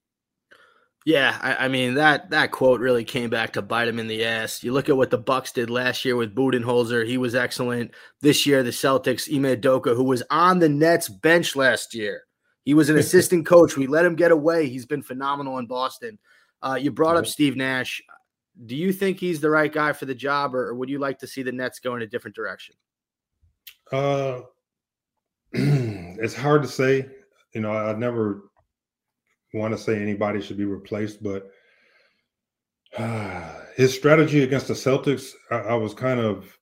Yeah, 1.05 1.37
I, 1.41 1.65
I 1.65 1.67
mean 1.69 1.93
that 1.93 2.31
that 2.31 2.51
quote 2.51 2.81
really 2.81 3.05
came 3.05 3.29
back 3.29 3.53
to 3.53 3.61
bite 3.61 3.87
him 3.87 3.97
in 3.97 4.07
the 4.07 4.25
ass. 4.25 4.61
You 4.61 4.73
look 4.73 4.89
at 4.89 4.97
what 4.97 5.09
the 5.09 5.17
Bucks 5.17 5.53
did 5.53 5.69
last 5.69 6.03
year 6.03 6.17
with 6.17 6.35
Budenholzer; 6.35 7.07
he 7.07 7.17
was 7.17 7.33
excellent. 7.33 7.91
This 8.21 8.45
year, 8.45 8.61
the 8.61 8.71
Celtics, 8.71 9.33
Ime 9.33 9.55
Udoka, 9.55 9.95
who 9.95 10.03
was 10.03 10.21
on 10.29 10.59
the 10.59 10.67
Nets 10.67 11.07
bench 11.07 11.55
last 11.55 11.95
year, 11.95 12.23
he 12.67 12.73
was 12.73 12.89
an 12.89 12.97
assistant 13.05 13.45
coach. 13.45 13.77
We 13.77 13.87
let 13.87 14.03
him 14.03 14.15
get 14.15 14.29
away. 14.29 14.67
He's 14.67 14.85
been 14.85 15.01
phenomenal 15.01 15.57
in 15.57 15.67
Boston. 15.67 16.19
Uh, 16.61 16.77
you 16.79 16.91
brought 16.91 17.15
up 17.15 17.25
Steve 17.25 17.55
Nash. 17.55 18.01
Do 18.65 18.75
you 18.75 18.91
think 18.91 19.19
he's 19.19 19.39
the 19.39 19.49
right 19.49 19.71
guy 19.71 19.93
for 19.93 20.05
the 20.05 20.13
job, 20.13 20.53
or, 20.53 20.67
or 20.67 20.75
would 20.75 20.89
you 20.89 20.99
like 20.99 21.17
to 21.19 21.27
see 21.27 21.43
the 21.43 21.51
Nets 21.53 21.79
go 21.79 21.95
in 21.95 22.01
a 22.01 22.07
different 22.07 22.35
direction? 22.35 22.75
Uh, 23.89 24.41
it's 25.53 26.35
hard 26.35 26.61
to 26.63 26.67
say. 26.67 27.07
You 27.53 27.61
know, 27.61 27.71
I, 27.71 27.93
never 27.93 28.49
want 29.53 29.73
to 29.73 29.81
say 29.81 30.01
anybody 30.01 30.41
should 30.41 30.57
be 30.57 30.65
replaced, 30.65 31.23
but 31.23 31.49
his 33.77 33.95
strategy 33.95 34.43
against 34.43 34.67
the 34.67 34.73
Celtics, 34.73 35.31
I, 35.49 35.55
I 35.55 35.73
was 35.75 35.93
kind 35.93 36.19
of 36.19 36.53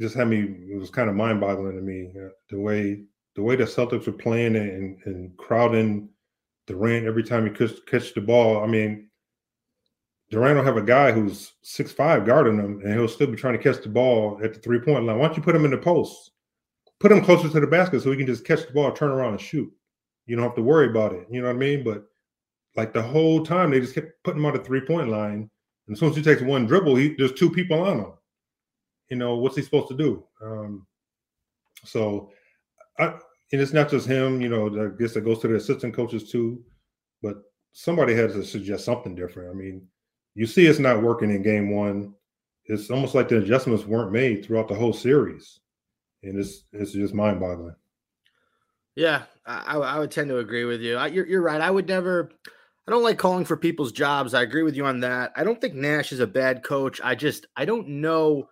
just 0.00 0.14
had 0.14 0.28
me. 0.28 0.40
It 0.72 0.80
was 0.80 0.88
kind 0.88 1.10
of 1.10 1.14
mind-boggling 1.14 1.76
to 1.76 1.82
me 1.82 2.10
uh, 2.18 2.30
the 2.48 2.58
way 2.58 3.04
the 3.34 3.42
way 3.42 3.56
the 3.56 3.64
Celtics 3.64 4.06
were 4.06 4.12
playing 4.12 4.56
and, 4.56 4.98
and 5.04 5.36
crowding 5.36 6.08
Durant 6.66 7.06
every 7.06 7.22
time 7.22 7.44
he 7.44 7.52
could 7.52 7.84
catch 7.86 8.14
the 8.14 8.20
ball. 8.20 8.62
I 8.62 8.66
mean, 8.66 9.08
Durant 10.30 10.56
will 10.56 10.64
have 10.64 10.76
a 10.76 10.82
guy 10.82 11.12
who's 11.12 11.52
six 11.62 11.92
five 11.92 12.24
guarding 12.24 12.58
him, 12.58 12.80
and 12.82 12.94
he'll 12.94 13.08
still 13.08 13.26
be 13.26 13.36
trying 13.36 13.56
to 13.56 13.62
catch 13.62 13.82
the 13.82 13.88
ball 13.88 14.40
at 14.42 14.54
the 14.54 14.60
three 14.60 14.80
point 14.80 15.04
line. 15.04 15.18
Why 15.18 15.26
don't 15.26 15.36
you 15.36 15.42
put 15.42 15.54
him 15.54 15.64
in 15.64 15.70
the 15.70 15.78
post? 15.78 16.30
Put 17.00 17.12
him 17.12 17.24
closer 17.24 17.48
to 17.48 17.60
the 17.60 17.66
basket 17.66 18.02
so 18.02 18.10
he 18.10 18.16
can 18.16 18.26
just 18.26 18.46
catch 18.46 18.66
the 18.66 18.72
ball, 18.72 18.92
turn 18.92 19.10
around, 19.10 19.32
and 19.32 19.40
shoot. 19.40 19.70
You 20.26 20.36
don't 20.36 20.44
have 20.44 20.54
to 20.54 20.62
worry 20.62 20.88
about 20.88 21.12
it. 21.12 21.26
You 21.30 21.42
know 21.42 21.48
what 21.48 21.56
I 21.56 21.58
mean? 21.58 21.84
But 21.84 22.04
like 22.76 22.94
the 22.94 23.02
whole 23.02 23.44
time, 23.44 23.70
they 23.70 23.80
just 23.80 23.94
kept 23.94 24.22
putting 24.22 24.40
him 24.40 24.46
on 24.46 24.54
the 24.54 24.64
three 24.64 24.80
point 24.80 25.08
line. 25.08 25.50
And 25.86 25.94
as 25.94 26.00
soon 26.00 26.10
as 26.10 26.16
he 26.16 26.22
takes 26.22 26.40
one 26.40 26.66
dribble, 26.66 26.96
he 26.96 27.14
there's 27.18 27.34
two 27.34 27.50
people 27.50 27.80
on 27.82 27.98
him. 27.98 28.12
You 29.10 29.16
know 29.16 29.36
what's 29.36 29.56
he 29.56 29.62
supposed 29.62 29.88
to 29.88 29.96
do? 29.96 30.24
Um, 30.42 30.86
so, 31.84 32.30
I 32.98 33.14
and 33.52 33.60
it's 33.60 33.72
not 33.72 33.90
just 33.90 34.06
him. 34.06 34.40
You 34.40 34.48
know, 34.48 34.66
I 34.66 34.88
guess 35.00 35.16
it 35.16 35.24
goes 35.24 35.40
to 35.40 35.48
the 35.48 35.56
assistant 35.56 35.94
coaches 35.94 36.30
too. 36.30 36.62
But 37.22 37.36
somebody 37.72 38.14
has 38.14 38.32
to 38.32 38.44
suggest 38.44 38.84
something 38.84 39.14
different. 39.14 39.50
I 39.50 39.54
mean, 39.54 39.86
you 40.34 40.46
see, 40.46 40.66
it's 40.66 40.78
not 40.78 41.02
working 41.02 41.30
in 41.30 41.42
game 41.42 41.74
one. 41.74 42.14
It's 42.66 42.90
almost 42.90 43.14
like 43.14 43.28
the 43.28 43.38
adjustments 43.38 43.84
weren't 43.84 44.12
made 44.12 44.44
throughout 44.44 44.68
the 44.68 44.74
whole 44.74 44.92
series, 44.92 45.60
and 46.22 46.38
it's 46.38 46.64
it's 46.72 46.92
just 46.92 47.14
mind 47.14 47.40
boggling. 47.40 47.76
Yeah, 48.96 49.22
I, 49.44 49.76
I 49.76 49.98
would 49.98 50.10
tend 50.10 50.28
to 50.28 50.38
agree 50.38 50.64
with 50.64 50.80
you. 50.80 50.96
I, 50.96 51.08
you're, 51.08 51.26
you're 51.26 51.42
right. 51.42 51.60
I 51.60 51.70
would 51.70 51.88
never. 51.88 52.30
I 52.86 52.90
don't 52.90 53.02
like 53.02 53.18
calling 53.18 53.44
for 53.44 53.56
people's 53.56 53.92
jobs. 53.92 54.34
I 54.34 54.42
agree 54.42 54.62
with 54.62 54.76
you 54.76 54.86
on 54.86 55.00
that. 55.00 55.32
I 55.36 55.42
don't 55.42 55.60
think 55.60 55.74
Nash 55.74 56.12
is 56.12 56.20
a 56.20 56.26
bad 56.26 56.62
coach. 56.62 57.00
I 57.02 57.14
just 57.14 57.46
I 57.56 57.64
don't 57.64 57.88
know. 57.88 58.48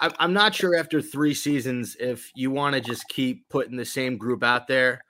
I'm 0.00 0.32
not 0.32 0.54
sure 0.54 0.76
after 0.76 1.00
three 1.00 1.34
seasons 1.34 1.96
if 2.00 2.30
you 2.34 2.50
want 2.50 2.74
to 2.74 2.80
just 2.80 3.08
keep 3.08 3.48
putting 3.48 3.76
the 3.76 3.84
same 3.84 4.16
group 4.16 4.42
out 4.42 4.66
there. 4.66 5.04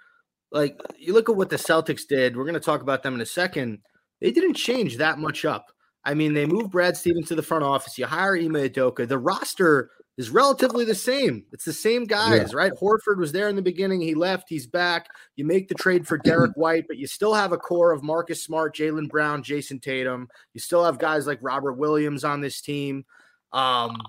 Like 0.51 0.79
you 0.99 1.13
look 1.13 1.29
at 1.29 1.37
what 1.37 1.51
the 1.51 1.57
Celtics 1.57 2.07
did. 2.07 2.37
We're 2.37 2.45
going 2.45 2.55
to 2.55 2.61
talk 2.61 2.83
about 2.83 3.03
them 3.03 3.15
in 3.15 3.21
a 3.21 3.27
second. 3.27 3.79
They 4.21 4.31
didn't 4.31 4.55
change 4.55 4.99
that 4.99 5.19
much 5.19 5.45
up. 5.45 5.67
I 6.05 6.15
mean, 6.15 6.33
they 6.33 6.47
moved 6.47 6.71
Brad 6.71 6.97
Stevens 6.97 7.29
to 7.29 7.35
the 7.35 7.43
front 7.43 7.65
office. 7.65 7.99
You 7.99 8.07
hire 8.07 8.37
Ime 8.37 8.55
Udoka. 8.55 9.07
The 9.07 9.19
roster 9.19 9.91
is 10.17 10.31
relatively 10.31 10.85
the 10.85 10.95
same. 10.95 11.45
It's 11.53 11.65
the 11.65 11.73
same 11.73 12.05
guys, 12.05 12.53
right? 12.53 12.73
Horford 12.73 13.19
was 13.19 13.31
there 13.31 13.49
in 13.49 13.57
the 13.57 13.63
beginning. 13.63 14.01
He 14.01 14.15
left. 14.15 14.49
He's 14.49 14.67
back. 14.67 15.09
You 15.37 15.45
make 15.45 15.69
the 15.69 15.77
trade 15.77 16.09
for 16.09 16.19
Derrick 16.19 16.53
White, 16.57 16.87
but 16.89 16.97
you 16.97 17.07
still 17.07 17.35
have 17.35 17.53
a 17.53 17.57
core 17.57 17.93
of 17.93 18.03
Marcus 18.03 18.43
Smart, 18.43 18.75
Jaylen 18.75 19.09
Brown, 19.09 19.45
Jayson 19.45 19.81
Tatum. 19.81 20.29
You 20.55 20.61
still 20.61 20.85
have 20.85 20.99
guys 20.99 21.27
like 21.27 21.39
Robert 21.41 21.75
Williams 21.75 22.25
on 22.25 22.41
this 22.41 22.61
team, 22.61 23.05
um, 23.53 24.01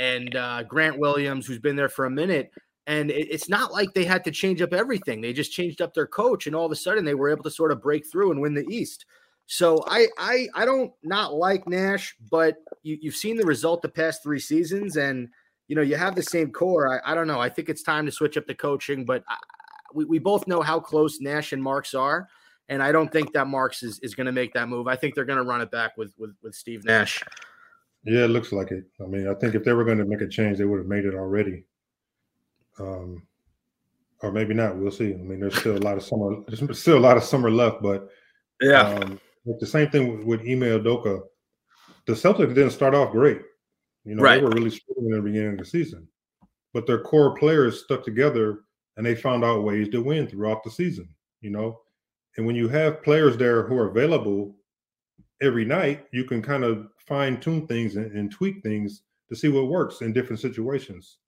and 0.00 0.34
uh, 0.34 0.62
Grant 0.62 0.98
Williams, 0.98 1.46
who's 1.46 1.58
been 1.58 1.76
there 1.76 1.90
for 1.90 2.06
a 2.06 2.10
minute. 2.10 2.50
And 2.86 3.10
it, 3.10 3.28
it's 3.30 3.50
not 3.50 3.70
like 3.70 3.92
they 3.92 4.04
had 4.04 4.24
to 4.24 4.30
change 4.30 4.62
up 4.62 4.72
everything. 4.72 5.20
They 5.20 5.34
just 5.34 5.52
changed 5.52 5.82
up 5.82 5.92
their 5.92 6.06
coach, 6.06 6.46
and 6.46 6.56
all 6.56 6.64
of 6.64 6.72
a 6.72 6.76
sudden 6.76 7.04
they 7.04 7.14
were 7.14 7.30
able 7.30 7.44
to 7.44 7.50
sort 7.50 7.70
of 7.70 7.82
break 7.82 8.10
through 8.10 8.32
and 8.32 8.40
win 8.40 8.54
the 8.54 8.66
East. 8.68 9.04
So 9.46 9.84
I 9.86 10.06
I 10.16 10.48
I 10.54 10.64
don't 10.64 10.92
not 11.02 11.34
like 11.34 11.68
Nash, 11.68 12.16
but 12.30 12.56
you, 12.82 12.98
you've 13.00 13.16
seen 13.16 13.36
the 13.36 13.44
result 13.44 13.82
the 13.82 13.88
past 13.88 14.22
three 14.22 14.40
seasons, 14.40 14.96
and 14.96 15.28
you 15.68 15.76
know 15.76 15.82
you 15.82 15.96
have 15.96 16.14
the 16.14 16.22
same 16.22 16.50
core. 16.50 17.00
I, 17.04 17.12
I 17.12 17.14
don't 17.14 17.26
know. 17.26 17.40
I 17.40 17.50
think 17.50 17.68
it's 17.68 17.82
time 17.82 18.06
to 18.06 18.12
switch 18.12 18.38
up 18.38 18.46
the 18.46 18.54
coaching, 18.54 19.04
but 19.04 19.22
I, 19.28 19.36
we 19.92 20.06
we 20.06 20.18
both 20.18 20.46
know 20.46 20.62
how 20.62 20.80
close 20.80 21.20
Nash 21.20 21.52
and 21.52 21.62
Marks 21.62 21.94
are, 21.94 22.28
and 22.68 22.82
I 22.82 22.92
don't 22.92 23.12
think 23.12 23.32
that 23.34 23.46
Marks 23.46 23.82
is, 23.82 23.98
is 24.00 24.14
going 24.14 24.26
to 24.26 24.32
make 24.32 24.54
that 24.54 24.68
move. 24.68 24.88
I 24.88 24.96
think 24.96 25.14
they're 25.14 25.24
going 25.24 25.38
to 25.38 25.44
run 25.44 25.60
it 25.60 25.70
back 25.70 25.96
with 25.98 26.12
with 26.16 26.34
with 26.42 26.54
Steve 26.54 26.84
Nash. 26.84 27.22
Yeah, 28.04 28.24
it 28.24 28.28
looks 28.28 28.52
like 28.52 28.70
it. 28.70 28.84
I 29.02 29.06
mean, 29.06 29.28
I 29.28 29.34
think 29.34 29.54
if 29.54 29.64
they 29.64 29.72
were 29.72 29.84
going 29.84 29.98
to 29.98 30.04
make 30.06 30.22
a 30.22 30.28
change, 30.28 30.58
they 30.58 30.64
would 30.64 30.78
have 30.78 30.86
made 30.86 31.04
it 31.04 31.14
already. 31.14 31.64
Um, 32.78 33.26
or 34.22 34.32
maybe 34.32 34.54
not. 34.54 34.76
We'll 34.76 34.90
see. 34.90 35.12
I 35.12 35.16
mean, 35.16 35.40
there's 35.40 35.56
still 35.58 35.76
a 35.76 35.78
lot 35.78 35.96
of 35.96 36.02
summer. 36.02 36.36
There's 36.48 36.80
still 36.80 36.98
a 36.98 37.00
lot 37.00 37.16
of 37.16 37.24
summer 37.24 37.50
left, 37.50 37.82
but 37.82 38.08
um, 39.02 39.20
like 39.44 39.58
the 39.58 39.66
same 39.66 39.90
thing 39.90 40.16
with, 40.18 40.26
with 40.26 40.40
Ime 40.40 40.60
Udoka. 40.80 41.20
The 42.06 42.12
Celtics 42.12 42.54
didn't 42.54 42.70
start 42.70 42.94
off 42.94 43.12
great. 43.12 43.40
You 44.04 44.14
know, 44.14 44.22
Right. 44.22 44.38
they 44.40 44.44
were 44.44 44.50
really 44.50 44.70
struggling 44.70 45.10
in 45.10 45.16
the 45.16 45.22
beginning 45.22 45.52
of 45.52 45.58
the 45.58 45.64
season, 45.64 46.08
but 46.72 46.86
their 46.86 47.00
core 47.00 47.34
players 47.34 47.84
stuck 47.84 48.02
together 48.04 48.60
and 48.96 49.04
they 49.04 49.14
found 49.14 49.44
out 49.44 49.64
ways 49.64 49.88
to 49.90 50.02
win 50.02 50.26
throughout 50.26 50.64
the 50.64 50.70
season. 50.70 51.08
You 51.42 51.50
know, 51.50 51.80
and 52.36 52.46
when 52.46 52.56
you 52.56 52.68
have 52.68 53.02
players 53.02 53.36
there 53.36 53.66
who 53.66 53.76
are 53.78 53.88
available 53.90 54.56
every 55.40 55.64
night, 55.64 56.06
you 56.12 56.24
can 56.24 56.42
kind 56.42 56.64
of 56.64 56.88
fine 56.98 57.40
tune 57.40 57.66
things 57.66 57.96
and, 57.96 58.12
and 58.12 58.30
tweak 58.30 58.62
things 58.62 59.02
to 59.28 59.36
see 59.36 59.48
what 59.48 59.68
works 59.68 60.00
in 60.00 60.12
different 60.12 60.40
situations. 60.40 61.18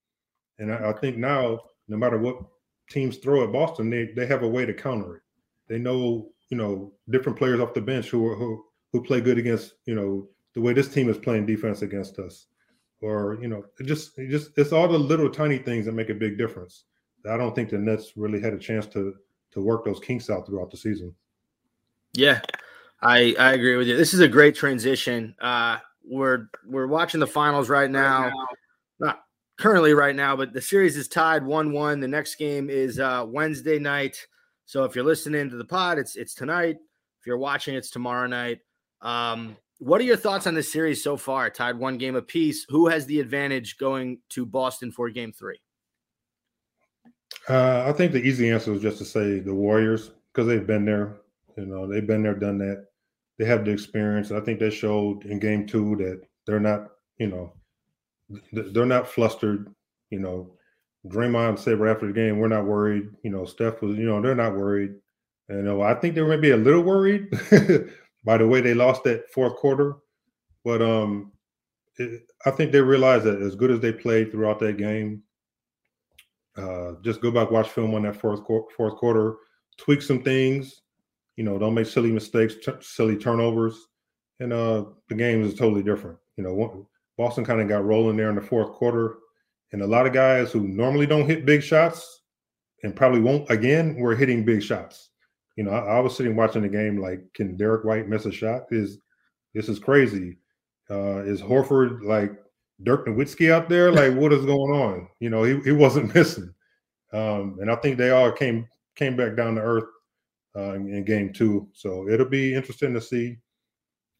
And 0.59 0.72
I, 0.72 0.90
I 0.90 0.92
think 0.92 1.16
now, 1.16 1.61
no 1.88 1.96
matter 1.96 2.18
what 2.18 2.38
teams 2.90 3.16
throw 3.16 3.42
at 3.42 3.53
Boston, 3.53 3.90
they 3.90 4.12
they 4.14 4.27
have 4.27 4.42
a 4.42 4.48
way 4.48 4.66
to 4.66 4.75
counter 4.75 5.16
it. 5.16 5.22
They 5.68 5.79
know, 5.79 6.31
you 6.51 6.57
know, 6.57 6.92
different 7.11 7.38
players 7.38 7.61
off 7.61 7.75
the 7.75 7.81
bench 7.81 8.11
who 8.11 8.35
who 8.35 8.64
who 8.92 9.03
play 9.03 9.20
good 9.20 9.38
against, 9.38 9.75
you 9.87 9.94
know, 9.94 10.29
the 10.55 10.61
way 10.61 10.72
this 10.72 10.92
team 10.92 11.09
is 11.09 11.18
playing 11.18 11.46
defense 11.46 11.83
against 11.83 12.18
us, 12.18 12.46
or 13.01 13.38
you 13.40 13.48
know, 13.48 13.64
it 13.81 13.85
just 13.85 14.18
it 14.18 14.31
just 14.31 14.51
it's 14.57 14.72
all 14.72 14.88
the 14.88 14.98
little 14.98 15.31
tiny 15.31 15.59
things 15.59 15.87
that 15.87 15.92
make 15.92 16.11
a 16.11 16.14
big 16.14 16.37
difference. 16.37 16.85
I 17.31 17.37
don't 17.37 17.55
think 17.55 17.70
the 17.70 17.79
Nets 17.79 18.12
really 18.16 18.40
had 18.40 18.53
a 18.53 18.59
chance 18.59 18.87
to 18.88 19.14
to 19.53 19.61
work 19.61 19.85
those 19.85 20.01
kinks 20.01 20.29
out 20.31 20.46
throughout 20.46 20.70
the 20.70 20.77
season. 20.77 21.14
Yeah, 22.14 22.40
I 23.02 23.34
I 23.38 23.52
agree 23.52 23.76
with 23.76 23.88
you. 23.88 23.96
This 23.96 24.14
is 24.14 24.20
a 24.20 24.28
great 24.28 24.54
transition. 24.54 25.34
Uh, 25.40 25.78
we're 26.04 26.48
we're 26.66 26.86
watching 26.86 27.20
the 27.20 27.26
finals 27.26 27.68
right 27.68 27.90
now. 27.90 28.30
Not 29.00 29.20
currently 29.58 29.92
right 29.92 30.14
now, 30.14 30.36
but 30.36 30.52
the 30.52 30.60
series 30.60 30.96
is 30.96 31.08
tied 31.08 31.44
one 31.44 31.72
one. 31.72 32.00
The 32.00 32.08
next 32.08 32.36
game 32.36 32.70
is 32.70 33.00
uh, 33.00 33.24
Wednesday 33.28 33.78
night. 33.78 34.16
So 34.66 34.84
if 34.84 34.94
you're 34.94 35.04
listening 35.04 35.50
to 35.50 35.56
the 35.56 35.64
pod, 35.64 35.98
it's 35.98 36.16
it's 36.16 36.34
tonight. 36.34 36.76
If 37.20 37.26
you're 37.26 37.38
watching, 37.38 37.74
it's 37.74 37.90
tomorrow 37.90 38.26
night. 38.26 38.60
Um, 39.00 39.56
what 39.78 40.00
are 40.00 40.04
your 40.04 40.16
thoughts 40.16 40.46
on 40.46 40.54
this 40.54 40.72
series 40.72 41.02
so 41.02 41.16
far? 41.16 41.50
Tied 41.50 41.76
one 41.76 41.98
game 41.98 42.14
apiece. 42.14 42.64
Who 42.68 42.86
has 42.86 43.04
the 43.06 43.18
advantage 43.18 43.78
going 43.78 44.18
to 44.30 44.46
Boston 44.46 44.92
for 44.92 45.10
Game 45.10 45.32
Three? 45.32 45.60
Uh, 47.48 47.84
I 47.88 47.92
think 47.92 48.12
the 48.12 48.22
easy 48.22 48.50
answer 48.50 48.72
is 48.72 48.82
just 48.82 48.98
to 48.98 49.04
say 49.04 49.40
the 49.40 49.54
Warriors 49.54 50.12
because 50.32 50.46
they've 50.46 50.66
been 50.66 50.84
there. 50.84 51.16
You 51.56 51.66
know, 51.66 51.88
they've 51.88 52.06
been 52.06 52.22
there, 52.22 52.34
done 52.34 52.58
that. 52.58 52.86
They 53.38 53.44
have 53.46 53.64
the 53.64 53.70
experience. 53.70 54.30
I 54.30 54.40
think 54.40 54.60
they 54.60 54.70
showed 54.70 55.24
in 55.24 55.38
Game 55.38 55.66
Two 55.66 55.96
that 55.96 56.22
they're 56.46 56.60
not, 56.60 56.88
you 57.18 57.28
know, 57.28 57.52
they're 58.52 58.86
not 58.86 59.08
flustered. 59.08 59.74
You 60.10 60.20
know, 60.20 60.54
Draymond 61.06 61.58
said 61.58 61.80
right 61.80 61.90
after 61.90 62.06
the 62.06 62.12
game, 62.12 62.38
"We're 62.38 62.48
not 62.48 62.66
worried." 62.66 63.08
You 63.22 63.30
know, 63.30 63.44
Steph 63.44 63.82
was, 63.82 63.96
you 63.96 64.04
know, 64.04 64.20
they're 64.20 64.34
not 64.34 64.54
worried. 64.54 64.94
And, 65.48 65.58
you 65.58 65.64
know, 65.64 65.82
I 65.82 65.94
think 65.94 66.14
they 66.14 66.20
were 66.20 66.28
maybe 66.28 66.50
a 66.50 66.56
little 66.56 66.82
worried 66.82 67.30
by 68.24 68.38
the 68.38 68.46
way 68.46 68.60
they 68.60 68.74
lost 68.74 69.04
that 69.04 69.30
fourth 69.32 69.56
quarter, 69.56 69.96
but 70.64 70.80
um, 70.80 71.32
it, 71.96 72.22
I 72.46 72.50
think 72.50 72.72
they 72.72 72.80
realized 72.80 73.24
that 73.24 73.42
as 73.42 73.56
good 73.56 73.70
as 73.70 73.80
they 73.80 73.92
played 73.92 74.30
throughout 74.30 74.60
that 74.60 74.76
game, 74.76 75.22
uh, 76.56 76.92
just 77.02 77.20
go 77.20 77.30
back, 77.30 77.50
watch 77.50 77.68
film 77.68 77.94
on 77.94 78.02
that 78.02 78.16
fourth 78.16 78.40
fourth 78.76 78.96
quarter, 78.96 79.36
tweak 79.78 80.02
some 80.02 80.22
things. 80.22 80.82
You 81.36 81.44
know, 81.44 81.58
don't 81.58 81.74
make 81.74 81.86
silly 81.86 82.12
mistakes, 82.12 82.54
t- 82.64 82.72
silly 82.80 83.16
turnovers, 83.16 83.76
and 84.40 84.52
uh, 84.52 84.84
the 85.08 85.14
game 85.14 85.42
is 85.42 85.54
totally 85.54 85.82
different. 85.82 86.18
You 86.36 86.44
know, 86.44 86.54
one, 86.54 86.86
Boston 87.16 87.44
kind 87.44 87.60
of 87.60 87.68
got 87.68 87.84
rolling 87.84 88.16
there 88.16 88.30
in 88.30 88.36
the 88.36 88.42
fourth 88.42 88.72
quarter, 88.72 89.16
and 89.72 89.82
a 89.82 89.86
lot 89.86 90.06
of 90.06 90.12
guys 90.12 90.52
who 90.52 90.66
normally 90.68 91.06
don't 91.06 91.26
hit 91.26 91.46
big 91.46 91.62
shots 91.62 92.22
and 92.82 92.96
probably 92.96 93.20
won't 93.20 93.50
again 93.50 93.96
were 93.96 94.14
hitting 94.14 94.44
big 94.44 94.62
shots. 94.62 95.10
You 95.56 95.64
know, 95.64 95.70
I, 95.70 95.96
I 95.96 96.00
was 96.00 96.16
sitting 96.16 96.36
watching 96.36 96.62
the 96.62 96.68
game 96.68 96.98
like, 96.98 97.20
can 97.34 97.56
Derrick 97.56 97.84
White 97.84 98.08
miss 98.08 98.26
a 98.26 98.32
shot? 98.32 98.62
Is 98.70 98.98
this 99.54 99.68
is 99.68 99.78
crazy? 99.78 100.38
Uh, 100.90 101.22
is 101.24 101.40
Horford 101.40 102.02
like 102.02 102.32
Dirk 102.82 103.06
Nowitzki 103.06 103.50
out 103.50 103.68
there? 103.68 103.92
Like, 103.92 104.14
what 104.14 104.32
is 104.32 104.44
going 104.44 104.72
on? 104.72 105.08
You 105.20 105.30
know, 105.30 105.44
he, 105.44 105.60
he 105.60 105.72
wasn't 105.72 106.14
missing. 106.14 106.52
Um, 107.12 107.58
and 107.60 107.70
I 107.70 107.76
think 107.76 107.98
they 107.98 108.10
all 108.10 108.32
came 108.32 108.66
came 108.96 109.16
back 109.16 109.36
down 109.36 109.54
to 109.54 109.60
earth 109.60 109.84
uh, 110.56 110.74
in, 110.74 110.88
in 110.88 111.04
game 111.04 111.32
two. 111.32 111.68
So 111.72 112.08
it'll 112.08 112.28
be 112.28 112.54
interesting 112.54 112.94
to 112.94 113.00
see 113.00 113.38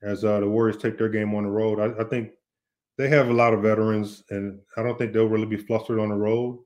as 0.03 0.25
uh, 0.25 0.41
the 0.41 0.49
Warriors 0.49 0.77
take 0.77 0.99
their 0.99 1.09
game 1.09 1.35
on 1.35 1.45
the 1.45 1.51
road. 1.51 1.79
I, 1.79 2.01
I 2.01 2.05
think 2.05 2.31
they 2.99 3.09
have 3.09 3.29
a 3.29 3.33
lot 3.33 3.55
of 3.55 3.63
veterans, 3.63 4.25
and 4.31 4.61
I 4.77 4.83
don't 4.83 4.99
think 4.99 5.13
they'll 5.13 5.27
really 5.27 5.47
be 5.47 5.57
flustered 5.57 5.99
on 5.99 6.09
the 6.09 6.17
road. 6.17 6.59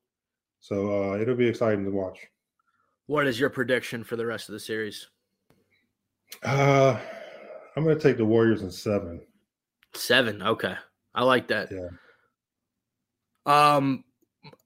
So 0.60 1.12
uh, 1.12 1.18
it'll 1.18 1.36
be 1.36 1.46
exciting 1.46 1.84
to 1.84 1.90
watch. 1.90 2.18
What 3.06 3.26
is 3.26 3.38
your 3.38 3.50
prediction 3.50 4.02
for 4.02 4.16
the 4.16 4.26
rest 4.26 4.48
of 4.48 4.54
the 4.54 4.60
series? 4.60 5.06
Uh, 6.42 6.98
I'm 7.76 7.84
going 7.84 7.96
to 7.96 8.02
take 8.02 8.16
the 8.16 8.24
Warriors 8.24 8.62
in 8.62 8.70
seven. 8.70 9.20
Seven. 9.94 10.42
Okay. 10.42 10.74
I 11.14 11.22
like 11.22 11.48
that. 11.48 11.70
Yeah. 11.70 11.88
Um, 13.46 14.04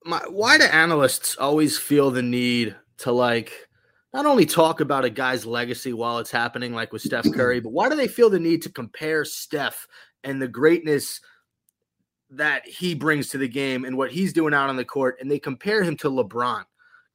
my, 0.05 0.21
why 0.29 0.57
do 0.57 0.65
analysts 0.65 1.37
always 1.37 1.77
feel 1.77 2.11
the 2.11 2.23
need 2.23 2.75
to 2.99 3.13
like 3.13 3.69
not 4.13 4.27
only 4.27 4.45
talk 4.45 4.81
about 4.81 5.05
a 5.05 5.11
guy's 5.11 5.47
legacy 5.47 5.93
while 5.93 6.19
it's 6.19 6.31
happening, 6.31 6.75
like 6.75 6.93
with 6.93 7.03
Steph 7.03 7.31
Curry, 7.33 7.61
but 7.61 7.73
why 7.73 7.89
do 7.89 7.95
they 7.95 8.09
feel 8.09 8.29
the 8.29 8.41
need 8.41 8.63
to 8.63 8.73
compare 8.73 9.25
Steph 9.25 9.87
and 10.25 10.43
the 10.43 10.49
greatness 10.49 11.21
that 12.31 12.67
he 12.67 12.95
brings 12.95 13.29
to 13.29 13.39
the 13.39 13.49
game 13.49 13.85
and 13.85 13.97
what 13.97 14.11
he's 14.11 14.33
doing 14.33 14.55
out 14.55 14.69
on 14.69 14.77
the 14.77 14.85
court, 14.85 15.19
and 15.21 15.31
they 15.31 15.39
compare 15.39 15.83
him 15.83 15.97
to 15.99 16.11
LeBron? 16.11 16.65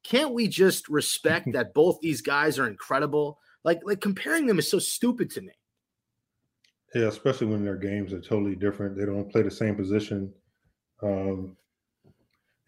Can't 0.04 0.34
we 0.34 0.48
just 0.48 0.88
respect 0.88 1.52
that 1.54 1.74
both 1.74 2.00
these 2.02 2.22
guys 2.22 2.58
are 2.60 2.68
incredible? 2.68 3.40
Like, 3.64 3.82
like 3.84 4.00
comparing 4.00 4.46
them 4.46 4.60
is 4.60 4.70
so 4.70 4.80
stupid 4.80 5.30
to 5.32 5.42
me. 5.42 5.54
Yeah, 6.94 7.08
especially 7.08 7.48
when 7.48 7.66
their 7.66 7.76
games 7.76 8.14
are 8.14 8.22
totally 8.22 8.56
different. 8.56 8.96
They 8.96 9.06
don't 9.06 9.30
play 9.30 9.42
the 9.42 9.52
same 9.52 9.76
position. 9.76 10.32
Um, 11.04 11.58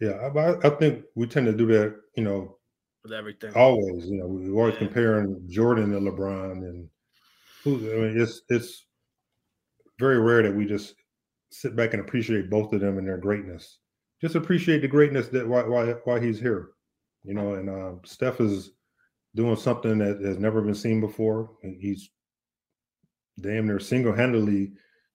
yeah, 0.01 0.11
I, 0.11 0.67
I 0.67 0.69
think 0.71 1.05
we 1.15 1.27
tend 1.27 1.45
to 1.45 1.53
do 1.53 1.65
that. 1.67 1.95
You 2.15 2.23
know, 2.23 2.56
with 3.09 3.17
everything. 3.17 3.53
always. 3.55 4.09
You 4.09 4.17
know, 4.19 4.27
we're 4.27 4.59
always 4.59 4.73
Yeah. 4.75 4.79
comparing 4.79 5.47
Jordan 5.49 5.91
to 5.91 5.99
LeBron, 5.99 6.63
and 6.67 6.89
who. 7.63 7.75
I 7.77 7.95
mean, 8.07 8.19
it's 8.21 8.41
it's 8.49 8.85
very 9.99 10.19
rare 10.19 10.43
that 10.43 10.55
we 10.55 10.65
just 10.65 10.95
sit 11.49 11.75
back 11.75 11.93
and 11.93 12.01
appreciate 12.01 12.49
both 12.49 12.73
of 12.73 12.81
them 12.81 12.97
and 12.97 13.07
their 13.07 13.17
greatness. 13.17 13.79
Just 14.21 14.35
appreciate 14.35 14.81
the 14.81 14.87
greatness 14.87 15.27
that 15.29 15.47
why 15.47 15.63
why 15.63 15.91
why 16.03 16.19
he's 16.19 16.39
here. 16.39 16.69
You 17.23 17.33
know, 17.33 17.55
and 17.55 17.69
um, 17.69 18.01
Steph 18.05 18.39
is 18.41 18.71
doing 19.35 19.55
something 19.55 19.97
that 19.99 20.21
has 20.21 20.37
never 20.39 20.61
been 20.61 20.75
seen 20.75 20.99
before. 21.01 21.51
And 21.63 21.79
he's 21.81 22.09
damn 23.39 23.67
near 23.67 23.79
single 23.79 24.13
handedly, 24.13 24.71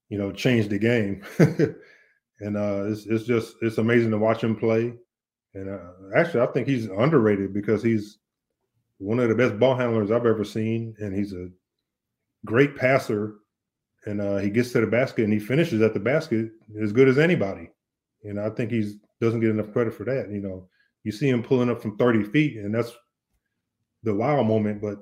you 0.09 0.19
know, 0.19 0.31
changed 0.33 0.71
the 0.71 0.79
game. 0.79 1.23
and 1.39 2.57
uh, 2.57 2.85
it's 2.87 3.07
it's 3.07 3.25
just 3.25 3.57
it's 3.63 3.79
amazing 3.79 4.11
to 4.11 4.19
watch 4.19 4.43
him 4.45 4.57
play. 4.57 4.95
And 5.55 5.69
uh, 5.69 5.79
actually, 6.17 6.41
I 6.41 6.47
think 6.47 6.67
he's 6.67 6.87
underrated 6.87 7.53
because 7.53 7.83
he's 7.83 8.19
one 8.99 9.19
of 9.19 9.29
the 9.29 9.35
best 9.35 9.59
ball 9.59 9.77
handlers 9.77 10.11
I've 10.11 10.27
ever 10.27 10.45
seen, 10.45 10.95
and 10.99 11.15
he's 11.15 11.33
a 11.33 11.49
great 12.45 12.77
passer. 12.77 13.37
And 14.07 14.21
uh, 14.21 14.39
he 14.39 14.51
gets 14.51 14.73
to 14.73 14.81
the 14.81 14.87
basket 14.87 15.25
and 15.25 15.33
he 15.33 15.39
finishes 15.39 15.81
at 15.81 15.95
the 15.95 16.01
basket 16.01 16.51
as 16.81 16.93
good 16.93 17.07
as 17.07 17.19
anybody. 17.19 17.71
And 18.25 18.41
I 18.41 18.51
think 18.51 18.73
he's 18.73 18.97
doesn't 19.21 19.41
get 19.41 19.51
enough 19.51 19.73
credit 19.73 19.95
for 19.95 20.05
that. 20.05 20.29
You 20.31 20.41
know, 20.41 20.69
you 21.05 21.13
see 21.13 21.29
him 21.29 21.43
pulling 21.43 21.71
up 21.71 21.81
from 21.81 21.97
30 21.97 22.25
feet, 22.25 22.57
and 22.57 22.75
that's 22.75 22.93
the 24.03 24.13
wow 24.13 24.43
moment, 24.43 24.83
but 24.83 24.99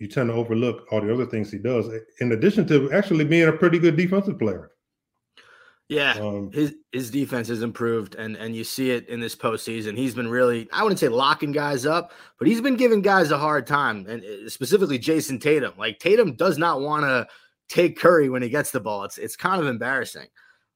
you 0.00 0.06
tend 0.06 0.28
to 0.28 0.34
overlook 0.34 0.86
all 0.90 1.00
the 1.00 1.12
other 1.12 1.26
things 1.26 1.50
he 1.50 1.58
does, 1.58 1.88
in 2.20 2.32
addition 2.32 2.66
to 2.68 2.92
actually 2.92 3.24
being 3.24 3.48
a 3.48 3.52
pretty 3.52 3.78
good 3.78 3.96
defensive 3.96 4.38
player. 4.38 4.70
Yeah. 5.88 6.12
Um, 6.12 6.50
his 6.52 6.74
his 6.92 7.10
defense 7.10 7.48
has 7.48 7.62
improved 7.62 8.16
and 8.16 8.36
and 8.36 8.56
you 8.56 8.64
see 8.64 8.90
it 8.90 9.08
in 9.08 9.20
this 9.20 9.36
postseason. 9.36 9.96
He's 9.96 10.14
been 10.14 10.28
really 10.28 10.68
I 10.72 10.82
wouldn't 10.82 10.98
say 10.98 11.08
locking 11.08 11.52
guys 11.52 11.86
up, 11.86 12.12
but 12.38 12.48
he's 12.48 12.60
been 12.60 12.76
giving 12.76 13.02
guys 13.02 13.30
a 13.30 13.38
hard 13.38 13.66
time, 13.66 14.06
and 14.08 14.24
uh, 14.24 14.48
specifically 14.48 14.98
Jayson 14.98 15.38
Tatum. 15.40 15.74
Like 15.78 15.98
Tatum 16.00 16.34
does 16.34 16.58
not 16.58 16.80
want 16.80 17.04
to 17.04 17.28
take 17.68 17.98
Curry 17.98 18.28
when 18.28 18.42
he 18.42 18.48
gets 18.48 18.72
the 18.72 18.80
ball. 18.80 19.04
It's 19.04 19.18
it's 19.18 19.36
kind 19.36 19.60
of 19.60 19.68
embarrassing. 19.68 20.26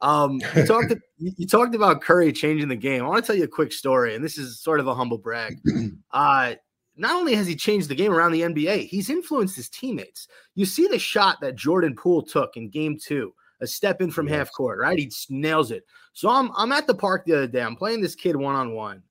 Um, 0.01 0.41
you 0.55 0.65
talked 0.65 0.95
you 1.19 1.47
talked 1.47 1.75
about 1.75 2.03
Curry 2.03 2.33
changing 2.33 2.69
the 2.69 2.77
game. 2.77 3.05
I 3.05 3.09
want 3.09 3.25
to 3.25 3.27
tell 3.27 3.37
you 3.37 3.45
a 3.45 3.49
quick 3.49 3.73
story, 3.73 4.15
and 4.15 4.25
this 4.25 4.39
is 4.39 4.61
sort 4.61 4.79
of 4.79 4.87
a 4.87 4.95
humble 4.95 5.19
brag. 5.19 5.59
Uh, 6.13 6.55
not 6.97 7.13
only 7.13 7.35
has 7.35 7.47
he 7.47 7.55
changed 7.55 7.89
the 7.89 7.95
game 7.95 8.13
around 8.13 8.33
the 8.33 8.41
NBA, 8.41 8.89
he's 8.89 9.09
influenced 9.09 9.55
his 9.55 9.69
teammates. 9.69 10.27
You 10.57 10.67
see 10.67 10.89
the 10.89 10.99
shot 10.99 11.41
that 11.41 11.55
Jordan 11.55 11.95
Poole 11.95 12.23
took 12.23 12.57
in 12.57 12.69
Game 12.69 12.99
Two 13.01 13.33
a 13.61 13.67
step 13.67 14.01
in 14.01 14.11
from 14.11 14.27
Yes. 14.29 14.37
half 14.37 14.53
court, 14.53 14.79
right? 14.79 14.99
He 14.99 15.11
nails 15.29 15.71
it. 15.71 15.85
So 16.13 16.29
I'm 16.29 16.51
I'm 16.57 16.73
at 16.73 16.87
the 16.87 16.95
park 16.95 17.25
the 17.25 17.35
other 17.35 17.47
day. 17.47 17.63
I'm 17.63 17.77
playing 17.77 18.01
this 18.01 18.15
kid 18.15 18.37
one 18.37 18.55
on 18.55 18.75
one, 18.75 19.03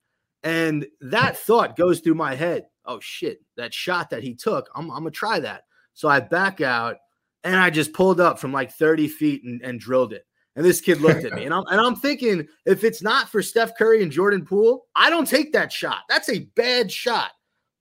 and 0.42 0.86
that 1.00 1.36
thought 1.38 1.76
goes 1.76 2.00
through 2.00 2.14
my 2.14 2.34
head. 2.34 2.66
Oh 2.86 2.98
shit, 3.00 3.42
that 3.56 3.72
shot 3.74 4.10
that 4.10 4.22
he 4.22 4.34
took, 4.34 4.68
I'm 4.74 4.90
I'm 4.90 4.98
gonna 4.98 5.10
try 5.10 5.40
that. 5.40 5.64
So 5.94 6.08
I 6.08 6.20
back 6.20 6.60
out 6.60 6.96
and 7.44 7.56
I 7.56 7.70
just 7.70 7.92
pulled 7.92 8.20
up 8.20 8.38
from 8.38 8.52
like 8.52 8.70
30 8.72 9.08
feet 9.08 9.44
and, 9.44 9.60
and 9.62 9.78
drilled 9.80 10.12
it. 10.12 10.26
And 10.56 10.64
this 10.64 10.80
kid 10.80 11.00
looked 11.00 11.24
at 11.24 11.32
me, 11.32 11.44
and 11.44 11.54
I'm 11.54 11.64
and 11.70 11.80
I'm 11.80 11.94
thinking, 11.96 12.46
if 12.66 12.82
it's 12.84 13.02
not 13.02 13.28
for 13.28 13.40
Steph 13.42 13.76
Curry 13.78 14.02
and 14.02 14.10
Jordan 14.10 14.44
Poole, 14.44 14.86
I 14.96 15.08
don't 15.08 15.26
take 15.28 15.52
that 15.52 15.72
shot. 15.72 16.00
That's 16.08 16.28
a 16.28 16.40
bad 16.56 16.90
shot. 16.90 17.30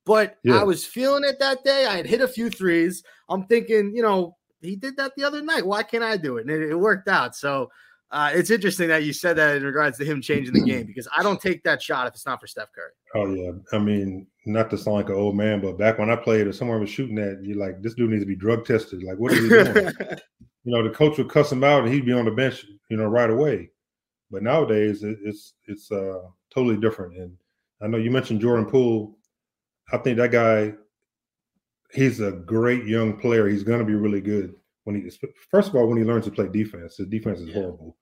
But 0.06 0.38
Yeah. 0.44 0.60
I 0.60 0.64
was 0.64 0.86
feeling 0.86 1.24
it 1.24 1.40
that 1.40 1.64
day. 1.64 1.86
I 1.86 1.96
had 1.98 2.06
hit 2.06 2.22
a 2.22 2.28
few 2.28 2.50
threes. 2.50 3.04
I'm 3.28 3.46
thinking, 3.48 3.96
you 3.96 4.02
know, 4.02 4.38
he 4.62 4.76
did 4.76 4.98
that 4.98 5.16
the 5.16 5.24
other 5.24 5.42
night. 5.42 5.66
Why 5.66 5.84
can't 5.84 6.04
I 6.04 6.18
do 6.18 6.38
it? 6.38 6.42
And 6.42 6.52
it, 6.52 6.70
it 6.70 6.76
worked 6.76 7.08
out. 7.08 7.36
So 7.36 7.70
uh, 8.12 8.32
it's 8.34 8.50
interesting 8.50 8.88
that 8.88 9.04
you 9.04 9.14
said 9.14 9.36
that 9.38 9.58
in 9.58 9.64
regards 9.64 9.98
to 10.00 10.06
him 10.06 10.22
changing 10.22 10.54
the 10.54 10.62
game 10.62 10.86
because 10.88 11.08
I 11.16 11.22
don't 11.22 11.40
take 11.40 11.64
that 11.64 11.82
shot 11.82 12.08
if 12.08 12.14
it's 12.14 12.26
not 12.26 12.40
for 12.40 12.48
Steph 12.48 12.70
Curry. 12.74 12.92
Oh 13.16 13.34
yeah, 13.34 13.52
I 13.72 13.80
mean, 13.80 14.28
not 14.46 14.70
to 14.72 14.78
sound 14.78 14.98
like 14.98 15.10
an 15.10 15.16
old 15.16 15.36
man, 15.36 15.62
but 15.62 15.78
back 15.78 16.00
when 16.00 16.10
I 16.10 16.16
played, 16.16 16.48
if 16.48 16.56
someone 16.56 16.80
was 16.80 16.90
shooting 16.90 17.16
that, 17.16 17.40
you're 17.44 17.58
like, 17.58 17.82
this 17.82 17.94
dude 17.94 18.10
needs 18.10 18.24
to 18.24 18.28
be 18.28 18.36
drug 18.36 18.66
tested. 18.66 19.04
Like, 19.04 19.18
what 19.18 19.34
is 19.34 19.44
he 19.44 19.50
doing? 19.50 19.94
you 20.64 20.76
know, 20.76 20.84
the 20.84 20.94
coach 20.94 21.18
would 21.18 21.30
cuss 21.30 21.52
him 21.52 21.64
out, 21.64 21.84
and 21.84 21.94
he'd 21.94 22.06
be 22.06 22.14
on 22.14 22.26
the 22.26 22.32
bench, 22.32 22.66
you 22.90 22.98
know, 22.98 23.06
right 23.06 23.30
away. 23.30 23.70
But 24.32 24.44
nowadays, 24.44 25.04
it, 25.04 25.18
it's 25.24 25.54
it's 25.68 25.92
uh, 25.92 26.22
totally 26.54 26.78
different. 26.78 27.16
And 27.18 27.38
I 27.82 27.88
know 27.88 27.98
you 27.98 28.12
mentioned 28.12 28.42
Jordan 28.42 28.66
Poole. 28.66 29.18
I 29.92 29.98
think 29.98 30.18
that 30.18 30.32
guy, 30.32 30.74
he's 31.92 32.20
a 32.20 32.32
great 32.32 32.86
young 32.86 33.18
player. 33.18 33.48
He's 33.48 33.64
going 33.64 33.80
to 33.80 33.86
be 33.86 33.96
really 33.96 34.22
good 34.22 34.56
when 34.84 34.96
he 34.96 35.10
first 35.52 35.70
of 35.70 35.76
all 35.76 35.88
when 35.88 35.98
he 35.98 36.04
learns 36.04 36.26
to 36.26 36.32
play 36.32 36.48
defense. 36.48 36.98
His 36.98 37.08
defense 37.08 37.40
is 37.40 37.48
Yeah. 37.50 37.54
horrible, 37.56 37.98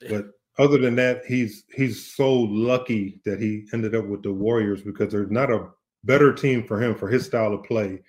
Yeah. 0.00 0.08
but 0.10 0.30
other 0.58 0.78
than 0.78 0.96
that, 0.96 1.24
he's 1.24 1.64
he's 1.74 2.14
so 2.14 2.32
lucky 2.32 3.20
that 3.24 3.40
he 3.40 3.66
ended 3.72 3.94
up 3.94 4.06
with 4.06 4.22
the 4.22 4.32
Warriors 4.32 4.82
because 4.82 5.12
there's 5.12 5.30
not 5.30 5.50
a 5.50 5.68
better 6.04 6.32
team 6.32 6.64
for 6.64 6.80
him 6.82 6.94
for 6.94 7.08
his 7.08 7.24
style 7.26 7.52
of 7.54 7.62
play, 7.64 8.02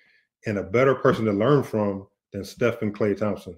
and 0.46 0.58
a 0.58 0.62
better 0.62 0.94
person 0.94 1.24
to 1.26 1.32
learn 1.32 1.62
from 1.62 2.06
than 2.32 2.44
Steph 2.44 2.82
and 2.82 2.94
Klay 2.94 3.16
Thompson 3.16 3.56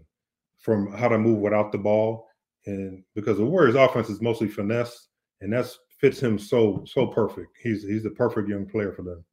from 0.59 0.93
how 0.93 1.09
to 1.09 1.19
move 1.19 1.39
without 1.41 1.73
the 1.73 1.79
ball. 1.79 2.27
And 2.67 3.03
because 3.15 3.39
the 3.39 3.45
Warriors 3.45 3.75
offense 3.75 4.09
is 4.09 4.21
mostly 4.23 4.49
finesse, 4.49 5.09
and 5.41 5.53
that's 5.53 5.79
fits 5.99 6.21
him 6.21 6.39
so 6.39 6.85
so 6.87 7.07
perfect. 7.07 7.57
He's 7.63 7.83
he's 7.83 8.03
the 8.03 8.11
perfect 8.11 8.49
young 8.49 8.67
player 8.67 8.93
for 8.93 9.03
them. 9.03 9.25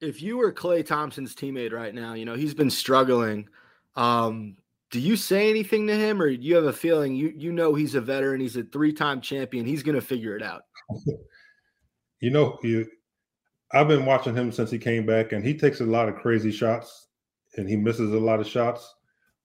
If 0.00 0.20
you 0.20 0.36
were 0.36 0.52
Klay 0.52 0.84
Thompson's 0.84 1.34
teammate 1.34 1.72
right 1.72 1.94
now, 1.94 2.14
you 2.14 2.24
know, 2.24 2.34
he's 2.34 2.54
been 2.54 2.70
struggling. 2.70 3.48
Um, 3.94 4.56
do 4.90 5.00
you 5.00 5.16
say 5.16 5.50
anything 5.50 5.86
to 5.86 5.96
him 5.96 6.20
or 6.20 6.28
do 6.28 6.42
you 6.42 6.54
have 6.56 6.66
a 6.66 6.72
feeling 6.72 7.14
you 7.14 7.32
you 7.34 7.50
know 7.50 7.74
he's 7.74 7.94
a 7.94 8.00
veteran, 8.00 8.40
he's 8.40 8.56
a 8.56 8.62
three-time 8.62 9.20
champion, 9.20 9.64
he's 9.66 9.82
gonna 9.82 10.00
figure 10.00 10.36
it 10.36 10.42
out? 10.42 10.62
You 12.20 12.30
know, 12.30 12.58
you, 12.62 12.86
I've 13.72 13.88
been 13.88 14.06
watching 14.06 14.34
him 14.34 14.50
since 14.50 14.70
he 14.70 14.78
came 14.78 15.04
back, 15.04 15.32
and 15.32 15.44
he 15.44 15.56
takes 15.56 15.80
a 15.80 15.84
lot 15.84 16.08
of 16.08 16.16
crazy 16.16 16.50
shots, 16.50 17.08
and 17.56 17.68
he 17.68 17.76
misses 17.76 18.12
a 18.12 18.18
lot 18.18 18.40
of 18.40 18.46
shots. 18.46 18.94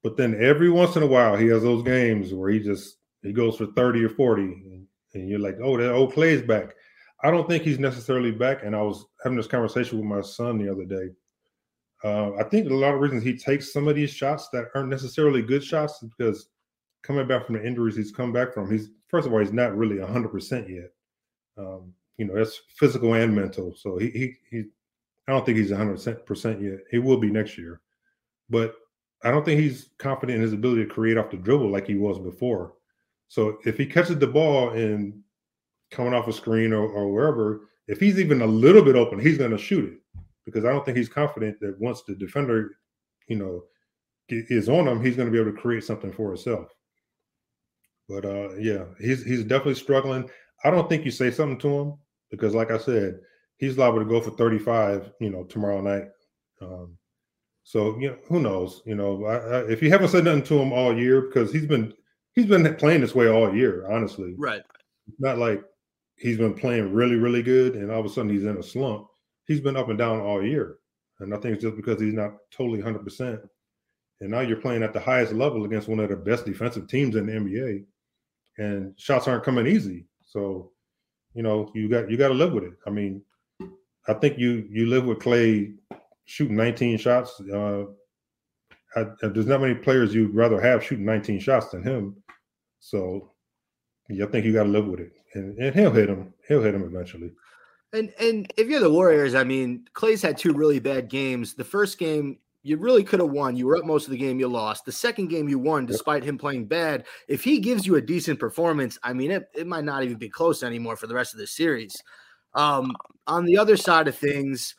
But 0.03 0.17
then 0.17 0.41
every 0.41 0.69
once 0.69 0.95
in 0.95 1.03
a 1.03 1.07
while, 1.07 1.35
he 1.35 1.47
has 1.47 1.63
those 1.63 1.83
games 1.83 2.33
where 2.33 2.49
he 2.49 2.59
just 2.59 2.97
he 3.21 3.33
goes 3.33 3.57
for 3.57 3.67
thirty 3.67 4.03
or 4.03 4.09
forty, 4.09 4.43
and, 4.43 4.87
and 5.13 5.29
you're 5.29 5.39
like, 5.39 5.57
oh, 5.61 5.77
that 5.77 5.91
old 5.91 6.13
Klay's 6.13 6.41
back. 6.41 6.75
I 7.23 7.31
don't 7.31 7.47
think 7.47 7.63
he's 7.63 7.79
necessarily 7.79 8.31
back. 8.31 8.63
And 8.63 8.75
I 8.75 8.81
was 8.81 9.05
having 9.23 9.37
this 9.37 9.47
conversation 9.47 9.97
with 9.97 10.07
my 10.07 10.21
son 10.21 10.57
the 10.57 10.71
other 10.71 10.85
day. 10.85 11.09
Uh, 12.03 12.31
I 12.39 12.43
think 12.43 12.69
a 12.69 12.73
lot 12.73 12.95
of 12.95 12.99
reasons 12.99 13.23
he 13.23 13.37
takes 13.37 13.71
some 13.71 13.87
of 13.87 13.95
these 13.95 14.09
shots 14.09 14.49
that 14.49 14.69
aren't 14.73 14.89
necessarily 14.89 15.41
good 15.41 15.63
shots 15.63 16.01
is 16.01 16.09
because 16.17 16.49
coming 17.03 17.27
back 17.27 17.45
from 17.45 17.55
the 17.55 17.65
injuries 17.65 17.95
he's 17.95 18.11
come 18.11 18.33
back 18.33 18.53
from, 18.53 18.71
he's 18.71 18.89
first 19.07 19.27
of 19.27 19.33
all 19.33 19.39
he's 19.39 19.53
not 19.53 19.77
really 19.77 19.99
hundred 19.99 20.29
percent 20.29 20.67
yet. 20.67 20.89
Um, 21.57 21.93
you 22.17 22.25
know, 22.25 22.33
that's 22.33 22.59
physical 22.77 23.13
and 23.13 23.35
mental. 23.35 23.75
So 23.75 23.97
he 23.97 24.09
he 24.09 24.33
he 24.49 24.63
I 25.27 25.33
don't 25.33 25.45
think 25.45 25.59
he's 25.59 25.71
100 25.71 26.25
percent 26.25 26.61
yet. 26.61 26.79
He 26.89 26.97
will 26.97 27.17
be 27.17 27.29
next 27.29 27.57
year, 27.57 27.81
but 28.49 28.75
I 29.23 29.29
don't 29.29 29.45
think 29.45 29.61
he's 29.61 29.89
confident 29.99 30.37
in 30.37 30.41
his 30.41 30.53
ability 30.53 30.85
to 30.85 30.89
create 30.89 31.17
off 31.17 31.29
the 31.29 31.37
dribble 31.37 31.69
like 31.69 31.85
he 31.85 31.95
was 31.95 32.17
before. 32.17 32.73
So 33.27 33.59
if 33.65 33.77
he 33.77 33.85
catches 33.85 34.17
the 34.17 34.27
ball 34.27 34.71
and 34.71 35.21
coming 35.91 36.13
off 36.13 36.27
a 36.27 36.33
screen 36.33 36.73
or, 36.73 36.87
or 36.87 37.11
wherever, 37.11 37.69
if 37.87 37.99
he's 37.99 38.19
even 38.19 38.41
a 38.41 38.47
little 38.47 38.83
bit 38.83 38.95
open, 38.95 39.19
he's 39.19 39.37
going 39.37 39.51
to 39.51 39.57
shoot 39.57 39.85
it 39.93 39.99
because 40.45 40.65
I 40.65 40.71
don't 40.71 40.85
think 40.85 40.97
he's 40.97 41.09
confident 41.09 41.59
that 41.59 41.79
once 41.79 42.03
the 42.03 42.15
defender, 42.15 42.71
you 43.27 43.35
know, 43.35 43.63
is 44.29 44.69
on 44.69 44.87
him, 44.87 45.03
he's 45.03 45.15
going 45.15 45.27
to 45.27 45.31
be 45.31 45.39
able 45.39 45.51
to 45.51 45.61
create 45.61 45.83
something 45.83 46.11
for 46.11 46.29
himself. 46.29 46.67
But 48.07 48.25
uh, 48.25 48.55
yeah, 48.55 48.85
he's 48.99 49.23
he's 49.23 49.43
definitely 49.43 49.75
struggling. 49.75 50.29
I 50.63 50.69
don't 50.69 50.89
think 50.89 51.05
you 51.05 51.11
say 51.11 51.31
something 51.31 51.59
to 51.59 51.79
him 51.79 51.93
because, 52.29 52.53
like 52.53 52.71
I 52.71 52.77
said, 52.77 53.19
he's 53.57 53.77
liable 53.77 53.99
to 53.99 54.05
go 54.05 54.19
for 54.21 54.31
35, 54.31 55.11
you 55.19 55.29
know, 55.29 55.43
tomorrow 55.45 55.81
night. 55.81 56.05
Um, 56.61 56.97
so 57.63 57.97
you 57.99 58.11
know, 58.11 58.17
who 58.27 58.41
knows? 58.41 58.81
You 58.85 58.95
know, 58.95 59.25
I, 59.25 59.35
I, 59.35 59.59
if 59.69 59.81
you 59.81 59.89
haven't 59.89 60.09
said 60.09 60.25
nothing 60.25 60.43
to 60.43 60.59
him 60.59 60.73
all 60.73 60.97
year, 60.97 61.21
because 61.21 61.51
he's 61.51 61.65
been 61.65 61.93
he's 62.33 62.47
been 62.47 62.75
playing 62.75 63.01
this 63.01 63.15
way 63.15 63.27
all 63.29 63.53
year. 63.55 63.89
Honestly, 63.89 64.35
Right. 64.37 64.61
not 65.19 65.37
like 65.37 65.63
he's 66.21 66.37
been 66.37 66.53
playing 66.53 66.93
really, 66.93 67.15
really 67.15 67.43
good, 67.43 67.75
and 67.75 67.91
all 67.91 67.99
of 67.99 68.05
a 68.05 68.09
sudden 68.09 68.31
he's 68.31 68.45
in 68.45 68.57
a 68.57 68.63
slump. 68.63 69.07
He's 69.47 69.61
been 69.61 69.75
up 69.75 69.89
and 69.89 69.97
down 69.97 70.21
all 70.21 70.45
year, 70.45 70.77
and 71.19 71.33
I 71.33 71.37
think 71.37 71.55
it's 71.55 71.63
just 71.63 71.75
because 71.75 71.99
he's 71.99 72.13
not 72.13 72.33
totally 72.51 72.81
100. 72.81 73.03
percent 73.03 73.41
and 74.21 74.29
now 74.29 74.41
you're 74.41 74.57
playing 74.57 74.83
at 74.83 74.93
the 74.93 74.99
highest 74.99 75.33
level 75.33 75.65
against 75.65 75.87
one 75.87 75.99
of 75.99 76.09
the 76.09 76.15
best 76.15 76.45
defensive 76.45 76.87
teams 76.87 77.15
in 77.15 77.25
the 77.25 77.33
NBA, 77.33 77.83
and 78.59 78.93
shots 78.97 79.27
aren't 79.27 79.43
coming 79.43 79.65
easy. 79.65 80.05
So, 80.23 80.71
you 81.33 81.41
know, 81.41 81.71
you 81.73 81.89
got 81.89 82.09
you 82.09 82.17
got 82.17 82.27
to 82.27 82.35
live 82.35 82.53
with 82.53 82.63
it. 82.63 82.73
I 82.85 82.91
mean, 82.91 83.23
I 84.07 84.13
think 84.13 84.37
you 84.37 84.67
you 84.69 84.85
live 84.85 85.05
with 85.05 85.19
Klay 85.19 85.73
shooting 86.25 86.55
19 86.55 86.99
shots. 86.99 87.41
Uh, 87.51 87.85
I, 88.95 89.05
there's 89.21 89.47
not 89.47 89.61
many 89.61 89.73
players 89.73 90.13
you'd 90.13 90.35
rather 90.35 90.61
have 90.61 90.83
shooting 90.83 91.05
19 91.05 91.39
shots 91.39 91.69
than 91.69 91.81
him. 91.81 92.15
So, 92.79 93.31
yeah, 94.07 94.25
I 94.25 94.27
think 94.27 94.45
you 94.45 94.53
got 94.53 94.63
to 94.63 94.69
live 94.69 94.85
with 94.85 94.99
it, 94.99 95.13
and, 95.33 95.57
and 95.57 95.75
he'll 95.75 95.91
hit 95.91 96.09
him. 96.09 96.33
He'll 96.47 96.63
hit 96.63 96.75
him 96.75 96.83
eventually. 96.83 97.31
And 97.93 98.13
and 98.19 98.51
if 98.57 98.67
you're 98.67 98.79
the 98.79 98.89
Warriors, 98.89 99.35
I 99.35 99.43
mean, 99.43 99.85
Klay's 99.93 100.21
had 100.21 100.37
two 100.37 100.53
really 100.53 100.79
bad 100.79 101.09
games. 101.09 101.53
The 101.53 101.63
first 101.63 101.97
game 101.97 102.37
you 102.63 102.77
really 102.77 103.03
could 103.03 103.19
have 103.19 103.29
won. 103.29 103.55
You 103.55 103.65
were 103.65 103.77
up 103.77 103.85
most 103.85 104.05
of 104.05 104.11
the 104.11 104.17
game, 104.17 104.39
you 104.39 104.47
lost. 104.47 104.85
The 104.85 104.91
second 104.91 105.27
game 105.27 105.49
you 105.49 105.57
won 105.57 105.85
despite 105.85 106.23
him 106.23 106.37
playing 106.37 106.65
bad. 106.65 107.05
If 107.27 107.43
he 107.43 107.59
gives 107.59 107.87
you 107.87 107.95
a 107.95 108.01
decent 108.01 108.39
performance, 108.39 108.99
I 109.03 109.13
mean, 109.13 109.31
it, 109.31 109.49
it 109.55 109.65
might 109.65 109.83
not 109.83 110.03
even 110.03 110.17
be 110.17 110.29
close 110.29 110.61
anymore 110.61 110.95
for 110.95 111.07
the 111.07 111.15
rest 111.15 111.33
of 111.33 111.39
the 111.39 111.47
series. 111.47 111.95
Um, 112.53 112.95
on 113.25 113.45
the 113.45 113.57
other 113.57 113.77
side 113.77 114.07
of 114.07 114.15
things, 114.15 114.75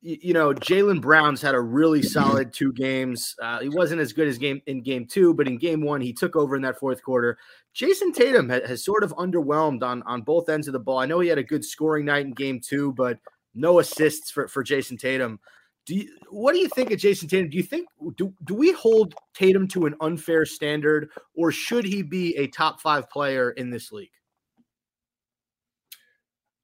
you, 0.00 0.32
know, 0.32 0.52
Jaylen 0.52 1.00
Brown's 1.00 1.42
had 1.42 1.54
a 1.54 1.60
really 1.60 2.02
solid 2.02 2.52
two 2.52 2.72
games. 2.72 3.34
Uh, 3.42 3.60
he 3.60 3.68
wasn't 3.68 4.00
as 4.00 4.12
good 4.12 4.28
as 4.28 4.38
game 4.38 4.62
in 4.66 4.82
game 4.82 5.06
two, 5.06 5.34
but 5.34 5.48
in 5.48 5.58
game 5.58 5.82
one, 5.82 6.00
he 6.00 6.12
took 6.12 6.36
over 6.36 6.54
in 6.54 6.62
that 6.62 6.78
fourth 6.78 7.02
quarter. 7.02 7.36
Jayson 7.74 8.12
Tatum 8.12 8.48
ha- 8.48 8.66
has 8.66 8.84
sort 8.84 9.02
of 9.02 9.14
underwhelmed 9.16 9.82
on 9.82 10.02
on 10.04 10.22
both 10.22 10.48
ends 10.48 10.68
of 10.68 10.72
the 10.72 10.78
ball. 10.78 10.98
I 10.98 11.06
know 11.06 11.20
he 11.20 11.28
had 11.28 11.38
a 11.38 11.42
good 11.42 11.64
scoring 11.64 12.04
night 12.04 12.26
in 12.26 12.32
game 12.32 12.60
two, 12.60 12.92
but 12.92 13.18
no 13.54 13.80
assists 13.80 14.30
for, 14.30 14.46
for 14.46 14.62
Jayson 14.62 14.98
Tatum. 14.98 15.40
Do 15.84 15.96
you, 15.96 16.08
what 16.30 16.52
do 16.52 16.58
you 16.58 16.68
think 16.68 16.90
of 16.92 16.98
Jayson 16.98 17.28
Tatum? 17.28 17.50
Do 17.50 17.56
you 17.56 17.62
think 17.62 17.88
do, 18.16 18.32
do 18.44 18.54
we 18.54 18.72
hold 18.72 19.14
Tatum 19.34 19.66
to 19.68 19.86
an 19.86 19.94
unfair 20.00 20.44
standard, 20.44 21.10
or 21.34 21.50
should 21.50 21.84
he 21.84 22.02
be 22.02 22.36
a 22.36 22.46
top 22.46 22.80
five 22.80 23.10
player 23.10 23.50
in 23.50 23.70
this 23.70 23.90
league? 23.90 24.10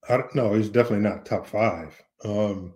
I 0.09 0.19
don't 0.19 0.35
know. 0.35 0.53
He's 0.53 0.69
definitely 0.69 1.09
not 1.09 1.27
top 1.27 1.47
five. 1.47 2.01
Um, 2.25 2.75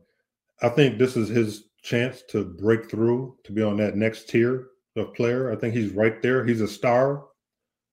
I 0.62 0.68
think 0.68 0.98
this 0.98 1.16
is 1.16 1.28
his 1.28 1.64
chance 1.82 2.22
to 2.30 2.44
break 2.44 2.90
through 2.90 3.36
to 3.44 3.52
be 3.52 3.62
on 3.62 3.76
that 3.78 3.96
next 3.96 4.28
tier 4.28 4.66
of 4.96 5.14
player. 5.14 5.52
I 5.52 5.56
think 5.56 5.74
he's 5.74 5.92
right 5.92 6.20
there. 6.22 6.44
He's 6.44 6.60
a 6.60 6.68
star, 6.68 7.24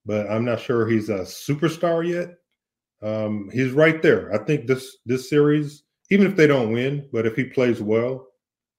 but 0.05 0.29
I'm 0.29 0.43
not 0.43 0.59
sure 0.59 0.87
he's 0.87 1.09
a 1.09 1.19
superstar 1.19 2.07
yet. 2.07 2.35
Um, 3.01 3.49
he's 3.53 3.71
right 3.71 4.01
there. 4.01 4.33
I 4.33 4.43
think 4.43 4.65
this 4.65 4.97
this 5.05 5.29
series, 5.29 5.83
even 6.09 6.25
if 6.25 6.35
they 6.35 6.47
don't 6.47 6.71
win, 6.71 7.07
but 7.11 7.25
if 7.27 7.35
he 7.35 7.43
plays 7.43 7.81
well, 7.81 8.27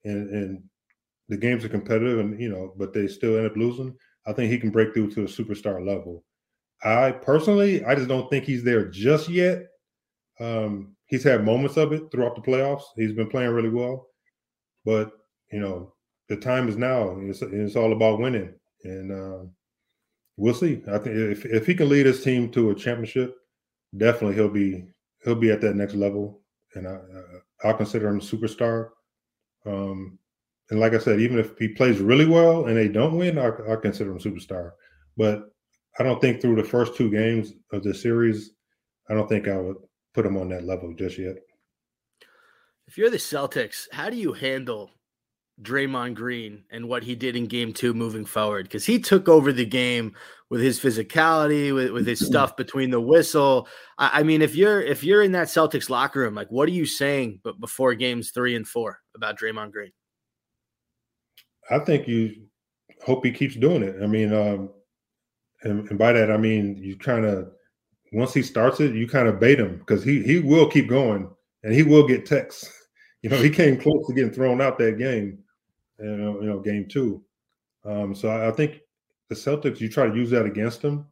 and 0.04 0.30
and 0.30 0.62
the 1.28 1.36
games 1.36 1.64
are 1.64 1.68
competitive, 1.68 2.18
and 2.18 2.40
you 2.40 2.48
know, 2.48 2.74
but 2.76 2.92
they 2.92 3.06
still 3.06 3.36
end 3.36 3.46
up 3.46 3.56
losing, 3.56 3.94
I 4.26 4.32
think 4.32 4.50
he 4.50 4.58
can 4.58 4.70
break 4.70 4.92
through 4.92 5.12
to 5.12 5.22
a 5.22 5.26
superstar 5.26 5.84
level. 5.86 6.24
I 6.82 7.12
personally, 7.12 7.84
I 7.84 7.94
just 7.94 8.08
don't 8.08 8.28
think 8.30 8.44
he's 8.44 8.64
there 8.64 8.88
just 8.88 9.28
yet. 9.28 9.62
Um, 10.40 10.95
he's 11.06 11.24
had 11.24 11.44
moments 11.44 11.76
of 11.76 11.92
it 11.92 12.10
throughout 12.10 12.34
the 12.34 12.42
playoffs. 12.42 12.82
He's 12.96 13.12
been 13.12 13.30
playing 13.30 13.50
really 13.50 13.70
well, 13.70 14.08
but 14.84 15.12
you 15.52 15.60
know, 15.60 15.94
the 16.28 16.36
time 16.36 16.68
is 16.68 16.76
now. 16.76 17.16
It's, 17.20 17.42
it's 17.42 17.76
all 17.76 17.92
about 17.92 18.18
winning, 18.18 18.52
and 18.84 19.12
uh, 19.12 19.44
we'll 20.36 20.54
see. 20.54 20.82
I 20.88 20.98
think 20.98 21.16
if 21.16 21.44
if 21.46 21.66
he 21.66 21.74
can 21.74 21.88
lead 21.88 22.06
his 22.06 22.22
team 22.22 22.50
to 22.52 22.70
a 22.70 22.74
championship, 22.74 23.36
definitely 23.96 24.34
he'll 24.34 24.48
be 24.48 24.86
he'll 25.24 25.34
be 25.34 25.50
at 25.50 25.60
that 25.62 25.76
next 25.76 25.94
level, 25.94 26.42
and 26.74 26.86
I, 26.86 26.98
I'll 27.64 27.74
consider 27.74 28.08
him 28.08 28.18
a 28.18 28.22
superstar. 28.22 28.90
Um, 29.64 30.18
and 30.70 30.80
like 30.80 30.94
I 30.94 30.98
said, 30.98 31.20
even 31.20 31.38
if 31.38 31.56
he 31.58 31.68
plays 31.68 32.00
really 32.00 32.26
well 32.26 32.66
and 32.66 32.76
they 32.76 32.88
don't 32.88 33.16
win, 33.16 33.38
I, 33.38 33.50
I 33.70 33.76
consider 33.76 34.10
him 34.10 34.16
a 34.16 34.20
superstar. 34.20 34.72
But 35.16 35.44
I 35.98 36.02
don't 36.02 36.20
think 36.20 36.40
through 36.40 36.56
the 36.56 36.64
first 36.64 36.96
two 36.96 37.10
games 37.10 37.52
of 37.72 37.82
the 37.82 37.94
series, 37.94 38.50
I 39.08 39.14
don't 39.14 39.28
think 39.28 39.48
I 39.48 39.56
would 39.56 39.76
put 40.16 40.26
him 40.26 40.38
on 40.38 40.48
that 40.48 40.64
level 40.64 40.94
just 40.94 41.18
yet. 41.18 41.36
If 42.88 42.96
you're 42.96 43.10
the 43.10 43.18
Celtics, 43.18 43.86
how 43.92 44.08
do 44.08 44.16
you 44.16 44.32
handle 44.32 44.90
Draymond 45.62 46.14
Green 46.14 46.64
and 46.70 46.88
what 46.88 47.02
he 47.02 47.14
did 47.14 47.36
in 47.36 47.46
game 47.46 47.74
two 47.74 47.92
moving 47.92 48.24
forward? 48.24 48.64
Because 48.64 48.86
he 48.86 48.98
took 48.98 49.28
over 49.28 49.52
the 49.52 49.66
game 49.66 50.14
with 50.48 50.62
his 50.62 50.80
physicality, 50.80 51.74
with, 51.74 51.90
with 51.90 52.06
his 52.06 52.24
stuff 52.24 52.56
between 52.62 52.90
the 52.90 53.00
whistle. 53.00 53.68
I, 53.98 54.20
I, 54.20 54.22
mean, 54.22 54.40
if 54.40 54.56
you're 54.56 54.80
if 54.80 55.04
you're 55.04 55.22
in 55.22 55.32
that 55.32 55.48
Celtics 55.48 55.90
locker 55.90 56.20
room, 56.20 56.34
like 56.34 56.50
what 56.50 56.66
are 56.66 56.72
you 56.72 56.86
saying 56.86 57.40
but 57.44 57.60
before 57.60 57.94
games 57.94 58.30
three 58.30 58.56
and 58.56 58.66
four 58.66 59.00
about 59.14 59.38
Draymond 59.38 59.72
Green? 59.72 59.92
I 61.70 61.80
think 61.80 62.08
you 62.08 62.46
hope 63.04 63.22
he 63.22 63.32
keeps 63.32 63.56
doing 63.56 63.82
it. 63.82 63.96
I 64.02 64.06
mean, 64.06 64.32
um, 64.32 64.70
and, 65.62 65.86
and 65.90 65.98
by 65.98 66.12
that 66.12 66.30
I 66.30 66.38
mean 66.38 66.76
you 66.76 66.96
kind 66.96 67.26
of 67.26 67.50
once 68.16 68.32
he 68.32 68.42
starts 68.42 68.80
it, 68.80 68.94
you 68.94 69.06
kind 69.06 69.28
of 69.28 69.38
bait 69.38 69.60
him 69.60 69.76
because 69.76 70.02
he 70.02 70.22
he 70.22 70.38
will 70.38 70.68
keep 70.68 70.88
going 70.88 71.28
and 71.62 71.74
he 71.74 71.82
will 71.82 72.06
get 72.06 72.26
texts. 72.26 72.72
You 73.22 73.30
know, 73.30 73.42
he 73.42 73.50
came 73.50 73.76
close 73.80 74.06
to 74.06 74.14
getting 74.14 74.30
thrown 74.30 74.60
out 74.60 74.78
that 74.78 74.98
game, 74.98 75.38
you 75.98 76.16
know, 76.16 76.40
you 76.40 76.46
know, 76.46 76.60
game 76.60 76.86
two. 76.86 77.24
Um, 77.84 78.14
so 78.14 78.28
I, 78.28 78.48
I 78.48 78.52
think 78.52 78.82
the 79.28 79.34
Celtics, 79.34 79.80
you 79.80 79.88
try 79.88 80.06
to 80.06 80.14
use 80.14 80.30
that 80.30 80.46
against 80.46 80.82
them. 80.82 81.06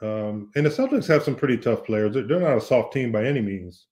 Um, 0.00 0.50
and 0.54 0.64
the 0.64 0.70
Celtics 0.70 1.06
have 1.08 1.24
some 1.24 1.34
pretty 1.34 1.58
tough 1.58 1.84
players. 1.84 2.14
They're, 2.14 2.22
they're 2.22 2.40
not 2.40 2.56
a 2.56 2.60
soft 2.60 2.94
team 2.94 3.12
by 3.12 3.26
any 3.26 3.42
means. 3.42 3.86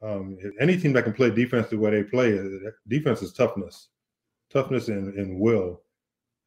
Um, 0.00 0.38
any 0.58 0.78
team 0.78 0.94
that 0.94 1.02
can 1.04 1.12
play 1.12 1.28
defense 1.28 1.68
the 1.68 1.76
way 1.76 1.90
they 1.90 2.04
play, 2.04 2.38
uh, 2.38 2.70
defense 2.88 3.20
is 3.20 3.34
toughness, 3.34 3.88
toughness 4.50 4.88
and, 4.88 5.12
and 5.18 5.38
will. 5.38 5.82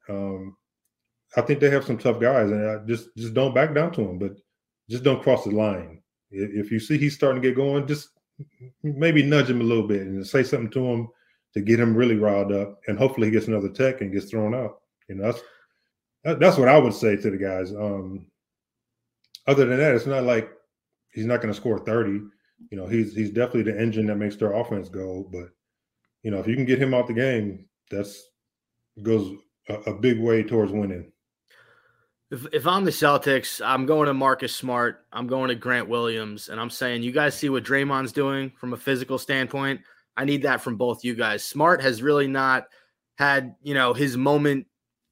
Um, 0.08 0.58
I 1.38 1.42
think 1.42 1.60
they 1.60 1.70
have 1.70 1.86
some 1.86 2.00
tough 2.00 2.20
guys, 2.20 2.50
and 2.50 2.68
I 2.68 2.78
just 2.88 3.16
just 3.16 3.36
don't 3.36 3.54
back 3.54 3.76
down 3.76 3.92
to 3.92 4.02
them, 4.02 4.18
but 4.18 4.32
just 4.90 5.04
don't 5.04 5.22
cross 5.22 5.44
the 5.44 5.52
line. 5.52 6.02
If 6.32 6.72
you 6.72 6.80
see 6.80 6.98
he's 6.98 7.16
starting 7.16 7.42
to 7.42 7.48
get 7.48 7.56
going, 7.56 7.88
just 7.88 8.10
maybe 8.84 9.24
nudge 9.24 9.50
him 9.50 9.62
a 9.62 9.64
little 9.64 9.88
bit 9.88 10.02
and 10.02 10.26
say 10.26 10.44
something 10.44 10.70
to 10.72 10.86
him 10.86 11.08
to 11.54 11.62
get 11.62 11.80
him 11.80 11.96
really 11.96 12.16
riled 12.16 12.52
up, 12.52 12.80
and 12.88 12.98
hopefully 12.98 13.28
he 13.28 13.32
gets 13.32 13.48
another 13.48 13.70
tech 13.70 14.02
and 14.02 14.14
gets 14.14 14.30
thrown 14.30 14.54
out. 14.54 14.82
You 15.08 15.16
know, 15.16 15.32
that's 15.32 16.40
that's 16.40 16.58
what 16.58 16.68
I 16.68 16.78
would 16.78 16.94
say 16.94 17.16
to 17.16 17.32
the 17.32 17.38
guys. 17.38 17.72
Um, 17.72 18.28
other 19.48 19.66
than 19.66 19.80
that, 19.80 19.96
it's 19.96 20.06
not 20.06 20.24
like 20.24 20.50
he's 21.12 21.26
not 21.26 21.42
going 21.42 21.54
to 21.54 21.60
score 21.60 21.80
30. 21.80 22.12
You 22.12 22.78
know, 22.78 22.86
he's 22.86 23.16
he's 23.16 23.32
definitely 23.32 23.72
the 23.72 23.80
engine 23.80 24.06
that 24.08 24.18
makes 24.18 24.36
their 24.36 24.54
offense 24.54 24.90
go. 24.90 25.28
But 25.32 25.50
you 26.24 26.32
know, 26.32 26.40
if 26.40 26.48
you 26.48 26.56
can 26.56 26.66
get 26.66 26.82
him 26.82 26.94
out 26.94 27.08
the 27.08 27.14
game, 27.14 27.66
that's 27.90 28.30
goes 29.02 29.32
a, 29.70 29.74
a 29.74 29.94
big 29.94 30.20
way 30.20 30.44
towards 30.44 30.72
winning. 30.72 31.12
If, 32.32 32.46
if 32.54 32.68
I'm 32.68 32.86
the 32.86 32.92
Celtics, 32.92 33.60
I'm 33.66 33.86
going 33.86 34.08
to 34.08 34.14
Marcus 34.14 34.56
Smart. 34.56 35.06
I'm 35.12 35.28
going 35.28 35.50
to 35.50 35.56
Grant 35.56 35.90
Williams, 35.90 36.50
and 36.50 36.60
I'm 36.60 36.70
saying, 36.70 37.04
you 37.04 37.12
guys 37.12 37.36
see 37.36 37.50
what 37.50 37.64
Draymond's 37.64 38.12
doing 38.12 38.52
from 38.60 38.74
a 38.74 38.78
physical 38.78 39.18
standpoint. 39.18 39.82
I 40.16 40.26
need 40.26 40.44
that 40.44 40.62
from 40.62 40.76
both 40.76 41.04
you 41.04 41.16
guys. 41.16 41.44
Smart 41.44 41.82
has 41.82 42.04
really 42.04 42.28
not 42.28 42.66
had, 43.18 43.56
you 43.64 43.74
know, 43.74 43.94
his 43.94 44.16
moment 44.16 44.68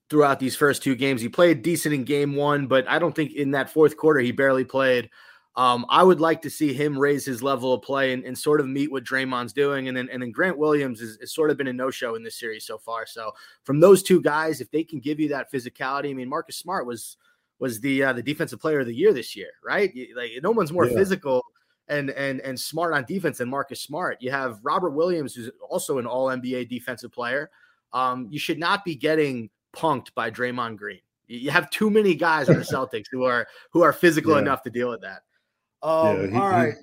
throughout 0.09 0.39
these 0.39 0.55
first 0.55 0.83
two 0.83 0.95
games. 0.95 1.21
He 1.21 1.29
played 1.29 1.61
decent 1.61 1.95
in 1.95 2.03
game 2.03 2.35
one, 2.35 2.67
but 2.67 2.87
I 2.87 2.99
don't 2.99 3.15
think 3.15 3.33
in 3.33 3.51
that 3.51 3.69
fourth 3.69 3.97
quarter 3.97 4.19
he 4.19 4.31
barely 4.31 4.63
played. 4.63 5.09
Um, 5.57 5.87
I 5.89 6.03
would 6.03 6.21
like 6.21 6.43
to 6.43 6.51
see 6.51 6.71
him 6.71 6.97
raise 6.97 7.25
his 7.25 7.41
level 7.41 7.73
of 7.73 7.81
play 7.81 8.13
and, 8.13 8.23
and, 8.23 8.37
sort 8.37 8.59
of 8.59 8.67
meet 8.67 8.91
what 8.91 9.03
Draymond's 9.03 9.53
doing. 9.53 9.87
And 9.87 9.97
then 9.97 10.07
and 10.11 10.21
then 10.21 10.29
Grant 10.29 10.55
Williams 10.55 10.99
has, 10.99 11.17
has 11.19 11.33
sort 11.33 11.49
of 11.49 11.57
been 11.57 11.65
a 11.65 11.73
no-show 11.73 12.13
in 12.13 12.21
this 12.21 12.39
series 12.39 12.63
so 12.63 12.77
far. 12.77 13.07
So 13.07 13.31
from 13.63 13.79
those 13.79 14.03
two 14.03 14.21
guys, 14.21 14.61
if 14.61 14.69
they 14.69 14.83
can 14.83 14.99
give 14.99 15.19
you 15.19 15.29
that 15.29 15.51
physicality, 15.51 16.11
I 16.11 16.13
mean, 16.13 16.29
Marcus 16.29 16.57
Smart 16.57 16.85
was 16.85 17.17
was 17.57 17.79
the 17.79 18.03
uh, 18.03 18.13
the 18.13 18.21
defensive 18.21 18.59
player 18.59 18.81
of 18.81 18.85
the 18.85 18.93
year 18.93 19.13
this 19.13 19.35
year, 19.35 19.49
right? 19.65 19.91
Like 20.15 20.31
no 20.43 20.51
one's 20.51 20.71
more 20.71 20.85
yeah. 20.85 20.93
physical 20.93 21.43
and 21.87 22.11
and 22.11 22.39
and 22.41 22.59
smart 22.59 22.93
on 22.93 23.05
defense 23.05 23.39
than 23.39 23.49
Marcus 23.49 23.81
Smart. 23.81 24.21
You 24.21 24.29
have 24.31 24.59
Robert 24.63 24.91
Williams, 24.91 25.33
who's 25.33 25.49
also 25.67 25.97
an 25.97 26.05
All 26.05 26.27
NBA 26.27 26.69
defensive 26.69 27.11
player. 27.11 27.49
Um, 27.93 28.27
you 28.29 28.37
should 28.39 28.59
not 28.59 28.85
be 28.85 28.95
getting 28.95 29.49
punked 29.75 30.13
by 30.13 30.29
Draymond 30.29 30.77
Green. 30.77 30.99
You 31.27 31.51
have 31.51 31.69
too 31.69 31.89
many 31.89 32.15
guys 32.15 32.47
on 32.47 32.57
the 32.57 32.61
Celtics 32.73 33.05
who 33.11 33.23
are 33.23 33.47
who 33.71 33.81
are 33.81 33.93
physical 33.93 34.33
yeah. 34.33 34.39
enough 34.39 34.61
to 34.63 34.69
deal 34.69 34.89
with 34.89 35.01
that. 35.01 35.23
Um, 35.87 36.21
yeah, 36.21 36.27
he, 36.27 36.35
all 36.35 36.49
right. 36.49 36.73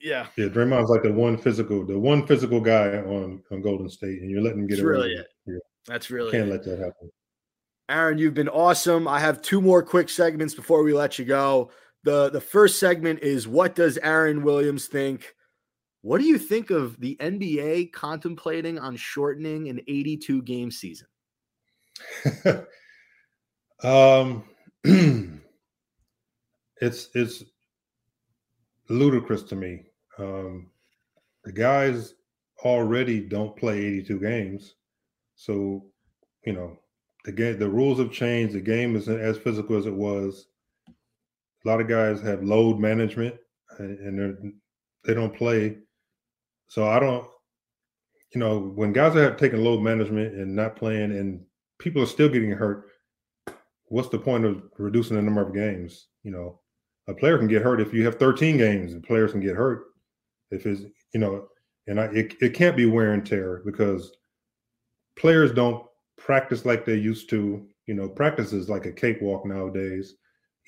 yeah. 0.00 0.26
Yeah, 0.36 0.46
Draymond's 0.46 0.88
like 0.88 1.02
the 1.02 1.12
one 1.12 1.36
physical, 1.36 1.84
the 1.84 1.98
one 1.98 2.26
physical 2.26 2.60
guy 2.60 2.98
on, 2.98 3.42
on 3.50 3.60
Golden 3.60 3.90
State, 3.90 4.22
and 4.22 4.30
you're 4.30 4.40
letting 4.40 4.60
him 4.60 4.66
get 4.66 4.76
That's 4.76 4.84
away. 4.84 4.92
Really 4.92 5.12
it. 5.12 5.26
Yeah. 5.46 5.54
That's 5.86 6.10
really 6.10 6.30
can't 6.30 6.48
it. 6.48 6.52
let 6.52 6.64
that 6.64 6.78
happen. 6.78 7.10
Aaron, 7.90 8.18
you've 8.18 8.34
been 8.34 8.48
awesome. 8.48 9.06
I 9.06 9.20
have 9.20 9.42
two 9.42 9.60
more 9.60 9.82
quick 9.82 10.08
segments 10.08 10.54
before 10.54 10.82
we 10.82 10.94
let 10.94 11.18
you 11.18 11.24
go. 11.24 11.70
The 12.04 12.30
the 12.30 12.40
first 12.40 12.78
segment 12.78 13.20
is 13.20 13.46
what 13.46 13.74
does 13.74 13.98
Aaron 13.98 14.42
Williams 14.42 14.86
think? 14.86 15.34
What 16.02 16.18
do 16.18 16.26
you 16.26 16.38
think 16.38 16.70
of 16.70 16.98
the 16.98 17.16
NBA 17.20 17.92
contemplating 17.92 18.78
on 18.78 18.96
shortening 18.96 19.68
an 19.68 19.80
82 19.86 20.42
game 20.42 20.70
season? 20.70 21.08
um, 23.82 24.44
it's 24.84 25.40
it's 27.14 27.44
ludicrous 28.90 29.42
to 29.44 29.56
me. 29.56 29.84
Um, 30.18 30.70
the 31.44 31.52
guys 31.52 32.14
already 32.64 33.20
don't 33.20 33.56
play 33.56 33.78
82 33.78 34.20
games, 34.20 34.74
so 35.34 35.86
you 36.44 36.52
know 36.52 36.78
the 37.24 37.32
game, 37.32 37.58
the 37.58 37.68
rules 37.68 37.98
have 37.98 38.12
changed. 38.12 38.54
The 38.54 38.60
game 38.60 38.96
isn't 38.96 39.20
as 39.20 39.38
physical 39.38 39.76
as 39.76 39.86
it 39.86 39.94
was. 39.94 40.46
A 40.88 41.68
lot 41.68 41.80
of 41.80 41.88
guys 41.88 42.20
have 42.22 42.42
load 42.42 42.78
management, 42.78 43.36
and, 43.78 43.98
and 43.98 44.18
they're 44.18 44.52
they 45.04 45.14
don't 45.14 45.34
play. 45.34 45.78
So 46.68 46.86
I 46.86 47.00
don't, 47.00 47.26
you 48.34 48.40
know, 48.40 48.58
when 48.58 48.92
guys 48.92 49.16
are 49.16 49.34
taking 49.34 49.64
load 49.64 49.80
management 49.80 50.34
and 50.34 50.54
not 50.54 50.76
playing, 50.76 51.12
and 51.12 51.44
people 51.78 52.02
are 52.02 52.06
still 52.06 52.28
getting 52.28 52.52
hurt, 52.52 52.86
what's 53.86 54.08
the 54.08 54.18
point 54.18 54.44
of 54.44 54.62
reducing 54.78 55.16
the 55.16 55.22
number 55.22 55.42
of 55.42 55.54
games? 55.54 56.08
You 56.22 56.32
know, 56.32 56.60
a 57.08 57.14
player 57.14 57.38
can 57.38 57.48
get 57.48 57.62
hurt 57.62 57.80
if 57.80 57.92
you 57.92 58.04
have 58.04 58.16
13 58.16 58.56
games, 58.56 58.92
and 58.92 59.02
players 59.02 59.32
can 59.32 59.40
get 59.40 59.56
hurt 59.56 59.84
if 60.50 60.66
it's, 60.66 60.82
you 61.12 61.20
know, 61.20 61.46
and 61.86 62.00
I, 62.00 62.04
it, 62.06 62.34
it 62.40 62.54
can't 62.54 62.76
be 62.76 62.86
wear 62.86 63.12
and 63.12 63.24
tear 63.24 63.62
because 63.64 64.12
players 65.16 65.52
don't 65.52 65.84
practice 66.16 66.64
like 66.64 66.84
they 66.84 66.94
used 66.94 67.28
to. 67.30 67.66
You 67.86 67.94
know, 67.94 68.08
practice 68.08 68.52
is 68.52 68.68
like 68.68 68.86
a 68.86 68.92
cakewalk 68.92 69.44
nowadays. 69.44 70.14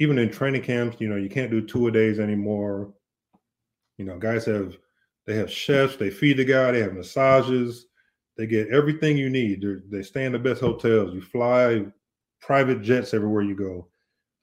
Even 0.00 0.18
in 0.18 0.30
training 0.30 0.62
camps, 0.62 0.96
you 1.00 1.08
know, 1.08 1.16
you 1.16 1.28
can't 1.28 1.50
do 1.50 1.64
two 1.64 1.86
a 1.86 1.92
days 1.92 2.18
anymore. 2.18 2.92
You 3.98 4.04
know, 4.04 4.18
guys 4.18 4.44
have 4.46 4.76
they 5.26 5.36
have 5.36 5.50
chefs, 5.50 5.96
they 5.96 6.10
feed 6.10 6.38
the 6.38 6.44
guy, 6.44 6.72
they 6.72 6.80
have 6.80 6.94
massages, 6.94 7.86
they 8.36 8.46
get 8.46 8.68
everything 8.70 9.16
you 9.16 9.30
need. 9.30 9.62
They're, 9.62 9.82
they 9.88 10.02
stay 10.02 10.24
in 10.24 10.32
the 10.32 10.38
best 10.38 10.60
hotels. 10.60 11.14
You 11.14 11.20
fly 11.20 11.84
private 12.40 12.82
jets 12.82 13.14
everywhere 13.14 13.42
you 13.42 13.54
go. 13.54 13.86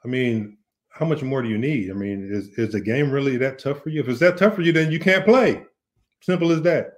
I 0.06 0.08
mean, 0.08 0.59
how 0.90 1.06
much 1.06 1.22
more 1.22 1.42
do 1.42 1.50
you 1.50 1.58
need? 1.58 1.90
I 1.92 1.94
mean, 1.94 2.30
is 2.32 2.50
is 2.58 2.74
the 2.74 2.82
game 2.82 3.12
really 3.12 3.38
that 3.38 3.60
tough 3.60 3.84
for 3.84 3.90
you? 3.90 4.02
If 4.02 4.10
it's 4.10 4.20
that 4.20 4.38
tough 4.38 4.56
for 4.56 4.62
you, 4.62 4.72
then 4.72 4.92
you 4.92 5.00
can't 5.00 5.26
play. 5.26 5.64
Simple 6.22 6.52
as 6.52 6.62
that. 6.64 6.94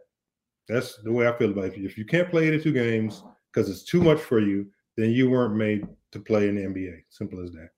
That's 0.67 0.97
the 1.03 1.11
way 1.11 1.27
I 1.27 1.33
feel 1.37 1.51
about 1.51 1.65
it. 1.65 1.73
If 1.85 1.97
you 1.97 2.05
can't 2.05 2.29
play 2.29 2.47
82 2.47 2.71
games 2.71 3.23
because 3.51 3.69
it's 3.69 3.83
too 3.83 4.01
much 4.01 4.19
for 4.19 4.39
you, 4.39 4.67
then 4.97 5.11
you 5.11 5.29
weren't 5.29 5.55
made 5.55 5.85
to 6.11 6.19
play 6.19 6.47
in 6.47 6.55
the 6.55 6.61
NBA. 6.61 7.03
Simple 7.09 7.43
as 7.43 7.51
that. 7.51 7.69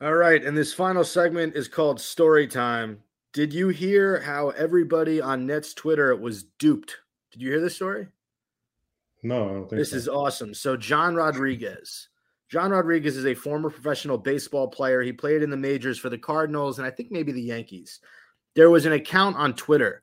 All 0.00 0.14
right, 0.14 0.42
and 0.42 0.56
this 0.56 0.72
final 0.72 1.04
segment 1.04 1.54
is 1.54 1.68
called 1.68 2.00
Story 2.00 2.46
Time. 2.46 3.00
Did 3.34 3.52
you 3.52 3.68
hear 3.68 4.20
how 4.20 4.48
everybody 4.50 5.20
on 5.20 5.46
Nets 5.46 5.74
Twitter 5.74 6.16
was 6.16 6.44
duped? 6.58 6.96
Did 7.30 7.42
you 7.42 7.50
hear 7.50 7.60
this 7.60 7.76
story? 7.76 8.08
No, 9.22 9.44
I 9.44 9.52
don't 9.52 9.68
think 9.68 9.78
This 9.78 9.90
so. 9.90 9.96
is 9.96 10.08
awesome. 10.08 10.54
So 10.54 10.76
John 10.76 11.14
Rodriguez. 11.14 12.08
John 12.50 12.72
Rodriguez 12.72 13.16
is 13.16 13.26
a 13.26 13.34
former 13.34 13.70
professional 13.70 14.18
baseball 14.18 14.66
player. 14.66 15.02
He 15.02 15.12
played 15.12 15.42
in 15.42 15.50
the 15.50 15.56
majors 15.56 15.98
for 15.98 16.08
the 16.08 16.18
Cardinals 16.18 16.78
and 16.78 16.86
I 16.86 16.90
think 16.90 17.12
maybe 17.12 17.30
the 17.30 17.40
Yankees. 17.40 18.00
There 18.56 18.70
was 18.70 18.86
an 18.86 18.92
account 18.92 19.36
on 19.36 19.54
Twitter, 19.54 20.02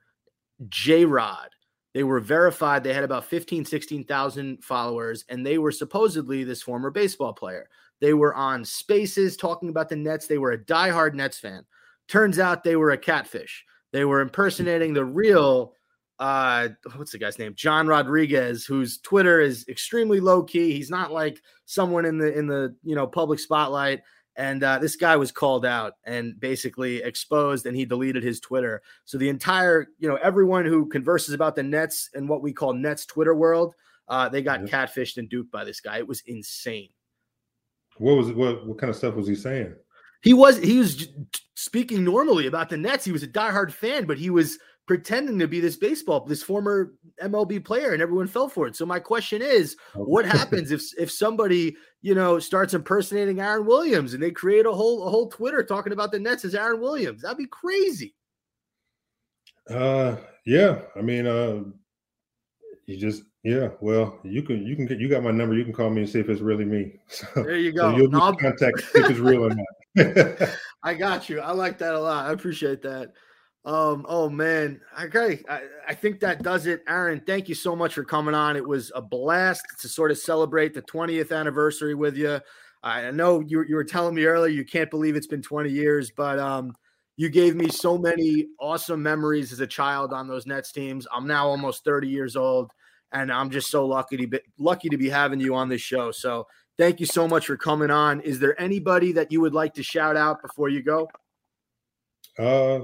J 0.69 1.03
Rod. 1.03 1.49
They 1.93 2.03
were 2.03 2.21
verified. 2.21 2.83
They 2.83 2.93
had 2.93 3.03
about 3.03 3.25
15, 3.25 3.65
16,000 3.65 4.63
followers, 4.63 5.25
and 5.29 5.45
they 5.45 5.57
were 5.57 5.71
supposedly 5.71 6.43
this 6.43 6.61
former 6.61 6.91
baseball 6.91 7.33
player. 7.33 7.67
They 7.99 8.13
were 8.13 8.35
on 8.35 8.63
spaces 8.63 9.35
talking 9.35 9.69
about 9.69 9.89
the 9.89 9.95
Nets. 9.95 10.27
They 10.27 10.37
were 10.37 10.51
a 10.51 10.57
diehard 10.57 11.15
Nets 11.15 11.39
fan. 11.39 11.65
Turns 12.07 12.39
out 12.39 12.63
they 12.63 12.75
were 12.75 12.91
a 12.91 12.97
catfish. 12.97 13.65
They 13.91 14.05
were 14.05 14.21
impersonating 14.21 14.93
the 14.93 15.05
real 15.05 15.73
uh 16.19 16.69
what's 16.95 17.11
the 17.11 17.17
guy's 17.19 17.37
name 17.37 17.53
john 17.55 17.85
rodriguez 17.87 18.65
whose 18.65 18.97
twitter 18.99 19.39
is 19.39 19.65
extremely 19.67 20.19
low 20.19 20.41
key 20.43 20.73
he's 20.73 20.89
not 20.89 21.11
like 21.11 21.39
someone 21.65 22.05
in 22.05 22.17
the 22.17 22.35
in 22.37 22.47
the 22.47 22.75
you 22.83 22.95
know 22.95 23.05
public 23.05 23.39
spotlight 23.39 24.01
and 24.35 24.63
uh, 24.63 24.77
this 24.77 24.95
guy 24.95 25.15
was 25.15 25.31
called 25.31 25.65
out 25.65 25.93
and 26.05 26.39
basically 26.39 27.01
exposed 27.01 27.65
and 27.65 27.75
he 27.75 27.85
deleted 27.85 28.23
his 28.23 28.39
twitter 28.39 28.81
so 29.05 29.17
the 29.17 29.29
entire 29.29 29.87
you 29.99 30.07
know 30.09 30.15
everyone 30.23 30.65
who 30.65 30.87
converses 30.87 31.33
about 31.35 31.55
the 31.55 31.63
nets 31.63 32.09
and 32.15 32.27
what 32.27 32.41
we 32.41 32.51
call 32.51 32.73
nets 32.73 33.05
twitter 33.05 33.35
world 33.35 33.75
uh, 34.09 34.27
they 34.29 34.41
got 34.41 34.61
Yeah. 34.67 34.85
catfished 34.85 35.17
and 35.17 35.29
duped 35.29 35.51
by 35.51 35.63
this 35.65 35.81
guy 35.81 35.97
it 35.97 36.07
was 36.07 36.21
insane 36.25 36.89
What 37.97 38.15
was 38.17 38.31
what 38.31 38.65
what 38.65 38.77
kind 38.79 38.89
of 38.89 38.95
stuff 38.95 39.15
was 39.15 39.27
he 39.27 39.35
saying? 39.35 39.75
he 40.23 40.33
was 40.33 40.57
he 40.57 40.79
was 40.79 41.09
speaking 41.55 42.03
normally 42.03 42.47
about 42.47 42.69
the 42.69 42.77
Nets. 42.77 43.05
He 43.05 43.11
was 43.11 43.21
a 43.23 43.27
diehard 43.27 43.71
fan, 43.71 44.05
but 44.05 44.17
he 44.17 44.29
was 44.31 44.57
pretending 44.87 45.37
to 45.37 45.47
be 45.47 45.59
this 45.59 45.75
baseball, 45.75 46.25
this 46.25 46.41
former 46.41 46.93
MLB 47.21 47.63
player, 47.63 47.91
and 47.91 48.01
everyone 48.01 48.27
fell 48.27 48.47
for 48.49 48.67
it. 48.67 48.75
So 48.75 48.85
my 48.85 48.99
question 48.99 49.41
is, 49.41 49.75
what 49.93 50.25
happens 50.37 50.71
if 50.71 50.81
if 50.97 51.11
somebody 51.11 51.75
you 52.01 52.15
know 52.15 52.39
starts 52.39 52.73
impersonating 52.73 53.39
Aaron 53.39 53.65
Williams 53.65 54.13
and 54.13 54.23
they 54.23 54.31
create 54.31 54.65
a 54.65 54.71
whole 54.71 55.05
a 55.05 55.09
whole 55.09 55.29
Twitter 55.29 55.63
talking 55.63 55.93
about 55.93 56.11
the 56.11 56.19
Nets 56.19 56.45
as 56.45 56.55
Aaron 56.55 56.81
Williams? 56.81 57.21
That'd 57.21 57.37
be 57.37 57.47
crazy. 57.47 58.15
Uh, 59.69 60.15
yeah. 60.45 60.79
I 60.95 61.01
mean, 61.01 61.27
uh, 61.27 61.63
you 62.85 62.97
just 62.97 63.23
yeah. 63.43 63.69
Well, 63.81 64.19
you 64.23 64.41
can 64.41 64.65
you 64.65 64.75
can 64.75 64.85
get 64.85 64.99
you 64.99 65.09
got 65.09 65.23
my 65.23 65.31
number. 65.31 65.55
You 65.55 65.65
can 65.65 65.73
call 65.73 65.89
me 65.89 66.01
and 66.01 66.09
see 66.09 66.19
if 66.19 66.29
it's 66.29 66.41
really 66.41 66.65
me. 66.65 66.93
So, 67.09 67.27
There 67.35 67.57
you 67.57 67.71
so 67.71 67.91
go. 67.91 67.97
you'll 67.97 68.09
No, 68.09 68.33
contact 68.33 68.79
if 68.95 69.09
it's 69.09 69.19
real 69.19 69.45
or 69.45 69.49
not. 69.49 70.49
I 70.83 70.93
got 70.93 71.27
you. 71.27 71.41
I 71.41 71.51
like 71.51 71.77
that 71.79 71.93
a 71.93 71.99
lot. 71.99 72.27
I 72.27 72.31
appreciate 72.31 72.81
that. 72.83 73.11
Um, 73.67 74.05
oh 74.07 74.29
man. 74.29 74.79
Okay. 75.03 75.43
I, 75.49 75.63
I 75.89 75.93
think 75.93 76.21
that 76.21 76.41
does 76.41 76.67
it. 76.67 76.83
Aaron, 76.87 77.21
thank 77.27 77.49
you 77.49 77.55
so 77.55 77.75
much 77.75 77.93
for 77.93 78.05
coming 78.05 78.33
on. 78.33 78.55
It 78.55 78.65
was 78.65 78.93
a 78.95 79.01
blast 79.01 79.61
to 79.81 79.89
sort 79.89 80.09
of 80.09 80.17
celebrate 80.17 80.73
the 80.73 80.81
20th 80.81 81.37
anniversary 81.37 81.93
with 81.93 82.15
you. 82.15 82.39
I 82.81 83.11
know 83.11 83.41
you, 83.41 83.65
you 83.67 83.75
were 83.75 83.83
telling 83.83 84.15
me 84.15 84.23
earlier 84.23 84.53
you 84.53 84.63
can't 84.63 84.89
believe 84.89 85.17
it's 85.17 85.27
been 85.27 85.41
20 85.41 85.69
years, 85.69 86.11
but 86.15 86.39
um 86.39 86.73
you 87.17 87.29
gave 87.29 87.55
me 87.55 87.67
so 87.67 87.97
many 87.97 88.47
awesome 88.59 89.03
memories 89.03 89.51
as 89.51 89.59
a 89.59 89.67
child 89.67 90.13
on 90.13 90.27
those 90.27 90.45
Nets 90.45 90.71
teams. 90.71 91.05
I'm 91.11 91.27
now 91.27 91.47
almost 91.47 91.83
30 91.83 92.07
years 92.07 92.35
old, 92.35 92.71
and 93.11 93.31
I'm 93.31 93.49
just 93.49 93.69
so 93.69 93.85
lucky 93.85 94.17
to 94.17 94.27
be 94.27 94.39
lucky 94.57 94.87
to 94.89 94.97
be 94.97 95.09
having 95.09 95.39
you 95.39 95.55
on 95.55 95.67
this 95.67 95.81
show. 95.81 96.11
So 96.11 96.47
thank 96.77 96.99
you 96.99 97.07
so 97.07 97.27
much 97.27 97.47
for 97.47 97.57
coming 97.57 97.89
on. 97.89 98.21
Is 98.21 98.39
there 98.39 98.59
anybody 98.61 99.11
that 99.13 99.31
you 99.31 99.41
would 99.41 99.53
like 99.53 99.73
to 99.73 99.83
shout 99.83 100.15
out 100.15 100.43
before 100.43 100.69
you 100.69 100.83
go? 100.83 101.09
uh, 102.37 102.79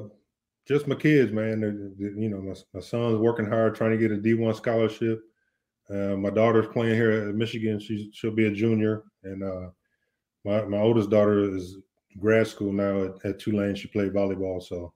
just 0.68 0.88
my 0.88 0.95
kids, 0.95 1.32
man. 1.32 1.95
You 1.99 2.30
know, 2.30 2.41
my, 2.41 2.53
my 2.74 2.80
son's 2.80 3.18
working 3.18 3.45
hard 3.45 3.76
trying 3.76 3.91
to 3.91 3.97
get 3.97 4.11
a 4.11 4.16
D1 4.16 4.55
scholarship. 4.55 5.22
Uh, 5.89 6.16
my 6.16 6.30
daughter's 6.30 6.68
playing 6.68 6.95
here 6.95 7.11
at 7.11 7.36
Michigan. 7.36 7.80
She's 7.80 8.07
she'll 8.14 8.32
be 8.32 8.47
a 8.47 8.51
junior, 8.51 9.03
and 9.24 9.43
uh, 9.43 9.70
my 10.45 10.64
my 10.64 10.80
oldest 10.80 11.09
daughter 11.09 11.55
is 11.55 11.78
grad 12.20 12.47
school 12.47 12.72
now 12.72 13.03
at, 13.03 13.26
at 13.26 13.39
Tulane. 13.39 13.76
She 13.76 13.89
played 13.89 14.14
volleyball, 14.14 14.64
so 14.64 14.93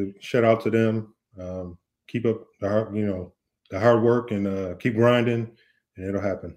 uh, 0.00 0.04
shout 0.20 0.44
out 0.44 0.62
to 0.62 0.70
them. 0.70 1.14
Um, 1.38 1.78
keep 2.08 2.24
up 2.24 2.46
the 2.60 2.68
hard, 2.68 2.96
you 2.96 3.06
know, 3.06 3.34
the 3.70 3.78
hard 3.78 4.02
work, 4.02 4.30
and 4.30 4.46
uh, 4.46 4.74
keep 4.76 4.94
grinding, 4.94 5.50
and 5.96 6.08
it'll 6.08 6.20
happen. 6.20 6.56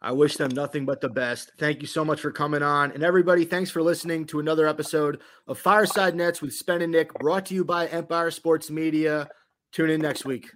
I 0.00 0.12
wish 0.12 0.36
them 0.36 0.50
nothing 0.52 0.86
but 0.86 1.00
the 1.00 1.08
best. 1.08 1.52
Thank 1.58 1.80
you 1.80 1.88
so 1.88 2.04
much 2.04 2.20
for 2.20 2.30
coming 2.30 2.62
on. 2.62 2.92
And 2.92 3.02
everybody, 3.02 3.44
thanks 3.44 3.70
for 3.70 3.82
listening 3.82 4.26
to 4.26 4.38
another 4.38 4.68
episode 4.68 5.20
of 5.48 5.58
Fireside 5.58 6.14
Nets 6.14 6.40
with 6.40 6.52
Spen 6.52 6.82
and 6.82 6.92
Nick, 6.92 7.12
brought 7.14 7.46
to 7.46 7.54
you 7.54 7.64
by 7.64 7.88
Empire 7.88 8.30
Sports 8.30 8.70
Media. 8.70 9.28
Tune 9.72 9.90
in 9.90 10.00
next 10.00 10.24
week. 10.24 10.48